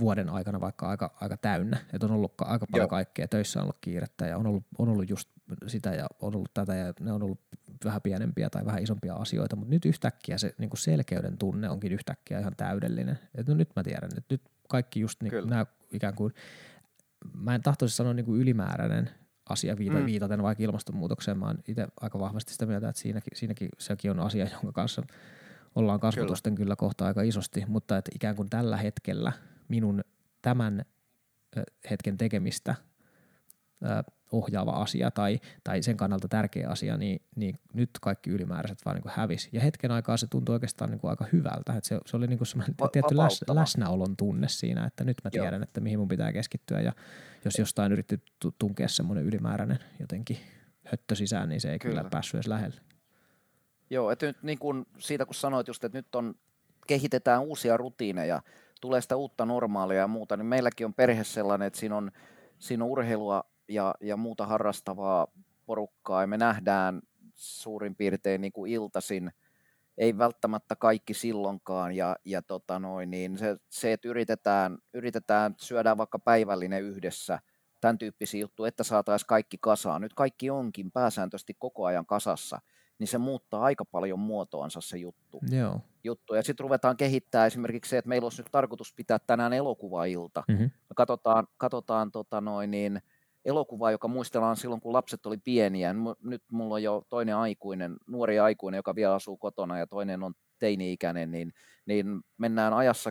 vuoden 0.00 0.28
aikana 0.28 0.60
vaikka 0.60 0.88
aika, 0.88 1.16
aika 1.20 1.36
täynnä, 1.36 1.76
että 1.92 2.06
on 2.06 2.12
ollut 2.12 2.32
aika 2.40 2.66
paljon 2.66 2.82
Joo. 2.82 2.88
kaikkea, 2.88 3.28
töissä 3.28 3.60
on 3.60 3.62
ollut 3.62 3.78
kiirettä 3.80 4.26
ja 4.26 4.38
on 4.38 4.46
ollut, 4.46 4.64
on 4.78 4.88
ollut 4.88 5.10
just 5.10 5.28
sitä 5.66 5.90
ja 5.90 6.06
on 6.20 6.36
ollut 6.36 6.54
tätä 6.54 6.74
ja 6.74 6.92
ne 7.00 7.12
on 7.12 7.22
ollut 7.22 7.40
vähän 7.84 8.02
pienempiä 8.02 8.50
tai 8.50 8.64
vähän 8.64 8.82
isompia 8.82 9.14
asioita, 9.14 9.56
mutta 9.56 9.70
nyt 9.70 9.84
yhtäkkiä 9.84 10.38
se 10.38 10.54
niin 10.58 10.70
selkeyden 10.74 11.38
tunne 11.38 11.68
onkin 11.70 11.92
yhtäkkiä 11.92 12.38
ihan 12.38 12.56
täydellinen. 12.56 13.18
Että 13.34 13.52
no 13.52 13.58
nyt 13.58 13.70
mä 13.76 13.82
tiedän, 13.82 14.10
että 14.18 14.34
nyt 14.34 14.42
kaikki 14.68 15.00
just 15.00 15.22
niin, 15.22 15.32
nämä 15.46 15.66
ikään 15.90 16.14
kuin, 16.14 16.34
mä 17.34 17.54
en 17.54 17.62
tahtoisi 17.62 17.96
sanoa 17.96 18.14
niin 18.14 18.26
kuin 18.26 18.40
ylimääräinen 18.40 19.10
asia 19.48 19.78
viita, 19.78 19.98
mm. 19.98 20.06
viitaten 20.06 20.42
vaikka 20.42 20.64
ilmastonmuutokseen. 20.64 21.38
Mä 21.38 21.46
oon 21.46 21.58
itse 21.68 21.86
aika 22.00 22.18
vahvasti 22.18 22.52
sitä 22.52 22.66
mieltä, 22.66 22.88
että 22.88 23.00
siinäkin, 23.00 23.38
siinäkin 23.38 23.68
sekin 23.78 24.10
on 24.10 24.20
asia, 24.20 24.48
jonka 24.52 24.72
kanssa 24.72 25.02
ollaan 25.74 26.00
kasvatusten 26.00 26.54
kyllä. 26.54 26.64
kyllä 26.64 26.76
kohta 26.76 27.06
aika 27.06 27.22
isosti, 27.22 27.64
mutta 27.68 27.96
että 27.96 28.10
ikään 28.14 28.36
kuin 28.36 28.50
tällä 28.50 28.76
hetkellä 28.76 29.32
minun 29.68 30.04
tämän 30.42 30.84
hetken 31.90 32.18
tekemistä 32.18 32.74
ohjaava 34.34 34.70
asia 34.70 35.10
tai, 35.10 35.40
tai 35.64 35.82
sen 35.82 35.96
kannalta 35.96 36.28
tärkeä 36.28 36.68
asia, 36.68 36.96
niin, 36.96 37.22
niin 37.36 37.58
nyt 37.74 37.90
kaikki 38.00 38.30
ylimääräiset 38.30 38.78
vaan 38.84 38.96
niin 38.96 39.12
hävisi. 39.16 39.48
Ja 39.52 39.60
hetken 39.60 39.90
aikaa 39.90 40.16
se 40.16 40.26
tuntui 40.26 40.52
oikeastaan 40.52 40.90
niin 40.90 41.00
kuin 41.00 41.10
aika 41.10 41.24
hyvältä. 41.32 41.72
Että 41.72 41.88
se, 41.88 42.00
se 42.06 42.16
oli 42.16 42.26
niin 42.26 42.38
kuin 42.38 42.48
semmoinen 42.48 42.74
Va- 42.80 42.88
tietty 42.88 43.16
läs, 43.16 43.40
läsnäolon 43.48 44.16
tunne 44.16 44.48
siinä, 44.48 44.84
että 44.84 45.04
nyt 45.04 45.16
mä 45.24 45.30
tiedän, 45.30 45.54
Joo. 45.54 45.62
että 45.62 45.80
mihin 45.80 45.98
mun 45.98 46.08
pitää 46.08 46.32
keskittyä. 46.32 46.80
Ja 46.80 46.92
jos 47.44 47.58
jostain 47.58 47.92
yritti 47.92 48.22
tunkea 48.58 48.88
semmoinen 48.88 49.24
ylimääräinen 49.24 49.78
jotenkin 50.00 50.38
höttö 50.84 51.14
sisään, 51.14 51.48
niin 51.48 51.60
se 51.60 51.72
ei 51.72 51.78
kyllä, 51.78 51.94
kyllä 51.94 52.10
päässyt 52.10 52.34
edes 52.34 52.46
lähelle. 52.46 52.80
Joo, 53.90 54.10
että 54.10 54.26
nyt 54.26 54.42
niin 54.42 54.58
kuin 54.58 54.86
siitä 54.98 55.24
kun 55.24 55.34
sanoit 55.34 55.68
just, 55.68 55.84
että 55.84 55.98
nyt 55.98 56.14
on, 56.14 56.34
kehitetään 56.86 57.42
uusia 57.42 57.76
rutiineja, 57.76 58.42
tulee 58.80 59.00
sitä 59.00 59.16
uutta 59.16 59.46
normaalia 59.46 59.98
ja 59.98 60.08
muuta, 60.08 60.36
niin 60.36 60.46
meilläkin 60.46 60.86
on 60.86 60.94
perhe 60.94 61.24
sellainen, 61.24 61.66
että 61.66 61.78
siinä 61.78 61.96
on, 61.96 62.10
siinä 62.58 62.84
on 62.84 62.90
urheilua 62.90 63.44
ja, 63.68 63.94
ja 64.00 64.16
muuta 64.16 64.46
harrastavaa 64.46 65.26
porukkaa 65.66 66.20
ja 66.20 66.26
me 66.26 66.36
nähdään 66.36 67.02
suurin 67.34 67.96
piirtein 67.96 68.40
niin 68.40 68.52
kuin 68.52 68.72
iltasin, 68.72 69.30
ei 69.98 70.18
välttämättä 70.18 70.76
kaikki 70.76 71.14
silloinkaan 71.14 71.92
ja, 71.92 72.16
ja 72.24 72.42
tota 72.42 72.78
noin, 72.78 73.10
niin 73.10 73.38
se, 73.38 73.56
se, 73.70 73.92
että 73.92 74.08
yritetään, 74.08 74.78
yritetään 74.94 75.54
syödään 75.58 75.98
vaikka 75.98 76.18
päivällinen 76.18 76.82
yhdessä, 76.82 77.38
tämän 77.80 77.98
tyyppisiä 77.98 78.40
juttuja, 78.40 78.68
että 78.68 78.84
saataisiin 78.84 79.26
kaikki 79.26 79.58
kasaan. 79.60 80.00
Nyt 80.00 80.14
kaikki 80.14 80.50
onkin 80.50 80.92
pääsääntöisesti 80.92 81.54
koko 81.58 81.84
ajan 81.84 82.06
kasassa, 82.06 82.60
niin 82.98 83.08
se 83.08 83.18
muuttaa 83.18 83.62
aika 83.62 83.84
paljon 83.84 84.18
muotoansa 84.18 84.80
se 84.80 84.98
juttu. 84.98 85.40
Joo. 85.50 85.80
juttu. 86.04 86.34
Ja 86.34 86.42
sitten 86.42 86.64
ruvetaan 86.64 86.96
kehittää 86.96 87.46
esimerkiksi 87.46 87.88
se, 87.88 87.98
että 87.98 88.08
meillä 88.08 88.26
olisi 88.26 88.42
nyt 88.42 88.52
tarkoitus 88.52 88.94
pitää 88.94 89.18
tänään 89.18 89.52
elokuvailta. 89.52 90.44
Mm-hmm. 90.48 90.64
Me 90.64 90.94
katsotaan, 90.96 91.46
katsotaan 91.56 92.12
tota 92.12 92.40
noin, 92.40 92.70
niin, 92.70 93.02
elokuvaa, 93.44 93.90
joka 93.90 94.08
muistellaan 94.08 94.56
silloin, 94.56 94.80
kun 94.80 94.92
lapset 94.92 95.26
oli 95.26 95.36
pieniä. 95.36 95.94
Nyt 96.22 96.42
mulla 96.52 96.74
on 96.74 96.82
jo 96.82 97.02
toinen 97.08 97.36
aikuinen, 97.36 97.96
nuori 98.06 98.38
aikuinen, 98.38 98.78
joka 98.78 98.94
vielä 98.94 99.14
asuu 99.14 99.36
kotona 99.36 99.78
ja 99.78 99.86
toinen 99.86 100.22
on 100.22 100.34
teini-ikäinen, 100.58 101.30
niin, 101.30 101.52
niin 101.86 102.20
mennään 102.38 102.72
ajassa 102.72 103.10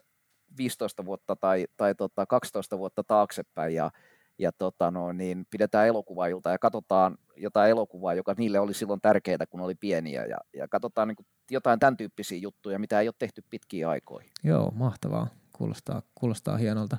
15 0.58 1.06
vuotta 1.06 1.36
tai, 1.36 1.66
tai 1.78 1.96
tota 1.96 2.26
12 2.26 2.78
vuotta 2.78 3.04
taaksepäin 3.04 3.76
ja, 3.76 3.92
ja 4.40 4.52
tota 4.52 4.92
no, 4.92 5.12
niin 5.12 5.46
pidetään 5.50 5.88
elokuvailta 5.88 6.50
ja 6.50 6.60
katsotaan 6.60 7.18
jotain 7.38 7.72
elokuvaa, 7.72 8.14
joka 8.14 8.36
niille 8.38 8.60
oli 8.60 8.74
silloin 8.74 9.02
tärkeää, 9.02 9.46
kun 9.50 9.62
oli 9.62 9.76
pieniä 9.76 10.26
ja, 10.26 10.38
ja 10.54 10.68
katsotaan 10.68 11.08
niin 11.08 11.28
jotain 11.52 11.80
tämän 11.80 11.98
tyyppisiä 11.98 12.38
juttuja, 12.38 12.80
mitä 12.80 13.00
ei 13.00 13.08
ole 13.08 13.16
tehty 13.20 13.44
pitkiä 13.50 13.90
aikoihin. 13.90 14.32
Joo, 14.44 14.72
mahtavaa. 14.76 15.28
Kuulostaa, 15.58 16.02
kuulostaa 16.16 16.58
hienolta 16.58 16.98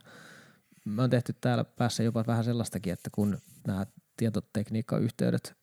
me 0.85 1.03
on 1.03 1.11
tehty 1.11 1.35
täällä 1.41 1.65
päässä 1.65 2.03
jopa 2.03 2.25
vähän 2.27 2.45
sellaistakin, 2.45 2.93
että 2.93 3.11
kun 3.13 3.39
nämä 3.67 3.87
tietotekniikkayhteydet 4.17 5.55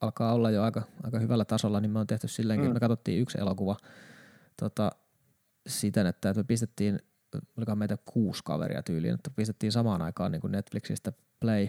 alkaa 0.00 0.32
olla 0.32 0.50
jo 0.50 0.62
aika, 0.62 0.82
aika 1.02 1.18
hyvällä 1.18 1.44
tasolla, 1.44 1.80
niin 1.80 1.90
me 1.90 1.98
on 1.98 2.06
tehty 2.06 2.28
silleenkin, 2.28 2.70
mm. 2.70 2.74
me 2.74 2.80
katsottiin 2.80 3.20
yksi 3.20 3.40
elokuva 3.40 3.76
tota, 4.60 4.90
siten, 5.68 6.06
että 6.06 6.34
me 6.34 6.44
pistettiin, 6.44 7.00
olikohan 7.56 7.78
meitä 7.78 7.98
kuusi 8.04 8.42
kaveria 8.44 8.82
tyyliin, 8.82 9.14
että 9.14 9.30
pistettiin 9.30 9.72
samaan 9.72 10.02
aikaan 10.02 10.32
niin 10.32 10.40
kuin 10.40 10.52
Netflixistä 10.52 11.12
play 11.40 11.68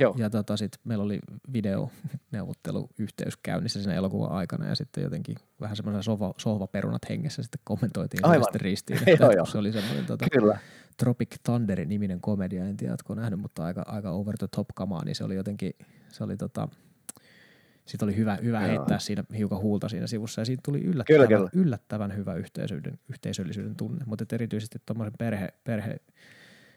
Joo. 0.00 0.14
Ja 0.18 0.30
tota, 0.30 0.56
sit 0.56 0.72
meillä 0.84 1.04
oli 1.04 1.18
videoneuvotteluyhteys 1.52 3.36
käynnissä 3.42 3.82
siinä 3.82 3.94
elokuvan 3.94 4.32
aikana 4.32 4.66
ja 4.66 4.74
sitten 4.74 5.04
jotenkin 5.04 5.36
vähän 5.60 5.76
semmoisen 5.76 6.02
sohva, 6.02 6.34
sohvaperunat 6.36 7.08
hengessä 7.08 7.42
sitten 7.42 7.60
kommentoitiin 7.64 8.24
Aivan. 8.24 8.46
ristiin. 8.54 8.98
Että 9.06 9.24
joo, 9.24 9.32
joo. 9.32 9.46
Se 9.46 9.58
oli 9.58 9.72
semmoinen 9.72 10.06
tota, 10.06 10.26
Kyllä. 10.32 10.58
Tropic 10.96 11.36
Thunderin 11.44 11.88
niminen 11.88 12.20
komedia, 12.20 12.64
en 12.64 12.76
tiedä, 12.76 12.92
oletko 12.92 13.14
nähnyt, 13.14 13.40
mutta 13.40 13.64
aika, 13.64 13.82
aika 13.86 14.10
over 14.10 14.36
the 14.38 14.48
top 14.56 14.68
kamaa, 14.74 15.04
niin 15.04 15.14
se 15.14 15.24
oli 15.24 15.34
jotenkin, 15.34 15.72
se 16.08 16.24
oli 16.24 16.36
tota, 16.36 16.68
sitten 17.86 18.06
oli 18.06 18.16
hyvä, 18.16 18.38
hyvä 18.42 18.60
heittää 18.60 18.98
siinä 18.98 19.24
hiukan 19.36 19.58
huulta 19.58 19.88
siinä 19.88 20.06
sivussa 20.06 20.40
ja 20.40 20.44
siitä 20.44 20.60
tuli 20.64 20.80
yllättävän, 20.80 21.28
kyllä, 21.28 21.38
kyllä. 21.38 21.50
yllättävän 21.64 22.16
hyvä 22.16 22.34
yhteisöllisyyden, 22.34 22.98
yhteisöllisyyden 23.08 23.76
tunne, 23.76 24.04
mutta 24.06 24.24
erityisesti 24.32 24.78
tuommoisen 24.86 25.14
perhe, 25.18 25.48
perhe 25.64 25.96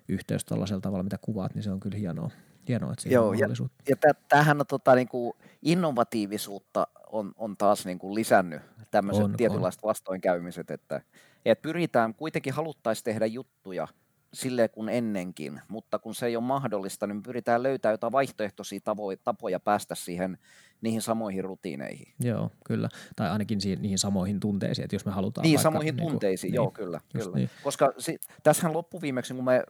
yhteys 0.08 0.46
tällaisella 0.46 0.82
tavalla, 0.82 1.04
mitä 1.04 1.18
kuvaat, 1.22 1.56
niin 1.56 1.64
se 1.64 1.72
on 1.72 1.80
kyllä 1.80 1.98
hienoa. 1.98 2.32
Hienoa 2.70 2.92
että 2.92 3.10
Joo, 3.10 3.34
ja, 3.34 3.48
ja 3.90 3.96
tämähän 4.30 4.60
on 4.60 4.68
tota, 4.68 4.96
niin 4.96 5.08
kuin 5.08 5.34
innovatiivisuutta 5.62 6.88
on, 7.12 7.32
on 7.38 7.58
taas 7.58 7.86
niin 7.86 8.00
kuin 8.00 8.16
lisännyt 8.16 8.62
tämmöiset 8.92 9.24
on, 9.24 9.34
tietynlaiset 9.38 9.84
on. 9.84 9.88
vastoinkäymiset, 9.88 10.72
että, 10.72 11.02
että 11.46 11.62
pyritään, 11.62 12.14
kuitenkin 12.14 12.54
haluttaisiin 12.54 13.04
tehdä 13.04 13.26
juttuja 13.26 13.88
silleen 14.34 14.70
kuin 14.70 14.90
ennenkin, 14.90 15.62
mutta 15.68 16.00
kun 16.00 16.16
se 16.16 16.26
ei 16.26 16.36
ole 16.36 16.44
mahdollista, 16.44 17.08
niin 17.08 17.24
pyritään 17.24 17.64
löytämään 17.64 17.94
jotain 17.94 18.12
vaihtoehtoisia 18.12 18.80
tavoja, 18.84 19.18
tapoja 19.24 19.60
päästä 19.60 19.96
siihen, 19.96 20.38
niihin 20.82 21.02
samoihin 21.02 21.44
rutiineihin. 21.44 22.14
Joo, 22.20 22.52
kyllä. 22.66 22.90
Tai 23.16 23.30
ainakin 23.30 23.62
siihen, 23.62 23.82
niihin 23.82 24.00
samoihin 24.00 24.40
tunteisiin, 24.40 24.84
että 24.84 24.96
jos 24.96 25.06
me 25.06 25.12
halutaan 25.12 25.44
Niin, 25.44 25.52
vaikka, 25.56 25.64
samoihin 25.64 25.96
niin 25.96 26.04
kuin, 26.04 26.12
tunteisiin, 26.12 26.52
niin, 26.52 26.56
joo, 26.56 26.72
kyllä. 26.72 27.00
kyllä. 27.14 27.36
Niin. 27.36 27.50
Koska 27.64 27.94
si- 27.98 28.20
tässähän 28.44 28.74
loppuviimeksi, 28.74 29.34
kun 29.34 29.46
me 29.46 29.64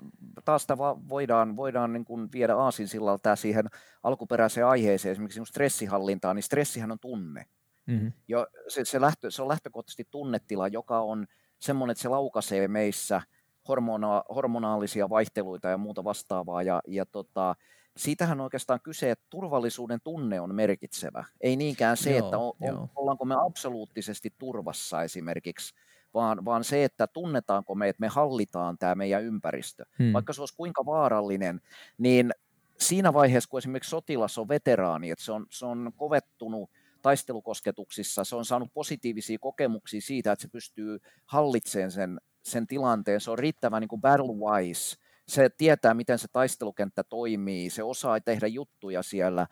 taas 0.46 0.62
sitä 0.62 0.78
voidaan, 0.78 1.56
voidaan 1.56 1.94
niin 1.94 2.06
kuin 2.06 2.30
viedä 2.34 2.56
aasinsillalta 2.56 3.36
siihen 3.36 3.66
alkuperäiseen 4.04 4.68
aiheeseen, 4.68 5.12
esimerkiksi 5.12 5.46
stressihallintaan, 5.46 6.36
niin 6.36 6.44
stressihän 6.44 6.92
on 6.92 7.00
tunne. 7.00 7.46
Mm-hmm. 7.86 8.12
Jo, 8.28 8.48
se, 8.68 8.86
se, 8.86 9.02
lähtö, 9.02 9.32
se 9.32 9.42
on 9.42 9.48
lähtökohtaisesti 9.48 10.08
tunnetila, 10.12 10.68
joka 10.68 11.00
on 11.00 11.28
semmoinen, 11.60 11.92
että 11.92 12.02
se 12.02 12.10
laukaisee 12.10 12.68
meissä 12.68 13.22
hormona, 13.68 14.24
hormonaalisia 14.36 15.10
vaihteluita 15.10 15.68
ja 15.70 15.78
muuta 15.78 16.04
vastaavaa. 16.04 16.64
Ja, 16.64 16.82
ja 16.88 17.06
tota, 17.06 17.56
siitähän 18.00 18.40
on 18.40 18.44
oikeastaan 18.44 18.80
kyse, 18.84 19.12
että 19.12 19.26
turvallisuuden 19.30 20.00
tunne 20.04 20.42
on 20.42 20.56
merkitsevä. 20.56 21.26
Ei 21.42 21.56
niinkään 21.56 21.98
se, 21.98 22.18
joo, 22.18 22.26
että 22.26 22.38
o, 22.38 22.48
o, 22.50 22.90
ollaanko 22.96 23.26
me 23.26 23.36
absoluuttisesti 23.46 24.34
turvassa 24.38 25.04
esimerkiksi, 25.04 25.76
vaan, 26.14 26.46
vaan 26.46 26.64
se, 26.64 26.84
että 26.84 27.08
tunnetaanko 27.08 27.76
me, 27.76 27.90
että 27.90 28.02
me 28.02 28.08
hallitaan 28.08 28.78
tämä 28.78 28.96
meidän 28.96 29.24
ympäristö. 29.24 29.86
Hmm. 30.00 30.14
Vaikka 30.14 30.34
se 30.34 30.42
olisi 30.42 30.56
kuinka 30.56 30.86
vaarallinen, 30.86 31.62
niin 31.98 32.32
siinä 32.78 33.14
vaiheessa, 33.14 33.50
kun 33.50 33.58
esimerkiksi 33.58 33.90
sotilas 33.90 34.38
on 34.38 34.48
veteraani, 34.48 35.12
että 35.12 35.26
se 35.26 35.32
on, 35.32 35.46
se 35.50 35.66
on 35.66 35.92
kovettunut 35.98 36.70
taistelukosketuksissa, 37.02 38.24
se 38.24 38.36
on 38.36 38.46
saanut 38.46 38.74
positiivisia 38.74 39.38
kokemuksia 39.40 40.02
siitä, 40.02 40.32
että 40.32 40.42
se 40.42 40.48
pystyy 40.48 41.00
hallitsemaan 41.26 41.92
sen, 41.92 42.20
sen 42.44 42.68
tilanteen, 42.68 43.22
se 43.22 43.32
on 43.32 43.40
riittävän 43.40 43.82
niin 43.82 44.02
battle-wise, 44.02 45.09
se 45.30 45.50
tietää, 45.50 45.94
miten 45.94 46.20
se 46.20 46.28
taistelukenttä 46.28 47.04
toimii, 47.04 47.70
se 47.70 47.84
osaa 47.84 48.20
tehdä 48.22 48.48
juttuja 48.48 49.04
siellä, 49.04 49.48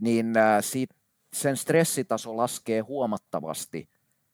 niin 0.00 0.34
siitä, 0.60 0.94
sen 1.34 1.56
stressitaso 1.56 2.36
laskee 2.36 2.80
huomattavasti. 2.80 3.88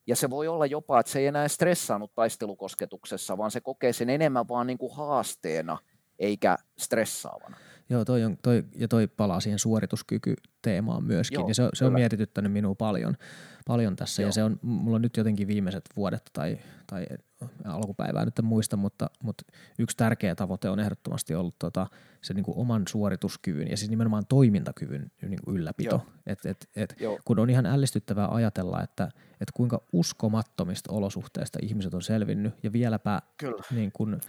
Ja 0.06 0.16
se 0.16 0.30
voi 0.30 0.48
olla 0.48 0.66
jopa, 0.66 1.00
että 1.00 1.12
se 1.12 1.18
ei 1.18 1.26
enää 1.26 1.48
stressaanut 1.48 2.14
taistelukosketuksessa, 2.14 3.38
vaan 3.38 3.50
se 3.50 3.60
kokee 3.60 3.92
sen 3.92 4.10
enemmän 4.10 4.48
vaan 4.48 4.66
niin 4.66 4.78
kuin 4.78 4.94
haasteena, 4.94 5.78
eikä 6.18 6.56
stressaavana. 6.78 7.56
Joo, 7.90 8.04
toi 8.04 8.24
on, 8.24 8.38
toi, 8.42 8.64
ja 8.76 8.88
toi 8.88 9.06
palaa 9.06 9.40
siihen 9.40 9.58
suorituskykyteemaan 9.58 11.04
myöskin, 11.04 11.40
Joo, 11.40 11.48
ja 11.48 11.54
se, 11.54 11.68
se 11.74 11.84
on 11.84 11.92
mietityttänyt 11.92 12.52
minua 12.52 12.74
paljon, 12.74 13.14
paljon 13.66 13.96
tässä, 13.96 14.22
Joo. 14.22 14.28
ja 14.28 14.32
se 14.32 14.44
on, 14.44 14.58
mulla 14.62 14.96
on 14.96 15.02
nyt 15.02 15.16
jotenkin 15.16 15.48
viimeiset 15.48 15.84
vuodet 15.96 16.30
tai, 16.32 16.58
tai 16.86 17.06
alkupäivää 17.64 18.24
nyt 18.24 18.38
en 18.38 18.44
muista, 18.44 18.76
mutta, 18.76 19.10
mutta 19.22 19.44
yksi 19.78 19.96
tärkeä 19.96 20.34
tavoite 20.34 20.68
on 20.68 20.80
ehdottomasti 20.80 21.34
ollut 21.34 21.58
tota, 21.58 21.86
se 22.22 22.34
niin 22.34 22.44
kuin 22.44 22.58
oman 22.58 22.82
suorituskyvyn 22.88 23.70
ja 23.70 23.76
siis 23.76 23.90
nimenomaan 23.90 24.26
toimintakyvyn 24.28 25.10
niin 25.22 25.40
kuin 25.44 25.56
ylläpito. 25.56 26.06
Et, 26.26 26.46
et, 26.46 26.68
et, 26.76 26.96
kun 27.24 27.38
on 27.38 27.50
ihan 27.50 27.66
ällistyttävää 27.66 28.28
ajatella, 28.28 28.82
että, 28.82 29.04
että 29.32 29.52
kuinka 29.54 29.82
uskomattomista 29.92 30.92
olosuhteista 30.92 31.58
ihmiset 31.62 31.94
on 31.94 32.02
selvinnyt 32.02 32.54
ja 32.62 32.72
vieläpä 32.72 33.22
Niin 33.70 33.92
kuin, 33.92 34.20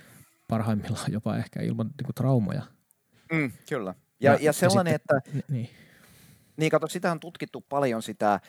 parhaimmillaan 0.47 1.11
jopa 1.11 1.37
ehkä 1.37 1.61
ilman 1.61 1.87
niin 1.87 2.05
kuin 2.05 2.15
traumoja– 2.15 2.61
Mm, 3.31 3.51
kyllä. 3.69 3.95
Ja, 4.19 4.31
ja, 4.33 4.37
ja 4.41 4.53
sellainen, 4.53 4.91
ja 4.91 4.97
sitten, 4.97 5.41
että... 5.41 5.53
Niin. 5.53 5.69
Niin, 6.57 6.71
kato, 6.71 6.87
sitä 6.87 7.11
on 7.11 7.19
tutkittu 7.19 7.65
paljon 7.69 8.01
sitä, 8.01 8.39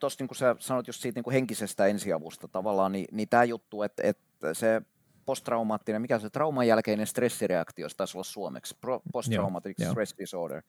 tuossa 0.00 0.22
niin 0.22 0.28
kuin 0.28 0.36
sä 0.36 0.56
sanoit 0.58 0.86
just 0.86 1.00
siitä 1.00 1.16
niin 1.16 1.24
kuin 1.24 1.34
henkisestä 1.34 1.86
ensiavusta 1.86 2.48
tavallaan, 2.48 2.92
niin, 2.92 3.06
niin 3.12 3.28
tämä 3.28 3.44
juttu, 3.44 3.82
että, 3.82 4.02
että 4.04 4.54
se 4.54 4.82
posttraumaattinen, 5.24 6.02
mikä 6.02 6.18
se 6.18 6.30
trauman 6.30 6.66
jälkeinen 6.66 7.06
stressireaktio, 7.06 7.88
se 7.88 7.96
taisi 7.96 8.16
olla 8.16 8.24
suomeksi, 8.24 8.76
posttraumatic 9.12 9.80
Joo, 9.80 9.90
stress 9.90 10.12
jo. 10.12 10.16
disorder, 10.18 10.62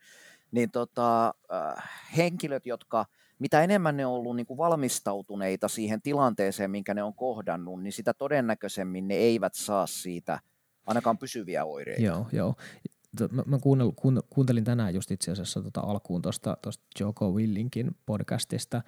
niin 0.51 0.71
tota, 0.71 1.27
äh, 1.27 1.89
henkilöt, 2.17 2.65
jotka, 2.65 3.05
mitä 3.39 3.63
enemmän 3.63 3.97
ne 3.97 4.05
on 4.05 4.13
ollut 4.13 4.35
niin 4.35 4.45
kuin 4.45 4.57
valmistautuneita 4.57 5.67
siihen 5.67 6.01
tilanteeseen, 6.01 6.71
minkä 6.71 6.93
ne 6.93 7.03
on 7.03 7.13
kohdannut, 7.13 7.83
niin 7.83 7.93
sitä 7.93 8.13
todennäköisemmin 8.13 9.07
ne 9.07 9.15
eivät 9.15 9.53
saa 9.53 9.87
siitä 9.87 10.39
ainakaan 10.85 11.17
pysyviä 11.17 11.65
oireita. 11.65 12.01
Joo, 12.01 12.27
joo 12.31 12.55
mä, 13.31 13.43
mä 13.45 13.59
kuunnel, 13.59 13.91
kuuntelin 14.29 14.63
tänään 14.63 14.93
just 14.95 15.11
itse 15.11 15.31
asiassa 15.31 15.61
tota 15.61 15.81
alkuun 15.81 16.21
tuosta 16.21 16.57
Joko 16.99 17.31
Willinkin 17.31 17.95
podcastista 18.05 18.81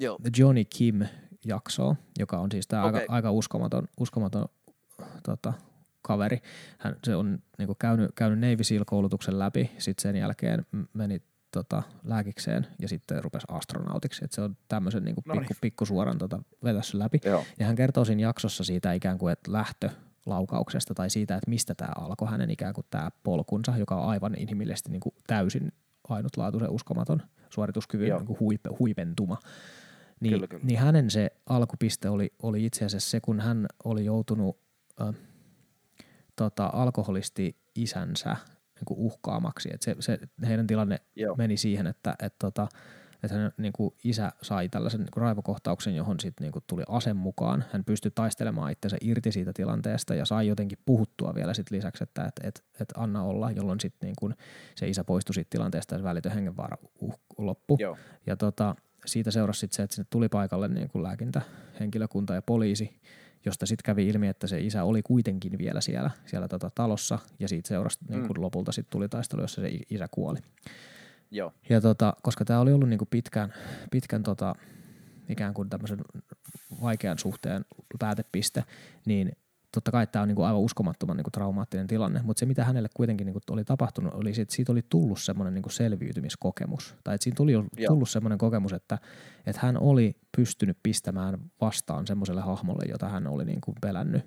uh, 0.00 0.30
Johnny 0.38 0.64
Kim 0.64 1.00
jaksoa, 1.46 1.96
joka 2.18 2.38
on 2.38 2.50
siis 2.52 2.66
tämä 2.66 2.84
okay. 2.84 3.00
aika, 3.00 3.12
aika 3.12 3.30
uskomaton, 3.30 3.88
uskomaton 4.00 4.48
tota, 5.22 5.52
kaveri. 6.02 6.38
Hän 6.78 6.96
se 7.04 7.16
on 7.16 7.38
niinku 7.58 7.74
käynyt, 7.74 8.10
käynyt 8.14 8.38
Navy 8.38 8.64
SEAL-koulutuksen 8.64 9.38
läpi, 9.38 9.70
sitten 9.78 10.02
sen 10.02 10.16
jälkeen 10.16 10.66
meni 10.92 11.22
tota, 11.52 11.82
lääkikseen 12.04 12.66
ja 12.78 12.88
sitten 12.88 13.24
rupesi 13.24 13.46
astronautiksi. 13.50 14.24
Et 14.24 14.32
se 14.32 14.40
on 14.40 14.56
tämmöisen 14.68 15.04
niinku 15.04 15.22
pikku, 15.22 15.54
pikkusuoran 15.60 16.18
tota, 16.18 16.42
vetässä 16.64 16.98
läpi. 16.98 17.20
Joo. 17.24 17.44
Ja 17.58 17.66
hän 17.66 17.76
kertoo 17.76 18.04
siinä 18.04 18.22
jaksossa 18.22 18.64
siitä 18.64 18.92
ikään 18.92 19.18
kuin, 19.18 19.32
että 19.32 19.52
lähtö 19.52 19.90
laukauksesta 20.26 20.94
tai 20.94 21.10
siitä, 21.10 21.34
että 21.34 21.50
mistä 21.50 21.74
tämä 21.74 21.92
alkoi 21.96 22.28
hänen 22.28 22.50
ikään 22.50 22.74
kuin 22.74 22.86
tämä 22.90 23.10
polkunsa, 23.22 23.76
joka 23.76 23.96
on 23.96 24.08
aivan 24.08 24.34
inhimillisesti 24.38 24.90
niin 24.90 25.00
kuin 25.00 25.14
täysin 25.26 25.72
ainutlaatuisen 26.08 26.70
uskomaton 26.70 27.22
suorituskyvyn 27.50 28.16
niin 28.16 28.26
kuin 28.26 28.40
huipe, 28.40 28.70
huipentuma. 28.78 29.38
Niin, 30.20 30.32
kyllä, 30.32 30.46
kyllä. 30.46 30.64
niin 30.64 30.78
hänen 30.78 31.10
se 31.10 31.30
alkupiste 31.46 32.08
oli, 32.08 32.32
oli 32.42 32.66
itse 32.66 32.84
asiassa 32.84 33.10
se, 33.10 33.20
kun 33.20 33.40
hän 33.40 33.66
oli 33.84 34.04
joutunut 34.04 34.58
äh, 35.00 35.14
tota, 36.36 36.70
alkoholisti 36.72 37.56
isänsä 37.74 38.36
niin 38.74 38.84
kuin 38.84 39.00
uhkaamaksi. 39.00 39.70
Et 39.74 39.82
se, 39.82 39.96
se, 40.00 40.18
heidän 40.46 40.66
tilanne 40.66 41.00
Joo. 41.16 41.36
meni 41.36 41.56
siihen, 41.56 41.86
että 41.86 42.14
et, 42.22 42.34
tota, 42.38 42.68
että 43.22 43.38
hän 43.38 43.52
niin 43.56 43.72
kuin 43.72 43.94
isä 44.04 44.32
sai 44.42 44.68
tällaisen 44.68 45.00
niin 45.00 45.10
kuin 45.14 45.22
raivokohtauksen, 45.22 45.96
johon 45.96 46.20
sitten 46.20 46.44
niin 46.44 46.52
kuin 46.52 46.64
tuli 46.66 46.82
ase 46.88 47.14
mukaan. 47.14 47.64
Hän 47.72 47.84
pystyi 47.84 48.12
taistelemaan 48.14 48.72
itsensä 48.72 48.96
irti 49.00 49.32
siitä 49.32 49.52
tilanteesta 49.52 50.14
ja 50.14 50.24
sai 50.24 50.46
jotenkin 50.46 50.78
puhuttua 50.86 51.34
vielä 51.34 51.54
sit 51.54 51.70
lisäksi, 51.70 52.04
että 52.04 52.24
et, 52.24 52.40
et, 52.44 52.64
et 52.80 52.88
anna 52.96 53.22
olla, 53.22 53.50
jolloin 53.50 53.80
sitten 53.80 54.06
niin 54.06 54.16
kuin 54.18 54.34
se 54.74 54.88
isä 54.88 55.04
poistui 55.04 55.34
siitä 55.34 55.50
tilanteesta 55.50 55.94
ja 55.94 56.02
välitön 56.02 56.32
hengenvaara 56.32 56.76
uh, 57.00 57.20
loppu. 57.38 57.76
Joo. 57.80 57.96
Ja 58.26 58.36
tota, 58.36 58.74
siitä 59.06 59.30
seurasi 59.30 59.60
sit 59.60 59.72
se, 59.72 59.82
että 59.82 59.96
sinne 59.96 60.06
tuli 60.10 60.28
paikalle 60.28 60.68
niin 60.68 60.88
kuin 60.88 61.02
lääkintähenkilökunta 61.02 62.34
ja 62.34 62.42
poliisi, 62.42 63.00
josta 63.44 63.66
sitten 63.66 63.82
kävi 63.84 64.08
ilmi, 64.08 64.28
että 64.28 64.46
se 64.46 64.60
isä 64.60 64.84
oli 64.84 65.02
kuitenkin 65.02 65.58
vielä 65.58 65.80
siellä, 65.80 66.10
siellä 66.26 66.48
tota 66.48 66.70
talossa 66.74 67.18
ja 67.38 67.48
siitä 67.48 67.68
seurasi 67.68 67.98
mm. 68.00 68.14
niin 68.14 68.26
kuin 68.26 68.40
lopulta 68.40 68.72
sitten 68.72 68.92
tuli 68.92 69.08
taistelu, 69.08 69.40
jossa 69.40 69.60
se 69.60 69.70
isä 69.90 70.08
kuoli. 70.10 70.38
Joo. 71.30 71.52
Ja 71.68 71.80
tota, 71.80 72.16
koska 72.22 72.44
tämä 72.44 72.60
oli 72.60 72.72
ollut 72.72 72.88
niinku 72.88 73.06
pitkän, 73.06 73.54
pitkän 73.90 74.22
tota, 74.22 74.54
ikään 75.28 75.54
kuin 75.54 75.70
tämmöisen 75.70 75.98
vaikean 76.82 77.18
suhteen 77.18 77.64
päätepiste, 77.98 78.64
niin 79.06 79.32
totta 79.74 79.90
kai 79.90 80.06
tämä 80.06 80.22
on 80.22 80.28
niinku 80.28 80.42
aivan 80.42 80.60
uskomattoman 80.60 81.16
niinku 81.16 81.30
traumaattinen 81.30 81.86
tilanne, 81.86 82.20
mutta 82.24 82.40
se 82.40 82.46
mitä 82.46 82.64
hänelle 82.64 82.88
kuitenkin 82.94 83.24
niinku 83.24 83.40
oli 83.50 83.64
tapahtunut 83.64 84.14
oli 84.14 84.30
että 84.30 84.54
siitä 84.54 84.72
oli 84.72 84.82
tullut 84.88 85.20
semmoinen 85.20 85.54
niinku 85.54 85.68
selviytymiskokemus. 85.68 86.94
Tai 87.04 87.14
että 87.14 87.24
siinä 87.24 87.36
tuli 87.36 87.52
tullut 87.86 88.10
semmoinen 88.10 88.38
kokemus, 88.38 88.72
että, 88.72 88.98
että 89.46 89.60
hän 89.62 89.76
oli 89.76 90.16
pystynyt 90.36 90.78
pistämään 90.82 91.38
vastaan 91.60 92.06
semmoiselle 92.06 92.40
hahmolle, 92.40 92.84
jota 92.88 93.08
hän 93.08 93.26
oli 93.26 93.44
niinku 93.44 93.74
pelännyt 93.80 94.22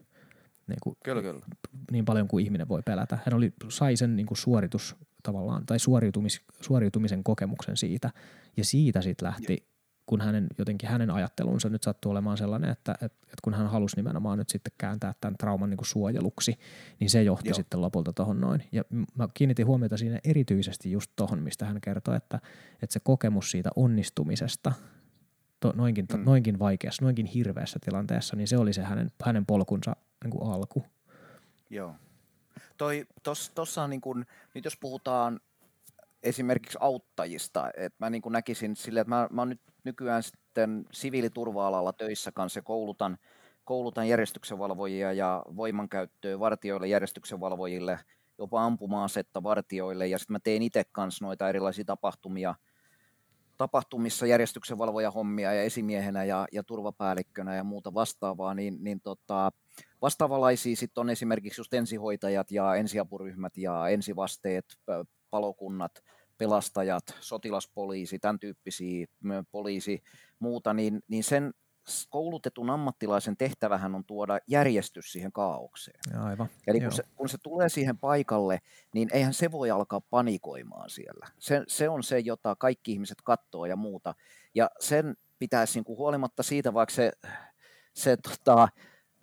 niin, 0.67 0.77
kuin, 0.83 0.97
kyllä, 1.03 1.21
kyllä. 1.21 1.45
niin 1.91 2.05
paljon 2.05 2.27
kuin 2.27 2.45
ihminen 2.45 2.67
voi 2.67 2.81
pelätä. 2.85 3.19
Hän 3.25 3.33
oli, 3.33 3.53
sai 3.69 3.95
sen 3.95 4.15
niin 4.15 4.25
kuin 4.25 4.37
suoritus 4.37 4.95
tavallaan, 5.23 5.65
tai 5.65 5.79
suoriutumis, 5.79 6.41
suoriutumisen 6.61 7.23
kokemuksen 7.23 7.77
siitä, 7.77 8.09
ja 8.57 8.65
siitä 8.65 9.01
sitten 9.01 9.27
lähti, 9.27 9.67
kun 10.05 10.21
hänen, 10.21 10.47
jotenkin 10.57 10.89
hänen 10.89 11.11
ajattelunsa 11.11 11.69
nyt 11.69 11.83
sattuu 11.83 12.11
olemaan 12.11 12.37
sellainen, 12.37 12.69
että, 12.69 12.91
että, 12.91 13.05
että 13.05 13.41
kun 13.43 13.53
hän 13.53 13.67
halusi 13.67 13.95
nimenomaan 13.95 14.37
nyt 14.37 14.49
sitten 14.49 14.73
kääntää 14.77 15.13
tämän 15.21 15.35
trauman 15.37 15.69
niin 15.69 15.77
kuin 15.77 15.87
suojeluksi, 15.87 16.53
niin 16.99 17.09
se 17.09 17.23
johti 17.23 17.49
Joo. 17.49 17.55
sitten 17.55 17.81
lopulta 17.81 18.13
tuohon 18.13 18.41
noin. 18.41 18.63
Ja 18.71 18.83
mä 19.15 19.27
kiinnitin 19.33 19.65
huomiota 19.65 19.97
siinä 19.97 20.19
erityisesti 20.23 20.91
just 20.91 21.11
tuohon, 21.15 21.43
mistä 21.43 21.65
hän 21.65 21.81
kertoi, 21.81 22.15
että, 22.15 22.39
että 22.81 22.93
se 22.93 22.99
kokemus 22.99 23.51
siitä 23.51 23.69
onnistumisesta– 23.75 24.71
to, 25.63 25.73
noinkin, 25.75 26.05
mm. 26.13 26.23
noinkin 26.25 26.59
vaikeassa, 26.59 27.05
noinkin 27.05 27.25
hirveässä 27.25 27.79
tilanteessa, 27.85 28.35
niin 28.35 28.47
se 28.47 28.57
oli 28.57 28.73
se 28.73 28.81
hänen, 28.81 29.11
hänen 29.23 29.45
polkunsa 29.45 29.95
niin 30.23 30.31
kuin 30.31 30.53
alku. 30.53 30.83
Joo. 31.69 31.95
Toi, 32.77 33.05
tos, 33.23 33.51
tossa 33.55 33.83
on 33.83 33.89
niin 33.89 34.01
kuin, 34.01 34.25
nyt 34.53 34.65
jos 34.65 34.77
puhutaan 34.77 35.39
esimerkiksi 36.23 36.77
auttajista, 36.81 37.69
että 37.77 37.97
mä 37.99 38.09
niin 38.09 38.21
näkisin 38.29 38.75
sille, 38.75 38.99
että 38.99 39.09
mä, 39.09 39.27
mä 39.31 39.41
oon 39.41 39.49
nyt 39.49 39.61
nykyään 39.83 40.23
sitten 40.23 40.85
siviiliturva-alalla 40.91 41.93
töissä 41.93 42.31
kanssa 42.31 42.57
ja 42.57 42.63
koulutan, 42.63 43.17
koulutan 43.63 44.07
järjestyksenvalvojia 44.07 45.13
ja 45.13 45.43
voimankäyttöä 45.55 46.39
vartioille, 46.39 46.87
järjestyksenvalvojille, 46.87 47.99
jopa 48.37 48.65
ampuma-asetta 48.65 49.43
vartioille 49.43 50.07
ja 50.07 50.19
sitten 50.19 50.33
mä 50.33 50.39
teen 50.39 50.61
itse 50.61 50.83
kanssa 50.91 51.25
noita 51.25 51.49
erilaisia 51.49 51.85
tapahtumia– 51.85 52.55
tapahtumissa 53.57 54.25
järjestyksenvalvoja 54.25 55.11
hommia 55.11 55.53
ja 55.53 55.63
esimiehenä 55.63 56.23
ja, 56.23 56.47
ja 56.51 56.63
turvapäällikkönä 56.63 57.55
ja 57.55 57.63
muuta 57.63 57.93
vastaavaa, 57.93 58.53
niin, 58.53 58.77
niin 58.83 59.01
tota, 59.01 59.51
vastaavalaisia 60.03 60.75
sitten 60.75 61.01
on 61.01 61.09
esimerkiksi 61.09 61.61
just 61.61 61.73
ensihoitajat 61.73 62.51
ja 62.51 62.75
ensiapuryhmät 62.75 63.57
ja 63.57 63.87
ensivasteet, 63.87 64.65
palokunnat, 65.29 66.03
pelastajat, 66.37 67.03
sotilaspoliisi, 67.19 68.19
tämän 68.19 68.39
tyyppisiä 68.39 69.07
poliisi, 69.51 70.03
muuta, 70.39 70.73
niin, 70.73 71.03
niin 71.07 71.23
sen 71.23 71.53
koulutetun 72.09 72.69
ammattilaisen 72.69 73.37
tehtävähän 73.37 73.95
on 73.95 74.05
tuoda 74.05 74.39
järjestys 74.47 75.11
siihen 75.11 75.31
kaaukseen. 75.31 75.99
Aivan. 76.23 76.49
Eli 76.67 76.81
kun 76.81 76.91
se, 76.91 77.03
kun 77.15 77.29
se 77.29 77.37
tulee 77.43 77.69
siihen 77.69 77.97
paikalle, 77.97 78.59
niin 78.93 79.09
eihän 79.13 79.33
se 79.33 79.51
voi 79.51 79.71
alkaa 79.71 80.01
panikoimaan 80.01 80.89
siellä. 80.89 81.27
Se, 81.39 81.63
se 81.67 81.89
on 81.89 82.03
se, 82.03 82.19
jota 82.19 82.55
kaikki 82.55 82.91
ihmiset 82.91 83.17
katsoo 83.23 83.65
ja 83.65 83.75
muuta. 83.75 84.15
Ja 84.55 84.69
sen 84.79 85.15
pitäisi 85.39 85.77
niin 85.77 85.85
kuin 85.85 85.97
huolimatta 85.97 86.43
siitä, 86.43 86.73
vaikka 86.73 86.95
se, 86.95 87.11
se 87.93 88.17
tota, 88.17 88.67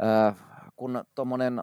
äh, 0.03 0.50
kun 0.81 1.05
tuommoinen 1.15 1.63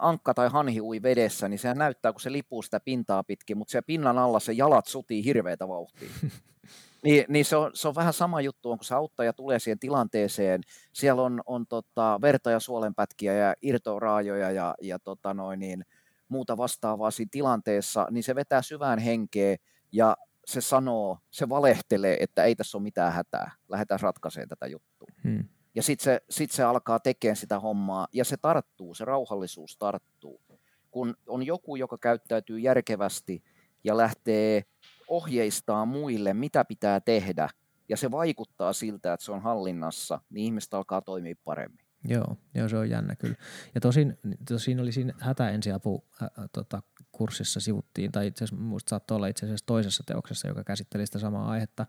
ankka 0.00 0.34
tai 0.34 0.48
hanhi 0.48 0.80
ui 0.80 1.02
vedessä, 1.02 1.48
niin 1.48 1.58
sehän 1.58 1.78
näyttää, 1.78 2.12
kun 2.12 2.20
se 2.20 2.32
lipuu 2.32 2.62
sitä 2.62 2.80
pintaa 2.80 3.24
pitkin, 3.24 3.58
mutta 3.58 3.72
se 3.72 3.82
pinnan 3.82 4.18
alla 4.18 4.40
se 4.40 4.52
jalat 4.52 4.86
sutii 4.86 5.24
hirveätä 5.24 5.68
vauhtia. 5.68 6.08
Niin, 7.04 7.24
niin 7.28 7.44
se, 7.44 7.56
on, 7.56 7.70
se 7.74 7.88
on 7.88 7.94
vähän 7.94 8.12
sama 8.12 8.40
juttu, 8.40 8.76
kun 8.76 8.84
se 8.84 8.94
auttaja 8.94 9.32
tulee 9.32 9.58
siihen 9.58 9.78
tilanteeseen, 9.78 10.60
siellä 10.92 11.22
on, 11.22 11.40
on 11.46 11.66
tota, 11.66 12.18
verta 12.22 12.50
ja 12.50 12.60
suolenpätkiä 12.60 13.32
ja 13.32 13.54
irtoraajoja 13.62 14.50
ja, 14.50 14.74
ja 14.82 14.98
tota 14.98 15.34
noin, 15.34 15.60
niin, 15.60 15.84
muuta 16.28 16.56
vastaavaa 16.56 17.10
siinä 17.10 17.28
tilanteessa, 17.32 18.06
niin 18.10 18.22
se 18.22 18.34
vetää 18.34 18.62
syvään 18.62 18.98
henkeä 18.98 19.56
ja 19.92 20.16
se 20.46 20.60
sanoo, 20.60 21.18
se 21.30 21.48
valehtelee, 21.48 22.16
että 22.20 22.44
ei 22.44 22.56
tässä 22.56 22.78
ole 22.78 22.82
mitään 22.82 23.12
hätää, 23.12 23.50
lähdetään 23.68 24.00
ratkaisemaan 24.00 24.48
tätä 24.48 24.66
juttua. 24.66 25.08
Hmm. 25.24 25.44
Ja 25.78 25.82
sitten 25.82 26.04
se, 26.04 26.20
sit 26.30 26.50
se 26.50 26.62
alkaa 26.62 27.00
tekemään 27.00 27.36
sitä 27.36 27.60
hommaa 27.60 28.08
ja 28.12 28.24
se 28.24 28.36
tarttuu, 28.36 28.94
se 28.94 29.04
rauhallisuus 29.04 29.76
tarttuu. 29.76 30.40
Kun 30.90 31.14
on 31.26 31.46
joku, 31.46 31.76
joka 31.76 31.98
käyttäytyy 31.98 32.58
järkevästi 32.58 33.42
ja 33.84 33.96
lähtee 33.96 34.62
ohjeistaa 35.08 35.84
muille, 35.86 36.34
mitä 36.34 36.64
pitää 36.64 37.00
tehdä, 37.00 37.48
ja 37.88 37.96
se 37.96 38.10
vaikuttaa 38.10 38.72
siltä, 38.72 39.12
että 39.12 39.24
se 39.24 39.32
on 39.32 39.42
hallinnassa, 39.42 40.20
niin 40.30 40.44
ihmiset 40.44 40.74
alkaa 40.74 41.02
toimia 41.02 41.34
paremmin. 41.44 41.86
Joo, 42.04 42.36
joo, 42.54 42.68
se 42.68 42.76
on 42.76 42.90
jännä 42.90 43.16
kyllä. 43.16 43.36
Ja 43.74 43.80
tosin, 43.80 44.18
tosin 44.48 44.80
oli 44.80 44.92
siinä 44.92 45.14
hätäensiapu 45.20 46.04
äh, 46.22 46.28
tota, 46.52 46.82
kurssissa 47.12 47.60
sivuttiin, 47.60 48.12
tai 48.12 48.26
itse 48.26 48.44
asiassa 48.44 48.64
muista 48.64 48.90
saattoi 48.90 49.16
olla 49.16 49.26
itse 49.26 49.46
asiassa 49.46 49.66
toisessa 49.66 50.04
teoksessa, 50.06 50.48
joka 50.48 50.64
käsitteli 50.64 51.06
sitä 51.06 51.18
samaa 51.18 51.50
aihetta, 51.50 51.86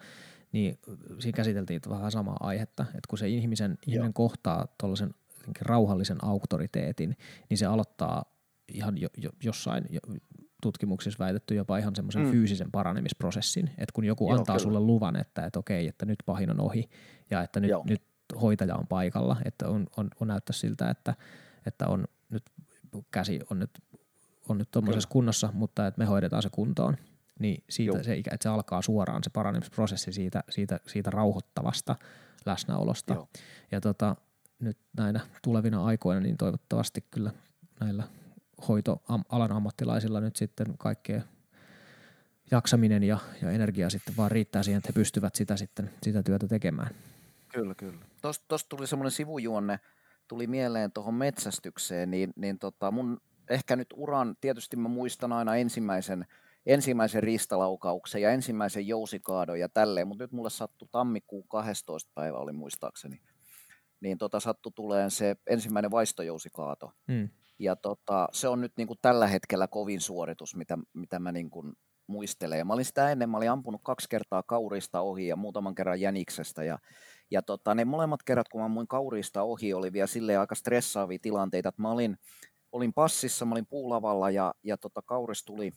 niin 0.52 0.80
siinä 1.20 1.36
käsiteltiin 1.36 1.82
vähän 1.89 2.12
samaa 2.12 2.38
aihetta, 2.39 2.84
että 2.84 3.08
kun 3.10 3.18
se 3.18 3.28
ihmisen, 3.28 3.78
ihminen 3.88 4.14
kohtaa 4.14 4.68
tuollaisen 4.80 5.14
rauhallisen 5.62 6.24
auktoriteetin, 6.24 7.18
niin 7.50 7.58
se 7.58 7.66
aloittaa 7.66 8.26
ihan 8.68 8.97
jo, 8.97 9.10
jo, 9.18 9.30
jossain 9.43 9.86
jo, 9.89 10.00
tutkimuksissa 10.62 11.24
väitetty 11.24 11.56
jopa 11.56 11.78
ihan 11.78 11.95
semmoisen 11.95 12.24
mm. 12.24 12.32
fyysisen 12.32 12.72
paranemisprosessin, 12.72 13.68
että 13.68 13.93
kun 13.93 14.06
joku 14.06 14.30
Joo, 14.30 14.39
antaa 14.39 14.56
kyllä. 14.56 14.64
sulle 14.64 14.80
luvan, 14.80 15.16
että, 15.16 15.45
että 15.45 15.60
okei, 15.60 15.88
että 15.88 16.06
nyt 16.06 16.20
pahin 16.26 16.52
on 16.52 16.60
ohi 16.60 16.89
ja 17.32 17.41
että 17.43 17.60
nyt, 17.60 17.72
nyt 17.89 18.02
hoitaja 18.41 18.76
on 18.76 18.88
paikalla, 18.88 19.38
että 19.45 19.68
on, 19.68 19.88
on, 19.97 20.10
on 20.20 20.28
näyttää 20.28 20.54
siltä, 20.54 20.89
että, 20.89 21.16
että 21.66 21.88
on 21.88 22.06
nyt 22.30 22.43
käsi 23.12 23.39
on 23.50 23.60
nyt, 23.60 23.72
on 24.50 24.58
nyt 24.58 24.72
tuommoisessa 24.72 25.10
kunnossa, 25.10 25.50
mutta 25.54 25.88
että 25.88 26.00
me 26.00 26.06
hoidetaan 26.06 26.43
se 26.43 26.50
kuntoon, 26.50 26.97
niin 27.40 27.64
siitä 27.70 28.04
se, 28.04 28.14
että 28.14 28.38
se 28.42 28.50
alkaa 28.50 28.82
suoraan 28.82 29.24
se 29.24 29.30
paranemisprosessi 29.30 30.12
siitä, 30.12 30.44
siitä, 30.50 30.80
siitä 30.88 31.10
rauhoittavasta 31.10 31.96
läsnäolosta. 32.46 33.14
Joo. 33.14 33.28
Ja 33.72 33.82
tota, 33.82 34.16
nyt 34.60 34.78
näinä 34.98 35.20
tulevina 35.44 35.86
aikoina, 35.86 36.22
niin 36.22 36.38
toivottavasti 36.38 37.06
kyllä 37.12 37.32
näillä 37.80 38.04
hoitoalan 38.68 39.52
ammattilaisilla 39.52 40.20
nyt 40.20 40.36
sitten 40.36 40.78
kaikkea 40.78 41.22
jaksaminen 42.52 43.04
ja, 43.04 43.18
ja 43.42 43.52
energia 43.52 43.90
sitten 43.90 44.18
vaan 44.18 44.32
riittää 44.32 44.64
siihen, 44.64 44.78
että 44.78 44.90
he 44.90 44.94
pystyvät 44.94 45.36
sitä 45.36 45.58
sitten 45.58 45.90
sitä 46.04 46.24
työtä 46.24 46.48
tekemään. 46.48 46.96
Kyllä, 47.54 47.76
kyllä. 47.76 48.00
Tuosta 48.22 48.70
tuli 48.70 48.88
semmoinen 48.88 49.12
sivujuonne, 49.12 49.80
tuli 50.28 50.48
mieleen 50.48 50.92
tuohon 50.92 51.14
metsästykseen, 51.14 52.12
niin, 52.12 52.34
niin 52.36 52.60
tota 52.60 52.92
mun 52.92 53.22
ehkä 53.50 53.76
nyt 53.76 53.88
uran, 53.96 54.36
tietysti 54.42 54.78
mä 54.78 54.88
muistan 54.88 55.34
aina 55.34 55.56
ensimmäisen, 55.56 56.26
ensimmäisen 56.66 57.24
ristalaukauksen 57.24 58.22
ja 58.22 58.32
ensimmäisen 58.32 58.88
jousikaadon 58.88 59.60
ja 59.60 59.70
tälleen, 59.70 60.07
mutta 60.07 60.24
nyt 60.24 60.32
mulle 60.32 60.49
sattui 60.49 60.88
tammikuun 60.91 61.47
12. 61.47 62.12
päivä 62.16 62.38
oli 62.38 62.51
muistaakseni, 62.51 63.22
niin 64.01 64.18
tota 64.18 64.39
sattui 64.39 64.72
tuleen 64.76 65.12
se 65.12 65.36
ensimmäinen 65.49 65.91
vaistojousikaato. 65.91 66.91
Hmm. 67.12 67.30
Ja 67.60 67.76
tota, 67.76 68.28
se 68.32 68.47
on 68.47 68.62
nyt 68.62 68.74
niin 68.78 68.88
kuin 68.88 68.99
tällä 69.01 69.28
hetkellä 69.28 69.68
kovin 69.68 70.01
suoritus, 70.01 70.55
mitä, 70.55 70.78
mitä 70.93 71.20
mä 71.20 71.32
niin 71.32 71.49
kuin 71.49 71.74
muistelen. 72.07 72.60
Ja 72.60 72.66
mä 72.66 72.74
olin 72.74 72.86
sitä 72.86 73.12
ennen, 73.12 73.30
mä 73.30 73.38
olin 73.38 73.51
ampunut 73.51 73.82
kaksi 73.84 74.10
kertaa 74.10 74.43
kaurista 74.43 75.01
ohi 75.01 75.28
ja 75.28 75.36
muutaman 75.36 75.76
kerran 75.76 76.01
jäniksestä. 76.01 76.64
Ja, 76.64 76.80
ja 77.32 77.41
tota, 77.41 77.76
ne 77.76 77.86
molemmat 77.86 78.24
kerrat, 78.24 78.49
kun 78.49 78.62
mä 78.62 78.66
ammuin 78.66 78.88
kaurista 78.88 79.43
ohi, 79.43 79.74
oli 79.74 79.93
vielä 79.93 80.07
sille 80.07 80.38
aika 80.38 80.55
stressaavia 80.55 81.20
tilanteita. 81.22 81.70
Että 81.70 81.82
mä 81.82 81.91
olin, 81.91 82.18
olin 82.72 82.93
passissa, 82.93 83.45
mä 83.45 83.51
olin 83.51 83.68
puulavalla 83.68 84.30
ja, 84.30 84.53
ja 84.64 84.78
tota, 84.78 85.01
kauris 85.01 85.45
tuli, 85.45 85.72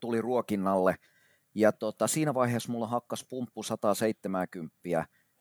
tuli 0.00 0.20
ruokinnalle. 0.20 0.96
Ja 1.54 1.72
tota, 1.72 2.06
siinä 2.06 2.34
vaiheessa 2.34 2.72
mulla 2.72 2.86
hakkas 2.86 3.26
pumppu 3.30 3.62
170 3.62 4.76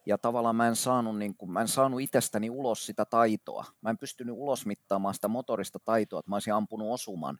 ja 0.07 0.17
tavallaan 0.17 0.55
mä 0.55 0.67
en 0.67 0.75
saanut, 0.75 1.17
niin 1.17 1.37
kuin, 1.37 1.51
mä 1.51 1.61
en 1.61 1.67
saanut 1.67 2.01
itsestäni 2.01 2.49
ulos 2.49 2.85
sitä 2.85 3.05
taitoa. 3.05 3.65
Mä 3.81 3.89
en 3.89 3.97
pystynyt 3.97 4.35
ulosmittaamaan 4.37 5.13
sitä 5.13 5.27
motorista 5.27 5.79
taitoa, 5.85 6.19
että 6.19 6.29
mä 6.29 6.35
olisin 6.35 6.53
ampunut 6.53 6.93
osuman. 6.93 7.39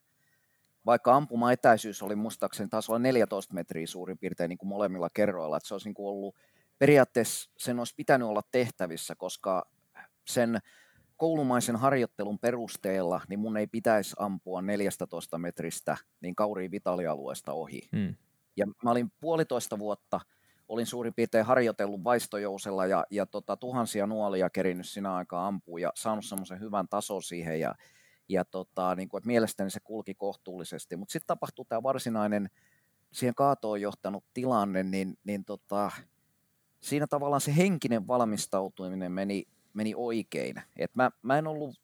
Vaikka 0.86 1.15
ampuma 1.15 1.51
etäisyys 1.51 2.01
oli 2.01 2.15
muistaakseni 2.15 2.70
taas 2.70 2.89
olla 2.89 2.99
14 2.99 3.53
metriä 3.53 3.88
suurin 3.88 4.18
piirtein 4.18 4.49
niin 4.49 4.57
kuin 4.57 4.70
molemmilla 4.70 5.09
kerroilla, 5.13 5.57
että 5.57 5.68
se 5.68 5.74
olisi 5.74 5.88
niin 5.88 5.93
kuin 5.93 6.07
ollut, 6.07 6.36
periaatteessa 6.80 7.51
sen 7.57 7.80
olisi 7.80 7.93
pitänyt 7.95 8.28
olla 8.28 8.41
tehtävissä, 8.51 9.15
koska 9.15 9.70
sen 10.28 10.59
koulumaisen 11.18 11.76
harjoittelun 11.76 12.39
perusteella, 12.39 13.22
niin 13.30 13.39
mun 13.39 13.57
ei 13.57 13.68
pitäisi 13.68 14.15
ampua 14.20 14.61
14 14.61 15.38
metristä 15.38 15.97
niin 16.22 16.36
kauriin 16.36 16.72
vitalialueesta 16.72 17.53
ohi. 17.53 17.89
Hmm. 17.95 18.15
Ja 18.57 18.65
mä 18.84 18.91
olin 18.91 19.11
puolitoista 19.20 19.80
vuotta– 19.80 20.20
olin 20.68 20.86
suurin 20.86 21.13
piirtein 21.13 21.45
harjoitellut 21.45 22.03
vaistojousella 22.03 22.86
ja, 22.86 23.05
ja 23.11 23.26
tota, 23.26 23.57
tuhansia 23.57 24.07
nuolia 24.07 24.49
kerinyt 24.49 24.88
sinä 24.88 25.15
aikaa 25.15 25.47
ampua 25.47 25.80
ja 25.80 25.91
saanut 25.95 26.26
semmoisen 26.26 26.59
hyvän 26.59 26.88
tason 26.88 27.24
siihen 27.24 27.59
ja, 27.59 27.76
ja 28.30 28.45
tota, 28.45 28.95
niin 28.95 29.09
kuin, 29.09 29.20
että 29.20 29.28
mielestäni 29.28 29.70
se 29.70 29.80
kulki 29.80 30.13
kohtuullisesti. 30.13 30.95
Mutta 30.95 31.11
sitten 31.11 31.28
tapahtui 31.28 31.65
tämä 31.70 31.84
varsinainen 31.84 32.49
siihen 33.13 33.36
kaatoon 33.36 33.82
johtanut 33.82 34.24
tilanne, 34.34 34.84
niin, 34.84 35.18
niin 35.24 35.45
tota, 35.45 35.91
siinä 36.80 37.07
tavallaan 37.07 37.41
se 37.41 37.55
henkinen 37.55 38.07
valmistautuminen 38.07 39.11
meni, 39.11 39.47
meni 39.78 39.93
oikein. 39.95 40.55
Et 40.75 40.95
mä, 40.95 41.11
mä 41.21 41.38
en 41.38 41.47
ollut, 41.47 41.75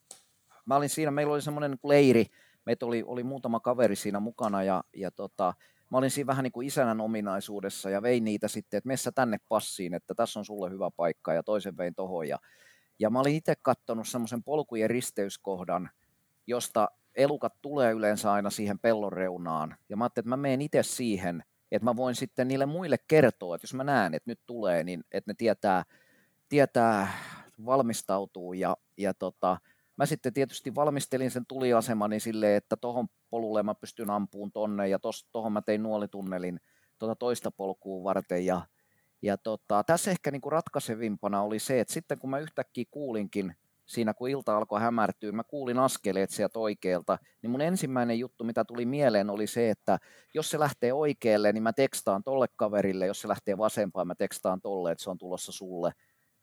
mä 0.66 0.76
olin 0.76 0.90
siinä, 0.90 1.12
meillä 1.12 1.34
oli 1.34 1.42
semmoinen 1.42 1.76
leiri, 1.84 2.26
meitä 2.66 2.86
oli, 2.86 3.04
oli 3.08 3.24
muutama 3.24 3.60
kaveri 3.60 3.96
siinä 3.96 4.20
mukana 4.20 4.64
ja, 4.64 4.84
ja 4.96 5.12
tota, 5.12 5.54
mä 5.92 5.98
olin 5.98 6.12
siinä 6.12 6.28
vähän 6.28 6.44
niin 6.44 6.52
kuin 6.52 6.68
isänän 6.68 7.02
ominaisuudessa 7.02 7.90
ja 7.90 8.02
vein 8.02 8.24
niitä 8.24 8.48
sitten, 8.48 8.78
että 8.78 8.88
messä 8.88 9.12
tänne 9.12 9.38
passiin, 9.50 9.94
että 9.94 10.16
tässä 10.16 10.40
on 10.40 10.46
sulle 10.46 10.70
hyvä 10.70 10.90
paikka 10.98 11.34
ja 11.34 11.44
toisen 11.44 11.78
vein 11.78 11.96
tohon. 11.96 12.28
Ja, 12.28 12.40
ja 13.00 13.10
mä 13.10 13.20
olin 13.20 13.36
itse 13.36 13.54
katsonut 13.62 14.08
semmoisen 14.08 14.44
polkujen 14.44 14.90
risteyskohdan, 14.90 15.90
josta 16.48 16.88
elukat 17.16 17.54
tulee 17.62 17.92
yleensä 17.92 18.32
aina 18.32 18.50
siihen 18.50 18.80
pellon 18.80 19.14
reunaan. 19.14 19.76
Ja 19.90 19.98
mä 19.98 20.04
ajattelin, 20.04 20.24
että 20.24 20.30
mä 20.30 20.38
menen 20.38 20.62
itse 20.62 20.84
siihen, 20.84 21.44
että 21.72 21.86
mä 21.86 21.96
voin 21.96 22.16
sitten 22.16 22.48
niille 22.48 22.66
muille 22.66 22.98
kertoa, 23.08 23.56
että 23.56 23.66
jos 23.66 23.74
mä 23.74 23.84
näen, 23.84 24.14
että 24.14 24.32
nyt 24.32 24.40
tulee, 24.46 24.84
niin 24.84 25.04
että 25.12 25.32
ne 25.32 25.36
tietää, 25.38 25.84
tietää 26.50 27.08
valmistautuu 27.66 28.54
ja, 28.54 28.78
ja 28.98 29.14
tota, 29.14 29.58
mä 29.98 30.06
sitten 30.06 30.34
tietysti 30.34 30.76
valmistelin 30.76 31.32
sen 31.32 31.46
tuliasemani 31.48 32.20
silleen, 32.20 32.58
että 32.58 32.78
tohon 32.78 33.08
polulle 33.30 33.64
mä 33.64 33.76
pystyn 33.76 34.10
ampuun 34.10 34.52
tonne 34.52 34.88
ja 34.88 35.00
tuohon 35.32 35.54
mä 35.54 35.62
tein 35.62 35.84
nuolitunnelin 35.84 36.60
tuota 37.00 37.16
toista 37.16 37.52
polkua 37.52 38.04
varten 38.04 38.46
ja, 38.46 38.62
ja 39.22 39.38
tota, 39.38 39.84
tässä 39.84 40.12
ehkä 40.12 40.32
niinku 40.32 40.50
ratkaisevimpana 40.50 41.42
oli 41.42 41.60
se, 41.60 41.80
että 41.80 41.94
sitten 41.94 42.20
kun 42.20 42.30
mä 42.30 42.40
yhtäkkiä 42.40 42.86
kuulinkin 42.92 43.56
siinä 43.86 44.14
kun 44.14 44.30
ilta 44.30 44.58
alkoi 44.58 44.80
hämärtyä, 44.80 45.32
mä 45.32 45.44
kuulin 45.44 45.80
askeleet 45.80 46.30
sieltä 46.30 46.60
oikealta, 46.60 47.18
niin 47.42 47.52
mun 47.52 47.62
ensimmäinen 47.62 48.20
juttu, 48.20 48.44
mitä 48.44 48.66
tuli 48.66 48.86
mieleen, 48.86 49.30
oli 49.30 49.48
se, 49.48 49.70
että 49.70 50.00
jos 50.34 50.50
se 50.50 50.60
lähtee 50.60 50.94
oikealle, 50.94 51.52
niin 51.52 51.64
mä 51.64 51.74
tekstaan 51.74 52.24
tolle 52.24 52.48
kaverille, 52.56 53.06
jos 53.06 53.22
se 53.22 53.28
lähtee 53.28 53.58
vasempaan, 53.58 54.08
mä 54.08 54.16
tekstaan 54.16 54.62
tolle, 54.62 54.92
että 54.92 55.04
se 55.04 55.10
on 55.10 55.18
tulossa 55.18 55.52
sulle. 55.52 55.92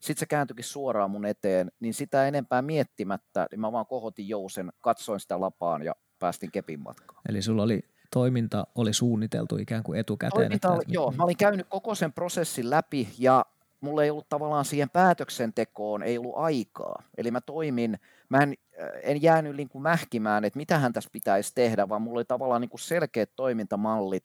Sitten 0.00 0.20
se 0.20 0.26
kääntyikin 0.26 0.64
suoraan 0.64 1.10
mun 1.10 1.26
eteen, 1.26 1.72
niin 1.80 1.94
sitä 1.94 2.28
enempää 2.28 2.62
miettimättä, 2.62 3.46
niin 3.50 3.60
mä 3.60 3.72
vaan 3.72 3.86
kohotin 3.86 4.28
jousen, 4.28 4.72
katsoin 4.80 5.20
sitä 5.20 5.40
lapaan 5.40 5.82
ja 5.82 5.94
päästin 6.18 6.50
kepin 6.52 6.80
matkaan. 6.80 7.22
Eli 7.28 7.42
sulla 7.42 7.62
oli 7.62 7.82
toiminta 8.10 8.66
oli 8.74 8.92
suunniteltu 8.92 9.56
ikään 9.56 9.82
kuin 9.82 10.00
etukäteen? 10.00 10.42
Toiminta, 10.42 10.72
että... 10.72 10.84
joo, 10.88 11.12
mä 11.16 11.24
olin 11.24 11.36
käynyt 11.36 11.66
koko 11.68 11.94
sen 11.94 12.12
prosessin 12.12 12.70
läpi 12.70 13.08
ja 13.18 13.44
mulla 13.80 14.04
ei 14.04 14.10
ollut 14.10 14.28
tavallaan 14.28 14.64
siihen 14.64 14.90
päätöksentekoon 14.90 16.02
ei 16.02 16.18
ollut 16.18 16.36
aikaa. 16.36 17.02
Eli 17.16 17.30
mä 17.30 17.40
toimin, 17.40 17.98
mä 18.28 18.38
en, 18.38 18.54
en 19.02 19.22
jäänyt 19.22 19.56
niin 19.56 19.68
kuin 19.68 19.82
mähkimään, 19.82 20.44
että 20.44 20.56
mitähän 20.56 20.92
tässä 20.92 21.10
pitäisi 21.12 21.54
tehdä, 21.54 21.88
vaan 21.88 22.02
mulla 22.02 22.18
oli 22.18 22.24
tavallaan 22.24 22.60
niin 22.60 22.68
kuin 22.68 22.80
selkeät 22.80 23.30
toimintamallit. 23.36 24.24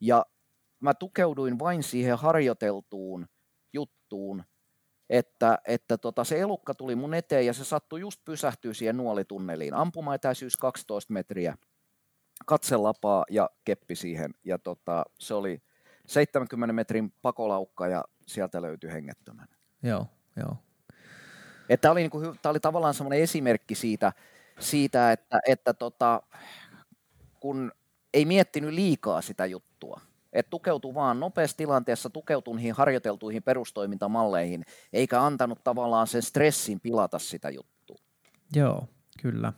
Ja 0.00 0.26
mä 0.80 0.94
tukeuduin 0.94 1.58
vain 1.58 1.82
siihen 1.82 2.18
harjoiteltuun 2.18 3.26
juttuun, 3.72 4.44
että, 5.18 5.58
että 5.64 5.98
tota, 5.98 6.24
se 6.24 6.40
elukka 6.40 6.74
tuli 6.74 6.94
mun 6.94 7.14
eteen 7.14 7.46
ja 7.46 7.52
se 7.52 7.64
sattui 7.64 8.00
just 8.00 8.20
pysähtyä 8.24 8.74
siihen 8.74 8.96
nuolitunneliin. 8.96 9.74
Ampumaetäisyys 9.74 10.56
12 10.56 11.12
metriä, 11.12 11.56
katselapaa 12.46 13.24
ja 13.30 13.50
keppi 13.64 13.96
siihen. 13.96 14.34
Ja 14.44 14.58
tota, 14.58 15.04
se 15.18 15.34
oli 15.34 15.62
70 16.06 16.72
metrin 16.72 17.12
pakolaukka 17.22 17.88
ja 17.88 18.04
sieltä 18.26 18.62
löytyi 18.62 18.92
hengettömän. 18.92 19.48
Joo, 19.82 20.06
joo. 20.36 20.56
Tämä 21.80 21.92
oli, 21.92 22.00
niinku, 22.00 22.34
oli 22.44 22.60
tavallaan 22.60 22.94
semmoinen 22.94 23.20
esimerkki 23.20 23.74
siitä, 23.74 24.12
siitä 24.58 25.12
että, 25.12 25.40
että 25.48 25.74
tota, 25.74 26.22
kun 27.40 27.72
ei 28.14 28.24
miettinyt 28.24 28.74
liikaa 28.74 29.20
sitä 29.20 29.46
juttua, 29.46 30.00
että 30.34 30.50
tukeutui 30.50 30.94
vaan 30.94 31.20
nopeassa 31.20 31.56
tilanteessa 31.56 32.10
tukeutuihin 32.10 32.74
harjoiteltuihin 32.74 33.42
perustoimintamalleihin, 33.42 34.62
eikä 34.92 35.22
antanut 35.22 35.64
tavallaan 35.64 36.06
sen 36.06 36.22
stressin 36.22 36.80
pilata 36.80 37.18
sitä 37.18 37.50
juttua. 37.50 37.96
Joo, 38.54 38.88
kyllä. 39.22 39.52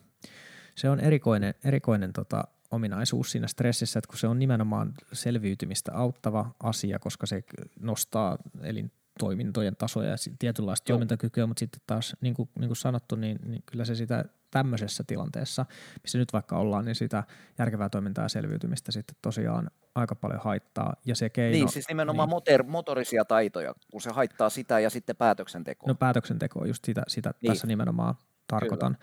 Se 0.75 0.91
on 0.91 1.01
erikoinen, 1.01 1.55
erikoinen 1.65 2.13
tota, 2.13 2.45
ominaisuus 2.71 3.33
siinä 3.33 3.47
stressissä, 3.47 3.99
että 3.99 4.09
kun 4.09 4.19
se 4.19 4.27
on 4.27 4.39
nimenomaan 4.39 4.95
selviytymistä 5.13 5.93
auttava 5.95 6.51
asia, 6.63 6.99
koska 6.99 7.27
se 7.27 7.43
nostaa 7.81 8.39
elintoimintojen 8.63 9.77
tasoja 9.77 10.11
ja 10.11 10.17
tietynlaista 10.39 10.93
Joo. 10.93 10.97
toimintakykyä, 10.97 11.47
mutta 11.47 11.61
sitten 11.61 11.81
taas 11.87 12.17
niin 12.21 12.35
kuin, 12.35 12.49
niin 12.59 12.69
kuin 12.69 12.77
sanottu, 12.77 13.17
niin, 13.17 13.39
niin 13.45 13.63
kyllä 13.67 13.85
se 13.85 13.95
sitä 13.95 14.25
tämmöisessä 14.51 15.05
tilanteessa, 15.07 15.67
missä 16.03 16.19
nyt 16.19 16.33
vaikka 16.33 16.59
ollaan, 16.59 16.85
niin 16.85 16.95
sitä 16.95 17.25
järkevää 17.59 17.89
toimintaa 17.89 18.25
ja 18.25 18.29
selviytymistä 18.29 18.93
sitten 18.93 19.17
tosiaan 19.23 19.71
aika 19.97 20.15
paljon 20.15 20.41
haittaa. 20.45 20.97
Ja 21.07 21.17
se 21.17 21.29
keino, 21.31 21.53
niin, 21.53 21.69
siis 21.69 21.89
nimenomaan 21.89 22.29
niin, 22.29 22.35
motor, 22.35 22.63
motorisia 22.63 23.25
taitoja, 23.25 23.75
kun 23.91 24.01
se 24.01 24.11
haittaa 24.11 24.51
sitä 24.51 24.81
ja 24.81 24.91
sitten 24.91 25.17
päätöksentekoa. 25.17 25.89
No 25.89 25.95
päätöksentekoa, 25.95 26.67
just 26.67 26.85
sitä, 26.85 27.03
sitä 27.09 27.35
niin. 27.43 27.53
tässä 27.53 27.67
nimenomaan 27.67 28.15
tarkoitan. 28.47 28.97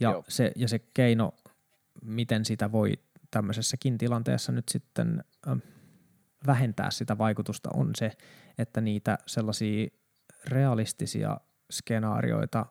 Ja 0.00 0.22
se, 0.28 0.52
ja 0.56 0.68
se 0.68 0.78
keino, 0.78 1.34
miten 2.04 2.44
sitä 2.44 2.72
voi 2.72 2.92
tämmöisessäkin 3.30 3.98
tilanteessa 3.98 4.52
nyt 4.52 4.68
sitten 4.68 5.24
äh, 5.48 5.56
vähentää 6.46 6.90
sitä 6.90 7.18
vaikutusta 7.18 7.70
on 7.74 7.90
se, 7.94 8.12
että 8.58 8.80
niitä 8.80 9.18
sellaisia 9.26 9.88
realistisia 10.48 11.40
skenaarioita 11.72 12.66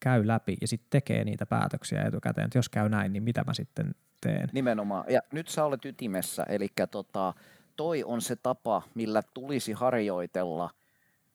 käy 0.00 0.26
läpi 0.26 0.56
ja 0.60 0.68
sitten 0.68 0.90
tekee 0.90 1.24
niitä 1.24 1.46
päätöksiä 1.46 2.02
etukäteen, 2.02 2.44
että 2.44 2.58
jos 2.58 2.68
käy 2.68 2.88
näin, 2.88 3.12
niin 3.12 3.22
mitä 3.22 3.44
mä 3.46 3.54
sitten 3.54 3.94
teen. 4.20 4.48
Nimenomaan. 4.52 5.04
Ja 5.08 5.20
nyt 5.32 5.48
sä 5.48 5.64
olet 5.64 5.84
ytimessä, 5.84 6.42
eli 6.48 6.68
tota, 6.90 7.34
toi 7.76 8.04
on 8.04 8.20
se 8.20 8.36
tapa, 8.36 8.82
millä 8.94 9.22
tulisi 9.34 9.72
harjoitella, 9.72 10.70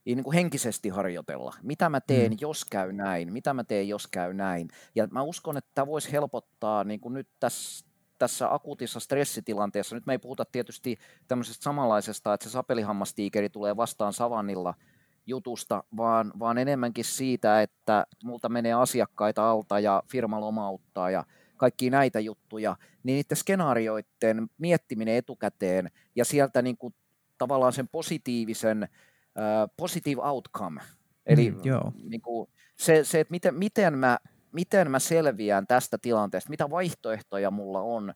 niin 0.05 0.23
kuin 0.23 0.33
henkisesti 0.33 0.89
harjoitella. 0.89 1.53
Mitä 1.63 1.89
mä 1.89 2.01
teen, 2.01 2.31
mm. 2.31 2.37
jos 2.41 2.65
käy 2.65 2.93
näin? 2.93 3.33
Mitä 3.33 3.53
mä 3.53 3.63
teen, 3.63 3.87
jos 3.87 4.07
käy 4.07 4.33
näin? 4.33 4.67
Ja 4.95 5.07
mä 5.11 5.21
uskon, 5.21 5.57
että 5.57 5.71
tämä 5.75 5.87
voisi 5.87 6.11
helpottaa 6.11 6.83
niin 6.83 6.99
kuin 6.99 7.13
nyt 7.13 7.27
tässä 7.39 7.85
tässä 8.19 8.53
akuutissa 8.53 8.99
stressitilanteessa, 8.99 9.95
nyt 9.95 10.05
me 10.05 10.13
ei 10.13 10.17
puhuta 10.17 10.45
tietysti 10.45 10.97
tämmöisestä 11.27 11.63
samanlaisesta, 11.63 12.33
että 12.33 12.43
se 12.43 12.49
sapelihammastiikeri 12.49 13.49
tulee 13.49 13.77
vastaan 13.77 14.13
savannilla– 14.13 14.73
jutusta, 15.27 15.83
vaan, 15.97 16.31
vaan 16.39 16.57
enemmänkin 16.57 17.05
siitä, 17.05 17.61
että 17.61 18.05
multa 18.23 18.49
menee 18.49 18.73
asiakkaita 18.73 19.51
alta 19.51 19.79
ja 19.79 20.03
firma 20.11 20.41
lomauttaa 20.41 21.09
ja 21.09 21.23
kaikki 21.57 21.89
näitä 21.89 22.19
juttuja, 22.19 22.75
niin 23.03 23.15
niiden 23.15 23.37
skenaarioiden 23.37 24.47
miettiminen 24.57 25.15
etukäteen 25.15 25.91
ja 26.15 26.25
sieltä 26.25 26.61
niin 26.61 26.77
kuin 26.77 26.95
tavallaan 27.37 27.73
sen 27.73 27.87
positiivisen 27.87 28.89
uh, 29.35 29.73
positive 29.77 30.21
outcome, 30.21 30.81
eli 31.25 31.51
mm, 31.51 31.59
joo. 31.63 31.91
Niin 32.09 32.21
kuin 32.21 32.49
se, 32.79 33.03
se, 33.03 33.19
että 33.19 33.31
miten, 33.31 33.55
miten, 33.55 33.97
mä, 33.97 34.19
miten 34.51 34.91
mä 34.91 34.99
selviän 34.99 35.67
tästä 35.67 35.97
tilanteesta, 35.97 36.49
mitä 36.49 36.69
vaihtoehtoja 36.69 37.51
mulla 37.51 37.81
on, 37.81 38.13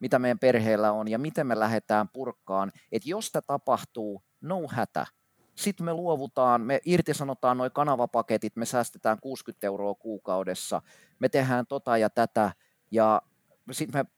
mitä 0.00 0.18
meidän 0.18 0.38
perheellä 0.38 0.92
on 0.92 1.08
ja 1.08 1.18
miten 1.18 1.46
me 1.46 1.58
lähdetään 1.58 2.08
purkkaan, 2.08 2.72
että 2.92 3.10
jos 3.10 3.32
tämä 3.32 3.42
tapahtuu, 3.42 4.22
no 4.40 4.68
hätä, 4.68 5.06
sitten 5.54 5.84
me 5.84 5.92
luovutaan, 5.92 6.60
me 6.60 6.80
irtisanotaan 6.84 7.58
noin 7.58 7.72
kanavapaketit, 7.72 8.56
me 8.56 8.64
säästetään 8.64 9.18
60 9.20 9.66
euroa 9.66 9.94
kuukaudessa, 9.94 10.82
me 11.18 11.28
tehdään 11.28 11.66
tota 11.66 11.98
ja 11.98 12.10
tätä, 12.10 12.52
ja 12.90 13.22
sitten 13.70 14.00
me 14.00 14.10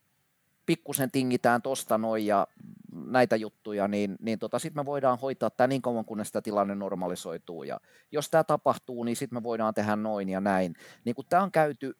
pikkusen 0.66 1.10
tingitään 1.10 1.62
tosta 1.62 1.98
noin 1.98 2.26
ja 2.26 2.46
näitä 2.92 3.36
juttuja, 3.36 3.88
niin, 3.88 4.16
niin 4.20 4.38
tota, 4.38 4.58
sitten 4.58 4.80
me 4.80 4.86
voidaan 4.86 5.18
hoitaa 5.18 5.50
tämä 5.50 5.68
niin 5.68 5.82
kauan, 5.82 6.04
kunnes 6.04 6.32
tämä 6.32 6.42
tilanne 6.42 6.74
normalisoituu. 6.74 7.62
Ja 7.62 7.80
jos 8.12 8.30
tämä 8.30 8.44
tapahtuu, 8.44 9.04
niin 9.04 9.16
sitten 9.16 9.36
me 9.36 9.42
voidaan 9.42 9.74
tehdä 9.74 9.96
noin 9.96 10.28
ja 10.28 10.40
näin. 10.40 10.74
Niin 11.04 11.14
kun 11.14 11.24
tämä 11.28 11.42
on 11.42 11.52
käyty 11.52 11.96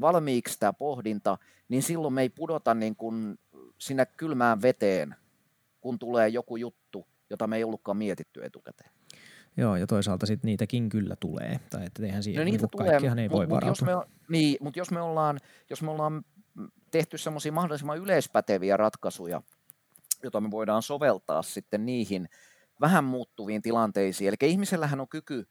valmiiksi 0.00 0.58
tämä 0.58 0.72
pohdinta, 0.72 1.38
niin 1.68 1.82
silloin 1.82 2.14
me 2.14 2.22
ei 2.22 2.28
pudota 2.28 2.74
niin 2.74 2.96
kun 2.96 3.38
sinne 3.78 4.06
kylmään 4.06 4.62
veteen, 4.62 5.14
kun 5.80 5.98
tulee 5.98 6.28
joku 6.28 6.56
juttu, 6.56 7.06
jota 7.30 7.46
me 7.46 7.56
ei 7.56 7.64
ollutkaan 7.64 7.96
mietitty 7.96 8.44
etukäteen. 8.44 8.90
Joo, 9.60 9.76
ja 9.76 9.86
toisaalta 9.86 10.26
sitten 10.26 10.48
niitäkin 10.48 10.88
kyllä 10.88 11.16
tulee. 11.20 11.60
Tai 11.70 11.86
että 11.86 12.02
eihän 12.02 12.22
siihen, 12.22 12.40
no 12.40 12.44
niitä 12.44 12.62
niin 12.62 12.70
tulee, 12.70 12.88
kaikkihan 12.88 13.18
ei 13.18 13.28
mut, 13.28 13.36
voi 13.36 13.46
mut 13.46 13.54
varautua. 13.54 13.90
Jos 13.90 14.06
me, 14.08 14.14
niin, 14.28 14.56
mutta 14.60 14.78
jos 14.78 14.90
me 14.90 15.00
ollaan, 15.00 15.38
jos 15.70 15.82
me 15.82 15.90
ollaan 15.90 16.24
tehty 16.90 17.18
semmoisia 17.18 17.52
mahdollisimman 17.52 17.98
yleispäteviä 17.98 18.76
ratkaisuja, 18.76 19.42
joita 20.22 20.40
me 20.40 20.50
voidaan 20.50 20.82
soveltaa 20.82 21.42
sitten 21.42 21.86
niihin 21.86 22.28
vähän 22.80 23.04
muuttuviin 23.04 23.62
tilanteisiin. 23.62 24.28
Eli 24.28 24.50
ihmisellähän 24.50 25.00
on 25.00 25.08
kyky, 25.08 25.48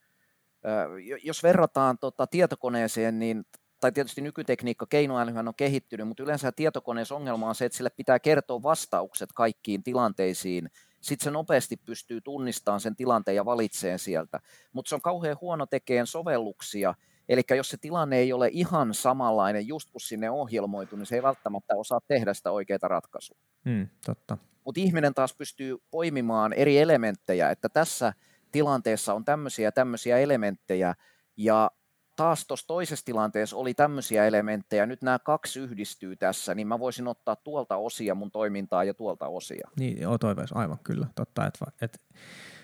jos 1.24 1.44
verrataan 1.44 1.98
tota 1.98 2.28
tietokoneeseen, 2.28 3.20
niin 3.20 3.46
tai 3.82 3.92
tietysti 3.92 4.22
nykytekniikka, 4.22 4.86
keinoälyhän 4.90 5.48
on 5.48 5.56
kehittynyt, 5.56 6.08
mutta 6.08 6.24
yleensä 6.24 6.52
tietokoneessa 6.52 7.16
ongelma 7.16 7.50
on 7.50 7.56
se, 7.56 7.66
että 7.66 7.78
sille 7.78 7.90
pitää 7.90 8.20
kertoa 8.20 8.64
vastaukset 8.64 9.30
kaikkiin 9.36 9.84
tilanteisiin, 9.84 10.70
sitten 11.02 11.24
se 11.24 11.32
nopeasti 11.32 11.78
pystyy 11.78 12.22
tunnistamaan 12.22 12.80
sen 12.80 12.96
tilanteen 12.96 13.36
ja 13.36 13.46
valitseen 13.46 14.00
sieltä. 14.00 14.40
Mutta 14.74 14.90
se 14.90 14.96
on 14.96 15.02
kauhean 15.02 15.38
huono 15.42 15.66
tekeen 15.66 16.08
sovelluksia, 16.08 16.94
eli 17.30 17.42
jos 17.50 17.70
se 17.70 17.78
tilanne 17.78 18.18
ei 18.18 18.34
ole 18.34 18.50
ihan 18.54 18.94
samanlainen 18.94 19.68
just 19.68 19.90
kun 19.92 20.02
sinne 20.02 20.30
ohjelmoitu, 20.30 20.96
niin 20.96 21.06
se 21.06 21.16
ei 21.16 21.24
välttämättä 21.24 21.76
osaa 21.76 22.00
tehdä 22.08 22.34
sitä 22.34 22.52
oikeaa 22.52 22.80
ratkaisua. 22.82 23.38
Mm, 23.66 23.88
totta. 24.06 24.38
Mutta 24.66 24.82
ihminen 24.82 25.14
taas 25.14 25.34
pystyy 25.34 25.78
poimimaan 25.92 26.54
eri 26.54 26.78
elementtejä, 26.78 27.52
että 27.52 27.70
tässä 27.70 28.14
tilanteessa 28.52 29.14
on 29.14 29.26
tämmöisiä 29.26 29.68
ja 29.68 29.72
tämmöisiä 29.72 30.18
elementtejä, 30.18 30.96
ja 31.38 31.72
taas 32.20 32.46
tuossa 32.48 32.68
toisessa 32.68 33.06
tilanteessa 33.06 33.58
oli 33.58 33.74
tämmöisiä 33.74 34.26
elementtejä, 34.26 34.86
nyt 34.86 35.02
nämä 35.02 35.20
kaksi 35.20 35.60
yhdistyy 35.60 36.16
tässä, 36.16 36.56
niin 36.56 36.68
mä 36.68 36.80
voisin 36.80 37.08
ottaa 37.08 37.36
tuolta 37.36 37.76
osia 37.76 38.16
mun 38.16 38.32
toimintaa 38.32 38.84
ja 38.84 38.94
tuolta 38.94 39.28
osia. 39.28 39.70
Niin, 39.80 40.02
joo, 40.02 40.18
toiveis, 40.18 40.54
aivan 40.54 40.80
kyllä, 40.84 41.08
totta, 41.16 41.46
että, 41.46 41.66
että 41.82 42.00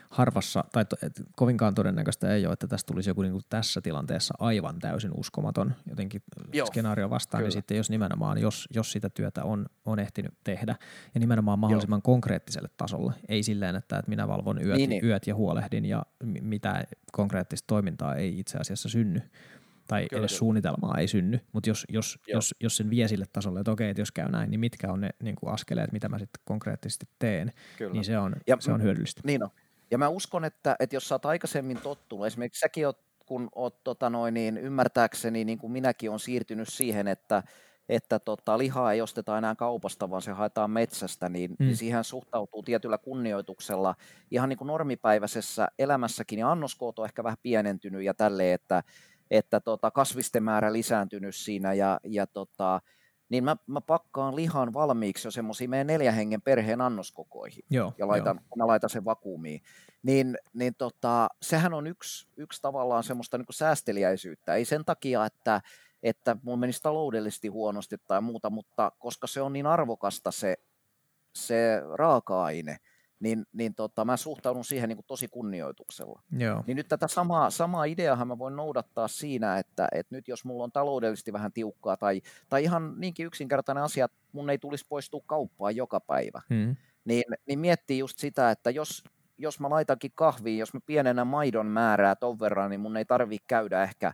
harvassa, 0.09 0.63
tai 0.71 0.85
to, 0.85 0.95
et, 1.01 1.21
kovinkaan 1.35 1.75
todennäköistä 1.75 2.33
ei 2.33 2.45
ole, 2.45 2.53
että 2.53 2.67
tästä 2.67 2.87
tulisi 2.87 3.09
joku 3.09 3.21
niin 3.21 3.31
kuin 3.31 3.43
tässä 3.49 3.81
tilanteessa 3.81 4.33
aivan 4.39 4.79
täysin 4.79 5.11
uskomaton 5.17 5.73
jotenkin 5.89 6.23
Joo, 6.53 6.67
skenaario 6.67 7.09
vastaan, 7.09 7.39
niin 7.39 7.43
kyllä. 7.43 7.47
niin 7.47 7.61
sitten 7.61 7.77
jos 7.77 7.89
nimenomaan, 7.89 8.37
jos, 8.37 8.67
jos 8.75 8.91
sitä 8.91 9.09
työtä 9.09 9.43
on, 9.43 9.65
on 9.85 9.99
ehtinyt 9.99 10.33
tehdä, 10.43 10.75
ja 11.13 11.19
nimenomaan 11.19 11.59
mahdollisimman 11.59 11.97
Joo. 11.97 12.13
konkreettiselle 12.13 12.69
tasolle, 12.77 13.13
ei 13.27 13.43
silleen, 13.43 13.75
että, 13.75 13.99
että 13.99 14.09
minä 14.09 14.27
valvon 14.27 14.65
yöt, 14.65 14.77
niin, 14.77 14.89
niin. 14.89 15.05
yöt 15.05 15.27
ja 15.27 15.35
huolehdin, 15.35 15.85
ja 15.85 16.03
mitä 16.23 16.83
konkreettista 17.11 17.67
toimintaa 17.67 18.15
ei 18.15 18.39
itse 18.39 18.57
asiassa 18.57 18.89
synny, 18.89 19.21
tai 19.87 20.07
kyllä, 20.09 20.19
edes 20.19 20.31
kyllä. 20.31 20.39
suunnitelmaa 20.39 20.97
ei 20.97 21.07
synny, 21.07 21.39
mutta 21.53 21.69
jos, 21.69 21.85
jos, 21.89 22.19
jos, 22.27 22.55
jos 22.59 22.77
sen 22.77 22.89
vie 22.89 23.07
sille 23.07 23.25
tasolle, 23.33 23.59
että 23.59 23.71
okei, 23.71 23.89
että 23.89 24.01
jos 24.01 24.11
käy 24.11 24.29
näin, 24.29 24.51
niin 24.51 24.59
mitkä 24.59 24.91
on 24.91 25.01
ne 25.01 25.09
niin 25.23 25.35
kuin 25.35 25.53
askeleet, 25.53 25.91
mitä 25.91 26.09
mä 26.09 26.19
sitten 26.19 26.41
konkreettisesti 26.45 27.05
teen, 27.19 27.51
kyllä. 27.77 27.93
niin 27.93 28.03
se 28.05 28.17
on, 28.17 28.35
ja, 28.47 28.57
se 28.59 28.71
on 28.71 28.81
hyödyllistä. 28.81 29.21
Niin 29.23 29.43
on. 29.43 29.49
Ja 29.91 29.97
mä 29.97 30.07
uskon, 30.07 30.45
että, 30.45 30.75
että 30.79 30.95
jos 30.95 31.07
sä 31.07 31.15
oot 31.15 31.25
aikaisemmin 31.25 31.77
tottunut, 31.77 32.25
esimerkiksi 32.25 32.59
säkin 32.59 32.86
oot, 32.86 32.99
kun 33.25 33.49
oot 33.55 33.83
tota 33.83 34.09
noin, 34.09 34.33
niin 34.33 34.57
ymmärtääkseni, 34.57 35.45
niin 35.45 35.57
kuin 35.57 35.71
minäkin 35.71 36.11
on 36.11 36.19
siirtynyt 36.19 36.67
siihen, 36.69 37.07
että, 37.07 37.43
että 37.89 38.19
tota, 38.19 38.57
lihaa 38.57 38.93
ei 38.93 39.01
osteta 39.01 39.38
enää 39.38 39.55
kaupasta, 39.55 40.09
vaan 40.09 40.21
se 40.21 40.31
haetaan 40.31 40.71
metsästä, 40.71 41.29
niin, 41.29 41.51
mm. 41.51 41.65
niin 41.65 41.77
siihen 41.77 42.03
suhtautuu 42.03 42.63
tietyllä 42.63 42.97
kunnioituksella 42.97 43.95
ihan 44.31 44.49
niin 44.49 44.57
kuin 44.57 44.67
normipäiväisessä 44.67 45.67
elämässäkin, 45.79 46.39
ja 46.39 46.51
annoskoot 46.51 46.99
on 46.99 47.05
ehkä 47.05 47.23
vähän 47.23 47.38
pienentynyt 47.43 48.03
ja 48.03 48.13
tälleen, 48.13 48.53
että, 48.53 48.83
että 49.31 49.59
tota, 49.59 49.91
kasvisten 49.91 50.43
määrä 50.43 50.73
lisääntynyt 50.73 51.36
siinä, 51.36 51.73
ja, 51.73 51.99
ja 52.03 52.27
tota, 52.27 52.81
niin 53.30 53.43
mä, 53.43 53.55
mä 53.67 53.82
pakkaan 53.82 54.36
lihan 54.36 54.73
valmiiksi 54.73 55.28
jo 55.28 55.32
semmoisiin 55.32 55.69
meidän 55.69 55.88
neljän 55.88 56.15
hengen 56.15 56.41
perheen 56.41 56.82
annoskokoihin 56.82 57.63
joo, 57.69 57.93
ja 57.97 58.07
laitan, 58.07 58.36
joo. 58.36 58.55
mä 58.55 58.67
laitan 58.67 58.89
sen 58.89 59.05
vakuumiin. 59.05 59.61
Niin, 60.03 60.38
niin 60.53 60.76
tota, 60.76 61.30
sehän 61.41 61.73
on 61.73 61.88
yksi, 61.88 62.28
yksi 62.38 62.61
tavallaan 62.61 63.03
semmoista 63.03 63.38
niin 63.38 63.45
säästeliäisyyttä. 63.51 64.53
Ei 64.53 64.65
sen 64.65 64.86
takia, 64.86 65.26
että, 65.26 65.61
että 66.03 66.38
mun 66.43 66.59
menisi 66.59 66.82
taloudellisesti 66.82 67.47
huonosti 67.47 67.97
tai 68.07 68.21
muuta, 68.21 68.49
mutta 68.49 68.91
koska 68.99 69.28
se 69.28 69.41
on 69.41 69.53
niin 69.53 69.67
arvokasta 69.67 70.32
se, 70.32 70.55
se 71.34 71.82
raaka-aine, 71.93 72.78
niin, 73.20 73.45
niin 73.53 73.76
tota, 73.76 74.05
mä 74.05 74.18
suhtaudun 74.18 74.66
siihen 74.66 74.89
niin 74.89 74.97
kuin 74.97 75.05
tosi 75.07 75.28
kunnioituksella. 75.28 76.22
Joo. 76.38 76.63
Niin 76.68 76.78
nyt 76.78 76.88
tätä 76.88 77.07
samaa, 77.07 77.49
samaa 77.49 77.84
ideahan 77.84 78.28
mä 78.28 78.38
voin 78.38 78.55
noudattaa 78.55 79.07
siinä, 79.07 79.57
että, 79.57 79.88
että 79.91 80.16
nyt 80.16 80.28
jos 80.28 80.45
mulla 80.45 80.63
on 80.63 80.72
taloudellisesti 80.72 81.34
vähän 81.34 81.53
tiukkaa 81.53 81.97
tai, 81.97 82.22
tai 82.49 82.63
ihan 82.63 82.93
niinkin 82.97 83.26
yksinkertainen 83.26 83.84
asia, 83.84 84.05
että 84.05 84.18
mun 84.32 84.49
ei 84.49 84.57
tulisi 84.57 84.86
poistua 84.89 85.22
kauppaan 85.26 85.76
joka 85.76 85.99
päivä, 85.99 86.41
mm. 86.49 86.76
niin, 87.05 87.24
niin 87.47 87.59
miettii 87.59 87.99
just 87.99 88.20
sitä, 88.20 88.51
että 88.51 88.70
jos, 88.70 89.03
jos 89.38 89.59
mä 89.59 89.70
laitankin 89.70 90.11
kahviin, 90.16 90.59
jos 90.59 90.74
mä 90.74 90.80
pienennän 90.86 91.28
maidon 91.28 91.66
määrää 91.66 92.16
ton 92.16 92.39
verran, 92.39 92.70
niin 92.70 92.80
mun 92.80 92.97
ei 92.97 93.05
tarvi 93.05 93.38
käydä 93.47 93.84
ehkä 93.84 94.13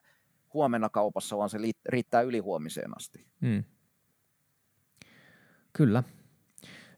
huomenna 0.54 0.90
kaupassa, 0.90 1.38
vaan 1.38 1.50
se 1.50 1.58
riittää 1.86 2.22
ylihuomiseen 2.22 2.98
asti. 2.98 3.26
Mm. 3.42 3.64
Kyllä, 5.74 6.04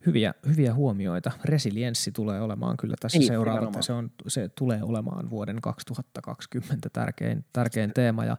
hyviä, 0.06 0.34
hyviä 0.47 0.74
huomioita. 0.74 1.32
Resilienssi 1.43 2.12
tulee 2.12 2.41
olemaan 2.41 2.78
kyllä 2.78 2.95
tässä 2.99 3.18
niin, 3.18 3.28
seuraava. 3.28 3.82
Se, 3.82 3.93
on, 3.93 4.12
se 4.28 4.49
tulee 4.49 4.84
olemaan 4.84 5.30
vuoden 5.30 5.62
2020 5.62 6.89
tärkein, 6.89 7.45
tärkein 7.54 7.93
teema 7.93 8.26
ja, 8.26 8.38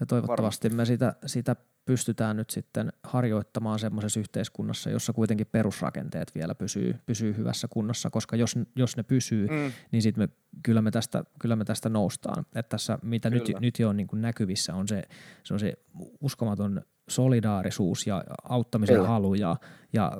ja 0.00 0.06
toivottavasti 0.06 0.68
Varmasti. 0.68 0.76
me 0.76 0.84
sitä, 0.84 1.14
sitä 1.26 1.56
pystytään 1.84 2.36
nyt 2.36 2.50
sitten 2.50 2.92
harjoittamaan 3.02 3.78
semmoisessa 3.78 4.20
yhteiskunnassa, 4.20 4.90
jossa 4.90 5.12
kuitenkin 5.12 5.46
perusrakenteet 5.46 6.34
vielä 6.34 6.54
pysyy, 6.54 6.94
pysyy 7.06 7.36
hyvässä 7.36 7.68
kunnossa, 7.68 8.10
koska 8.10 8.36
jos, 8.36 8.54
jos 8.76 8.96
ne 8.96 9.02
pysyy, 9.02 9.46
mm. 9.46 9.72
niin 9.92 10.02
sitten 10.02 10.24
me, 10.24 10.28
kyllä, 10.62 10.82
me 10.82 10.90
tästä, 10.90 11.24
kyllä 11.38 11.56
me 11.56 11.64
tästä 11.64 11.88
noustaan. 11.88 12.46
Että 12.54 12.68
tässä, 12.68 12.98
mitä 13.02 13.30
nyt, 13.30 13.52
nyt 13.60 13.78
jo 13.78 13.88
on 13.88 13.96
niin 13.96 14.06
kuin 14.06 14.22
näkyvissä, 14.22 14.74
on 14.74 14.88
se, 14.88 15.02
se 15.44 15.54
on 15.54 15.60
se 15.60 15.74
uskomaton 16.20 16.82
solidaarisuus 17.08 18.06
ja 18.06 18.24
auttamisen 18.44 18.96
kyllä. 18.96 19.08
halu 19.08 19.34
ja, 19.34 19.56
ja 19.92 20.12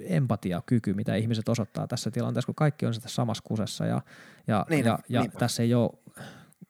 empatiakyky, 0.00 0.94
mitä 0.94 1.14
ihmiset 1.14 1.48
osoittaa 1.48 1.86
tässä 1.86 2.10
tilanteessa, 2.10 2.46
kun 2.46 2.54
kaikki 2.54 2.86
on 2.86 2.94
sitä 2.94 3.08
samassa 3.08 3.42
kusessa 3.46 3.86
ja, 3.86 4.00
ja, 4.46 4.66
niin, 4.70 4.84
ja, 4.84 4.98
ja 5.08 5.24
tässä 5.38 5.62
ei 5.62 5.74
ole 5.74 5.90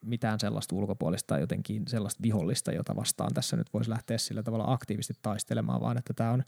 mitään 0.04 0.40
sellaista 0.40 0.74
ulkopuolista 0.74 1.38
jotenkin 1.38 1.82
sellaista 1.88 2.22
vihollista, 2.22 2.72
jota 2.72 2.96
vastaan 2.96 3.34
tässä 3.34 3.56
nyt 3.56 3.74
voisi 3.74 3.90
lähteä 3.90 4.18
sillä 4.18 4.42
tavalla 4.42 4.72
aktiivisesti 4.72 5.14
taistelemaan, 5.22 5.80
vaan 5.80 5.98
että 5.98 6.14
tämä 6.14 6.30
on 6.30 6.42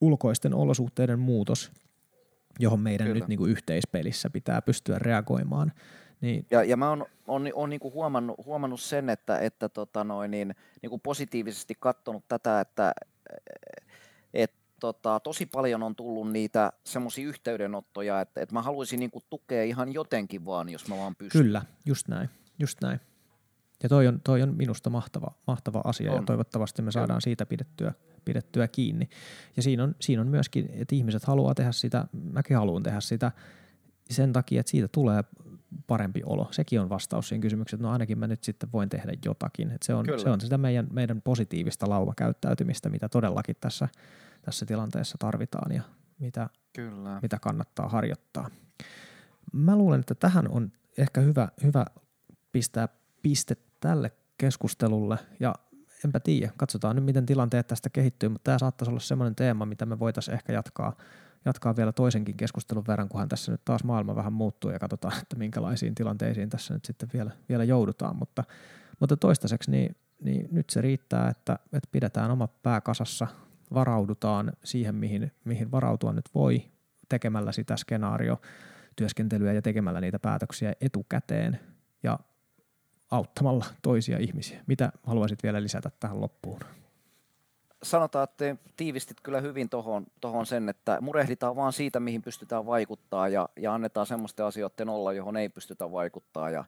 ulkoisten 0.00 0.54
olosuhteiden 0.54 1.18
muutos, 1.18 1.72
johon 2.58 2.80
meidän 2.80 3.06
Kyllä. 3.06 3.18
nyt 3.18 3.28
niin 3.28 3.38
kuin 3.38 3.50
yhteispelissä 3.50 4.30
pitää 4.30 4.62
pystyä 4.62 4.98
reagoimaan. 4.98 5.72
Niin. 6.20 6.46
Ja, 6.50 6.64
ja 6.64 6.76
mä 6.76 6.88
oon, 6.88 7.06
on, 7.26 7.50
on 7.54 7.70
niin 7.70 7.80
kuin 7.80 7.94
huomannut, 7.94 8.46
huomannut 8.46 8.80
sen, 8.80 9.10
että, 9.10 9.38
että 9.38 9.68
tota 9.68 10.04
noin, 10.04 10.30
niin, 10.30 10.54
niin 10.82 10.90
kuin 10.90 11.00
positiivisesti 11.00 11.74
katsonut 11.80 12.24
tätä, 12.28 12.60
että, 12.60 12.92
että 14.34 14.56
tota, 14.80 15.20
tosi 15.20 15.46
paljon 15.46 15.82
on 15.82 15.96
tullut 15.96 16.32
niitä 16.32 16.72
semmoisia 16.84 17.28
yhteydenottoja, 17.28 18.20
että, 18.20 18.40
että 18.40 18.54
mä 18.54 18.62
haluaisin 18.62 19.00
niin 19.00 19.10
kuin 19.10 19.24
tukea 19.30 19.64
ihan 19.64 19.92
jotenkin 19.92 20.44
vaan, 20.44 20.68
jos 20.68 20.88
mä 20.88 20.96
vaan 20.96 21.16
pystyn. 21.16 21.42
Kyllä, 21.42 21.62
just 21.86 22.08
näin, 22.08 22.28
just 22.58 22.80
näin. 22.80 23.00
Ja 23.82 23.88
toi 23.88 24.06
on, 24.06 24.20
toi 24.20 24.42
on 24.42 24.56
minusta 24.56 24.90
mahtava, 24.90 25.30
mahtava 25.46 25.80
asia 25.84 26.12
on. 26.12 26.16
ja 26.16 26.22
toivottavasti 26.22 26.82
me 26.82 26.92
saadaan 26.92 27.20
siitä 27.20 27.46
pidettyä, 27.46 27.92
pidettyä 28.24 28.68
kiinni. 28.68 29.08
Ja 29.56 29.62
siinä 29.62 29.84
on, 29.84 29.94
siinä 30.00 30.22
on 30.22 30.28
myöskin, 30.28 30.70
että 30.72 30.94
ihmiset 30.94 31.24
haluaa 31.24 31.54
tehdä 31.54 31.72
sitä, 31.72 32.06
mäkin 32.32 32.56
haluan 32.56 32.82
tehdä 32.82 33.00
sitä 33.00 33.32
sen 34.10 34.32
takia, 34.32 34.60
että 34.60 34.70
siitä 34.70 34.88
tulee 34.88 35.24
parempi 35.86 36.22
olo. 36.26 36.48
Sekin 36.50 36.80
on 36.80 36.88
vastaus 36.88 37.28
siihen 37.28 37.40
kysymykseen, 37.40 37.78
että 37.78 37.86
no 37.86 37.92
ainakin 37.92 38.18
mä 38.18 38.26
nyt 38.26 38.44
sitten 38.44 38.72
voin 38.72 38.88
tehdä 38.88 39.12
jotakin. 39.24 39.72
Se, 39.82 39.94
on, 39.94 40.06
se 40.16 40.30
on 40.30 40.40
sitä 40.40 40.58
meidän, 40.58 40.86
meidän 40.92 41.22
positiivista 41.22 41.88
lauvakäyttäytymistä, 41.88 42.88
mitä 42.88 43.08
todellakin 43.08 43.56
tässä– 43.60 43.88
tässä 44.46 44.66
tilanteessa 44.66 45.18
tarvitaan 45.18 45.72
ja 45.72 45.82
mitä, 46.18 46.48
Kyllä. 46.72 47.18
mitä 47.22 47.38
kannattaa 47.38 47.88
harjoittaa. 47.88 48.50
Mä 49.52 49.76
luulen, 49.76 50.00
että 50.00 50.14
tähän 50.14 50.48
on 50.48 50.72
ehkä 50.98 51.20
hyvä, 51.20 51.48
hyvä 51.62 51.84
pistää 52.52 52.88
piste 53.22 53.56
tälle 53.80 54.12
keskustelulle 54.38 55.18
ja 55.40 55.54
enpä 56.04 56.20
tiedä, 56.20 56.52
katsotaan 56.56 56.96
nyt 56.96 57.04
miten 57.04 57.26
tilanteet 57.26 57.66
tästä 57.66 57.90
kehittyy, 57.90 58.28
mutta 58.28 58.44
tämä 58.44 58.58
saattaisi 58.58 58.90
olla 58.90 59.00
semmoinen 59.00 59.34
teema, 59.34 59.66
mitä 59.66 59.86
me 59.86 59.98
voitaisiin 59.98 60.34
ehkä 60.34 60.52
jatkaa, 60.52 60.96
jatkaa 61.46 61.76
vielä 61.76 61.92
toisenkin 61.92 62.36
keskustelun 62.36 62.84
verran, 62.88 63.08
kunhan 63.08 63.28
tässä 63.28 63.52
nyt 63.52 63.64
taas 63.64 63.84
maailma 63.84 64.16
vähän 64.16 64.32
muuttuu 64.32 64.70
ja 64.70 64.78
katsotaan, 64.78 65.18
että 65.22 65.36
minkälaisiin 65.36 65.94
tilanteisiin 65.94 66.50
tässä 66.50 66.74
nyt 66.74 66.84
sitten 66.84 67.08
vielä, 67.12 67.30
vielä 67.48 67.64
joudutaan, 67.64 68.16
mutta, 68.16 68.44
mutta 69.00 69.16
toistaiseksi 69.16 69.70
niin, 69.70 69.96
niin 70.20 70.48
nyt 70.50 70.70
se 70.70 70.80
riittää, 70.80 71.28
että, 71.28 71.58
että 71.72 71.88
pidetään 71.92 72.30
oma 72.30 72.48
pää 72.48 72.80
kasassa, 72.80 73.26
varaudutaan 73.74 74.52
siihen, 74.64 74.94
mihin, 74.94 75.32
mihin 75.44 75.70
varautua 75.70 76.12
nyt 76.12 76.30
voi 76.34 76.64
tekemällä 77.08 77.52
sitä 77.52 77.76
skenaario 77.76 78.40
työskentelyä 78.96 79.52
ja 79.52 79.62
tekemällä 79.62 80.00
niitä 80.00 80.18
päätöksiä 80.18 80.72
etukäteen 80.80 81.60
ja 82.02 82.18
auttamalla 83.10 83.64
toisia 83.82 84.18
ihmisiä. 84.18 84.62
Mitä 84.66 84.92
haluaisit 85.02 85.42
vielä 85.42 85.62
lisätä 85.62 85.90
tähän 86.00 86.20
loppuun? 86.20 86.60
Sanotaan, 87.86 88.24
että 88.24 88.56
tiivistit 88.76 89.20
kyllä 89.20 89.40
hyvin 89.40 89.68
tuohon 89.68 90.06
tohon 90.20 90.46
sen, 90.46 90.68
että 90.68 90.98
murehditaan 91.00 91.56
vaan 91.56 91.72
siitä, 91.72 92.00
mihin 92.00 92.22
pystytään 92.22 92.66
vaikuttaa 92.66 93.28
ja, 93.28 93.48
ja 93.56 93.74
annetaan 93.74 94.06
semmoisten 94.06 94.46
asioiden 94.46 94.88
olla, 94.88 95.12
johon 95.12 95.36
ei 95.36 95.48
pystytä 95.48 95.92
vaikuttaa. 95.92 96.50
Ja, 96.50 96.64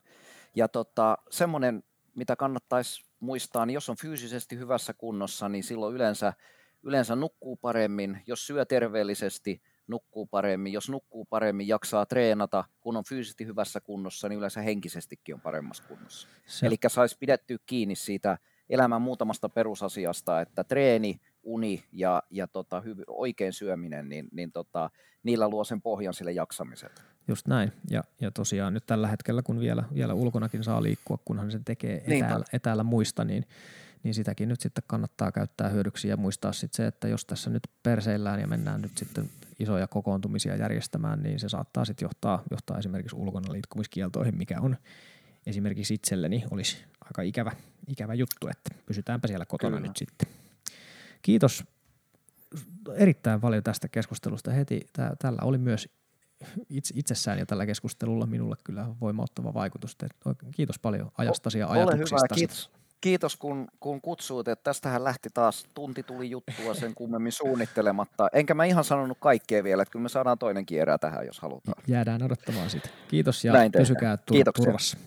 ja 0.55 0.67
tota, 0.67 1.17
semmoinen, 1.29 1.83
mitä 2.15 2.35
kannattaisi 2.35 3.05
muistaa, 3.19 3.65
niin 3.65 3.73
jos 3.73 3.89
on 3.89 3.97
fyysisesti 3.97 4.57
hyvässä 4.57 4.93
kunnossa, 4.93 5.49
niin 5.49 5.63
silloin 5.63 5.95
yleensä– 5.95 6.33
yleensä 6.83 7.15
nukkuu 7.15 7.55
paremmin, 7.55 8.21
jos 8.27 8.47
syö 8.47 8.65
terveellisesti, 8.65 9.61
nukkuu 9.87 10.25
paremmin, 10.25 10.73
jos 10.73 10.89
nukkuu 10.89 11.25
paremmin, 11.25 11.67
jaksaa 11.67 12.05
treenata, 12.05 12.63
kun 12.81 12.97
on 12.97 13.03
fyysisesti 13.03 13.45
hyvässä 13.45 13.81
kunnossa, 13.81 14.29
niin 14.29 14.37
yleensä 14.37 14.61
henkisestikin 14.61 15.35
on 15.35 15.41
paremmassa 15.41 15.83
kunnossa. 15.87 16.27
Eli 16.63 16.75
saisi 16.87 17.17
pidettyä 17.19 17.57
kiinni 17.65 17.95
siitä 17.95 18.37
elämän 18.69 19.01
muutamasta 19.01 19.49
perusasiasta, 19.49 20.41
että 20.41 20.63
treeni, 20.63 21.21
uni 21.43 21.83
ja, 21.91 22.23
ja 22.29 22.47
tota, 22.47 22.79
hyv- 22.79 23.03
oikein 23.07 23.53
syöminen, 23.53 24.09
niin, 24.09 24.27
niin 24.31 24.51
tota, 24.51 24.89
niillä 25.23 25.49
luo 25.49 25.63
sen 25.63 25.81
pohjan 25.81 26.13
sille 26.13 26.31
jaksamiselle. 26.31 27.01
Just 27.27 27.47
näin. 27.47 27.71
Ja, 27.89 28.03
ja 28.21 28.31
tosiaan 28.31 28.73
nyt 28.73 28.85
tällä 28.85 29.07
hetkellä, 29.07 29.41
kun 29.41 29.59
vielä, 29.59 29.83
vielä 29.93 30.13
ulkonakin 30.13 30.63
saa 30.63 30.83
liikkua, 30.83 31.17
kunhan 31.25 31.51
sen 31.51 31.63
tekee 31.63 32.03
etäällä, 32.07 32.45
etäällä 32.53 32.83
muista, 32.83 33.25
niin 33.25 33.45
niin 34.03 34.13
sitäkin 34.13 34.49
nyt 34.49 34.61
sitten 34.61 34.83
kannattaa 34.87 35.31
käyttää 35.31 35.69
hyödyksi 35.69 36.07
ja 36.07 36.17
muistaa 36.17 36.53
sitten 36.53 36.77
se, 36.77 36.87
että 36.87 37.07
jos 37.07 37.25
tässä 37.25 37.49
nyt 37.49 37.63
perseillään 37.83 38.39
ja 38.39 38.47
mennään 38.47 38.81
nyt 38.81 38.97
sitten 38.97 39.29
isoja 39.59 39.87
kokoontumisia 39.87 40.55
järjestämään, 40.55 41.23
niin 41.23 41.39
se 41.39 41.49
saattaa 41.49 41.85
sitten 41.85 42.05
johtaa, 42.05 42.43
johtaa 42.51 42.77
esimerkiksi 42.77 43.15
ulkona 43.15 43.53
liikkumiskieltoihin, 43.53 44.37
mikä 44.37 44.61
on 44.61 44.77
esimerkiksi 45.49 45.93
itselleni 45.93 46.43
olisi 46.51 46.77
aika 47.05 47.21
ikävä, 47.21 47.51
ikävä 47.87 48.13
juttu, 48.13 48.47
että 48.47 48.75
pysytäänpä 48.85 49.27
siellä 49.27 49.45
kotona 49.45 49.77
Kyllä. 49.77 49.87
nyt 49.87 49.97
sitten. 49.97 50.27
Kiitos 51.21 51.63
erittäin 52.95 53.41
paljon 53.41 53.63
tästä 53.63 53.87
keskustelusta 53.87 54.51
heti. 54.51 54.81
Tää, 54.93 55.15
tällä 55.19 55.39
oli 55.41 55.57
myös 55.57 55.89
itse, 56.69 56.93
itsessään 56.97 57.39
ja 57.39 57.45
tällä 57.45 57.65
keskustelulla 57.65 58.25
minulle 58.25 58.55
kyllä 58.63 58.85
voimauttava 59.01 59.53
vaikutus. 59.53 59.97
Kiitos 60.55 60.79
paljon 60.79 61.11
ajastasi 61.17 61.59
ja 61.59 61.67
ajatuksista. 61.67 62.15
Ole 62.15 62.21
hyvä, 62.29 62.35
kiitos 62.35 62.71
kiitos 63.01 63.35
kun, 63.35 63.67
kun 63.79 64.01
kutsuit, 64.01 64.47
että 64.47 64.63
tästähän 64.63 65.03
lähti 65.03 65.29
taas, 65.33 65.65
tunti 65.73 66.03
tuli 66.03 66.29
juttua 66.29 66.73
sen 66.73 66.95
kummemmin 66.95 67.31
suunnittelematta. 67.31 68.27
Enkä 68.33 68.53
mä 68.53 68.65
ihan 68.65 68.83
sanonut 68.83 69.17
kaikkea 69.21 69.63
vielä, 69.63 69.81
että 69.81 69.91
kyllä 69.91 70.03
me 70.03 70.09
saadaan 70.09 70.37
toinen 70.37 70.65
kierää 70.65 70.97
tähän, 70.97 71.25
jos 71.25 71.39
halutaan. 71.39 71.83
Jäädään 71.87 72.23
odottamaan 72.23 72.69
sitä. 72.69 72.89
Kiitos 73.07 73.45
ja 73.45 73.53
Näin 73.53 73.71
pysykää 73.71 74.15
tur- 74.15 74.51
turvassa. 74.55 74.97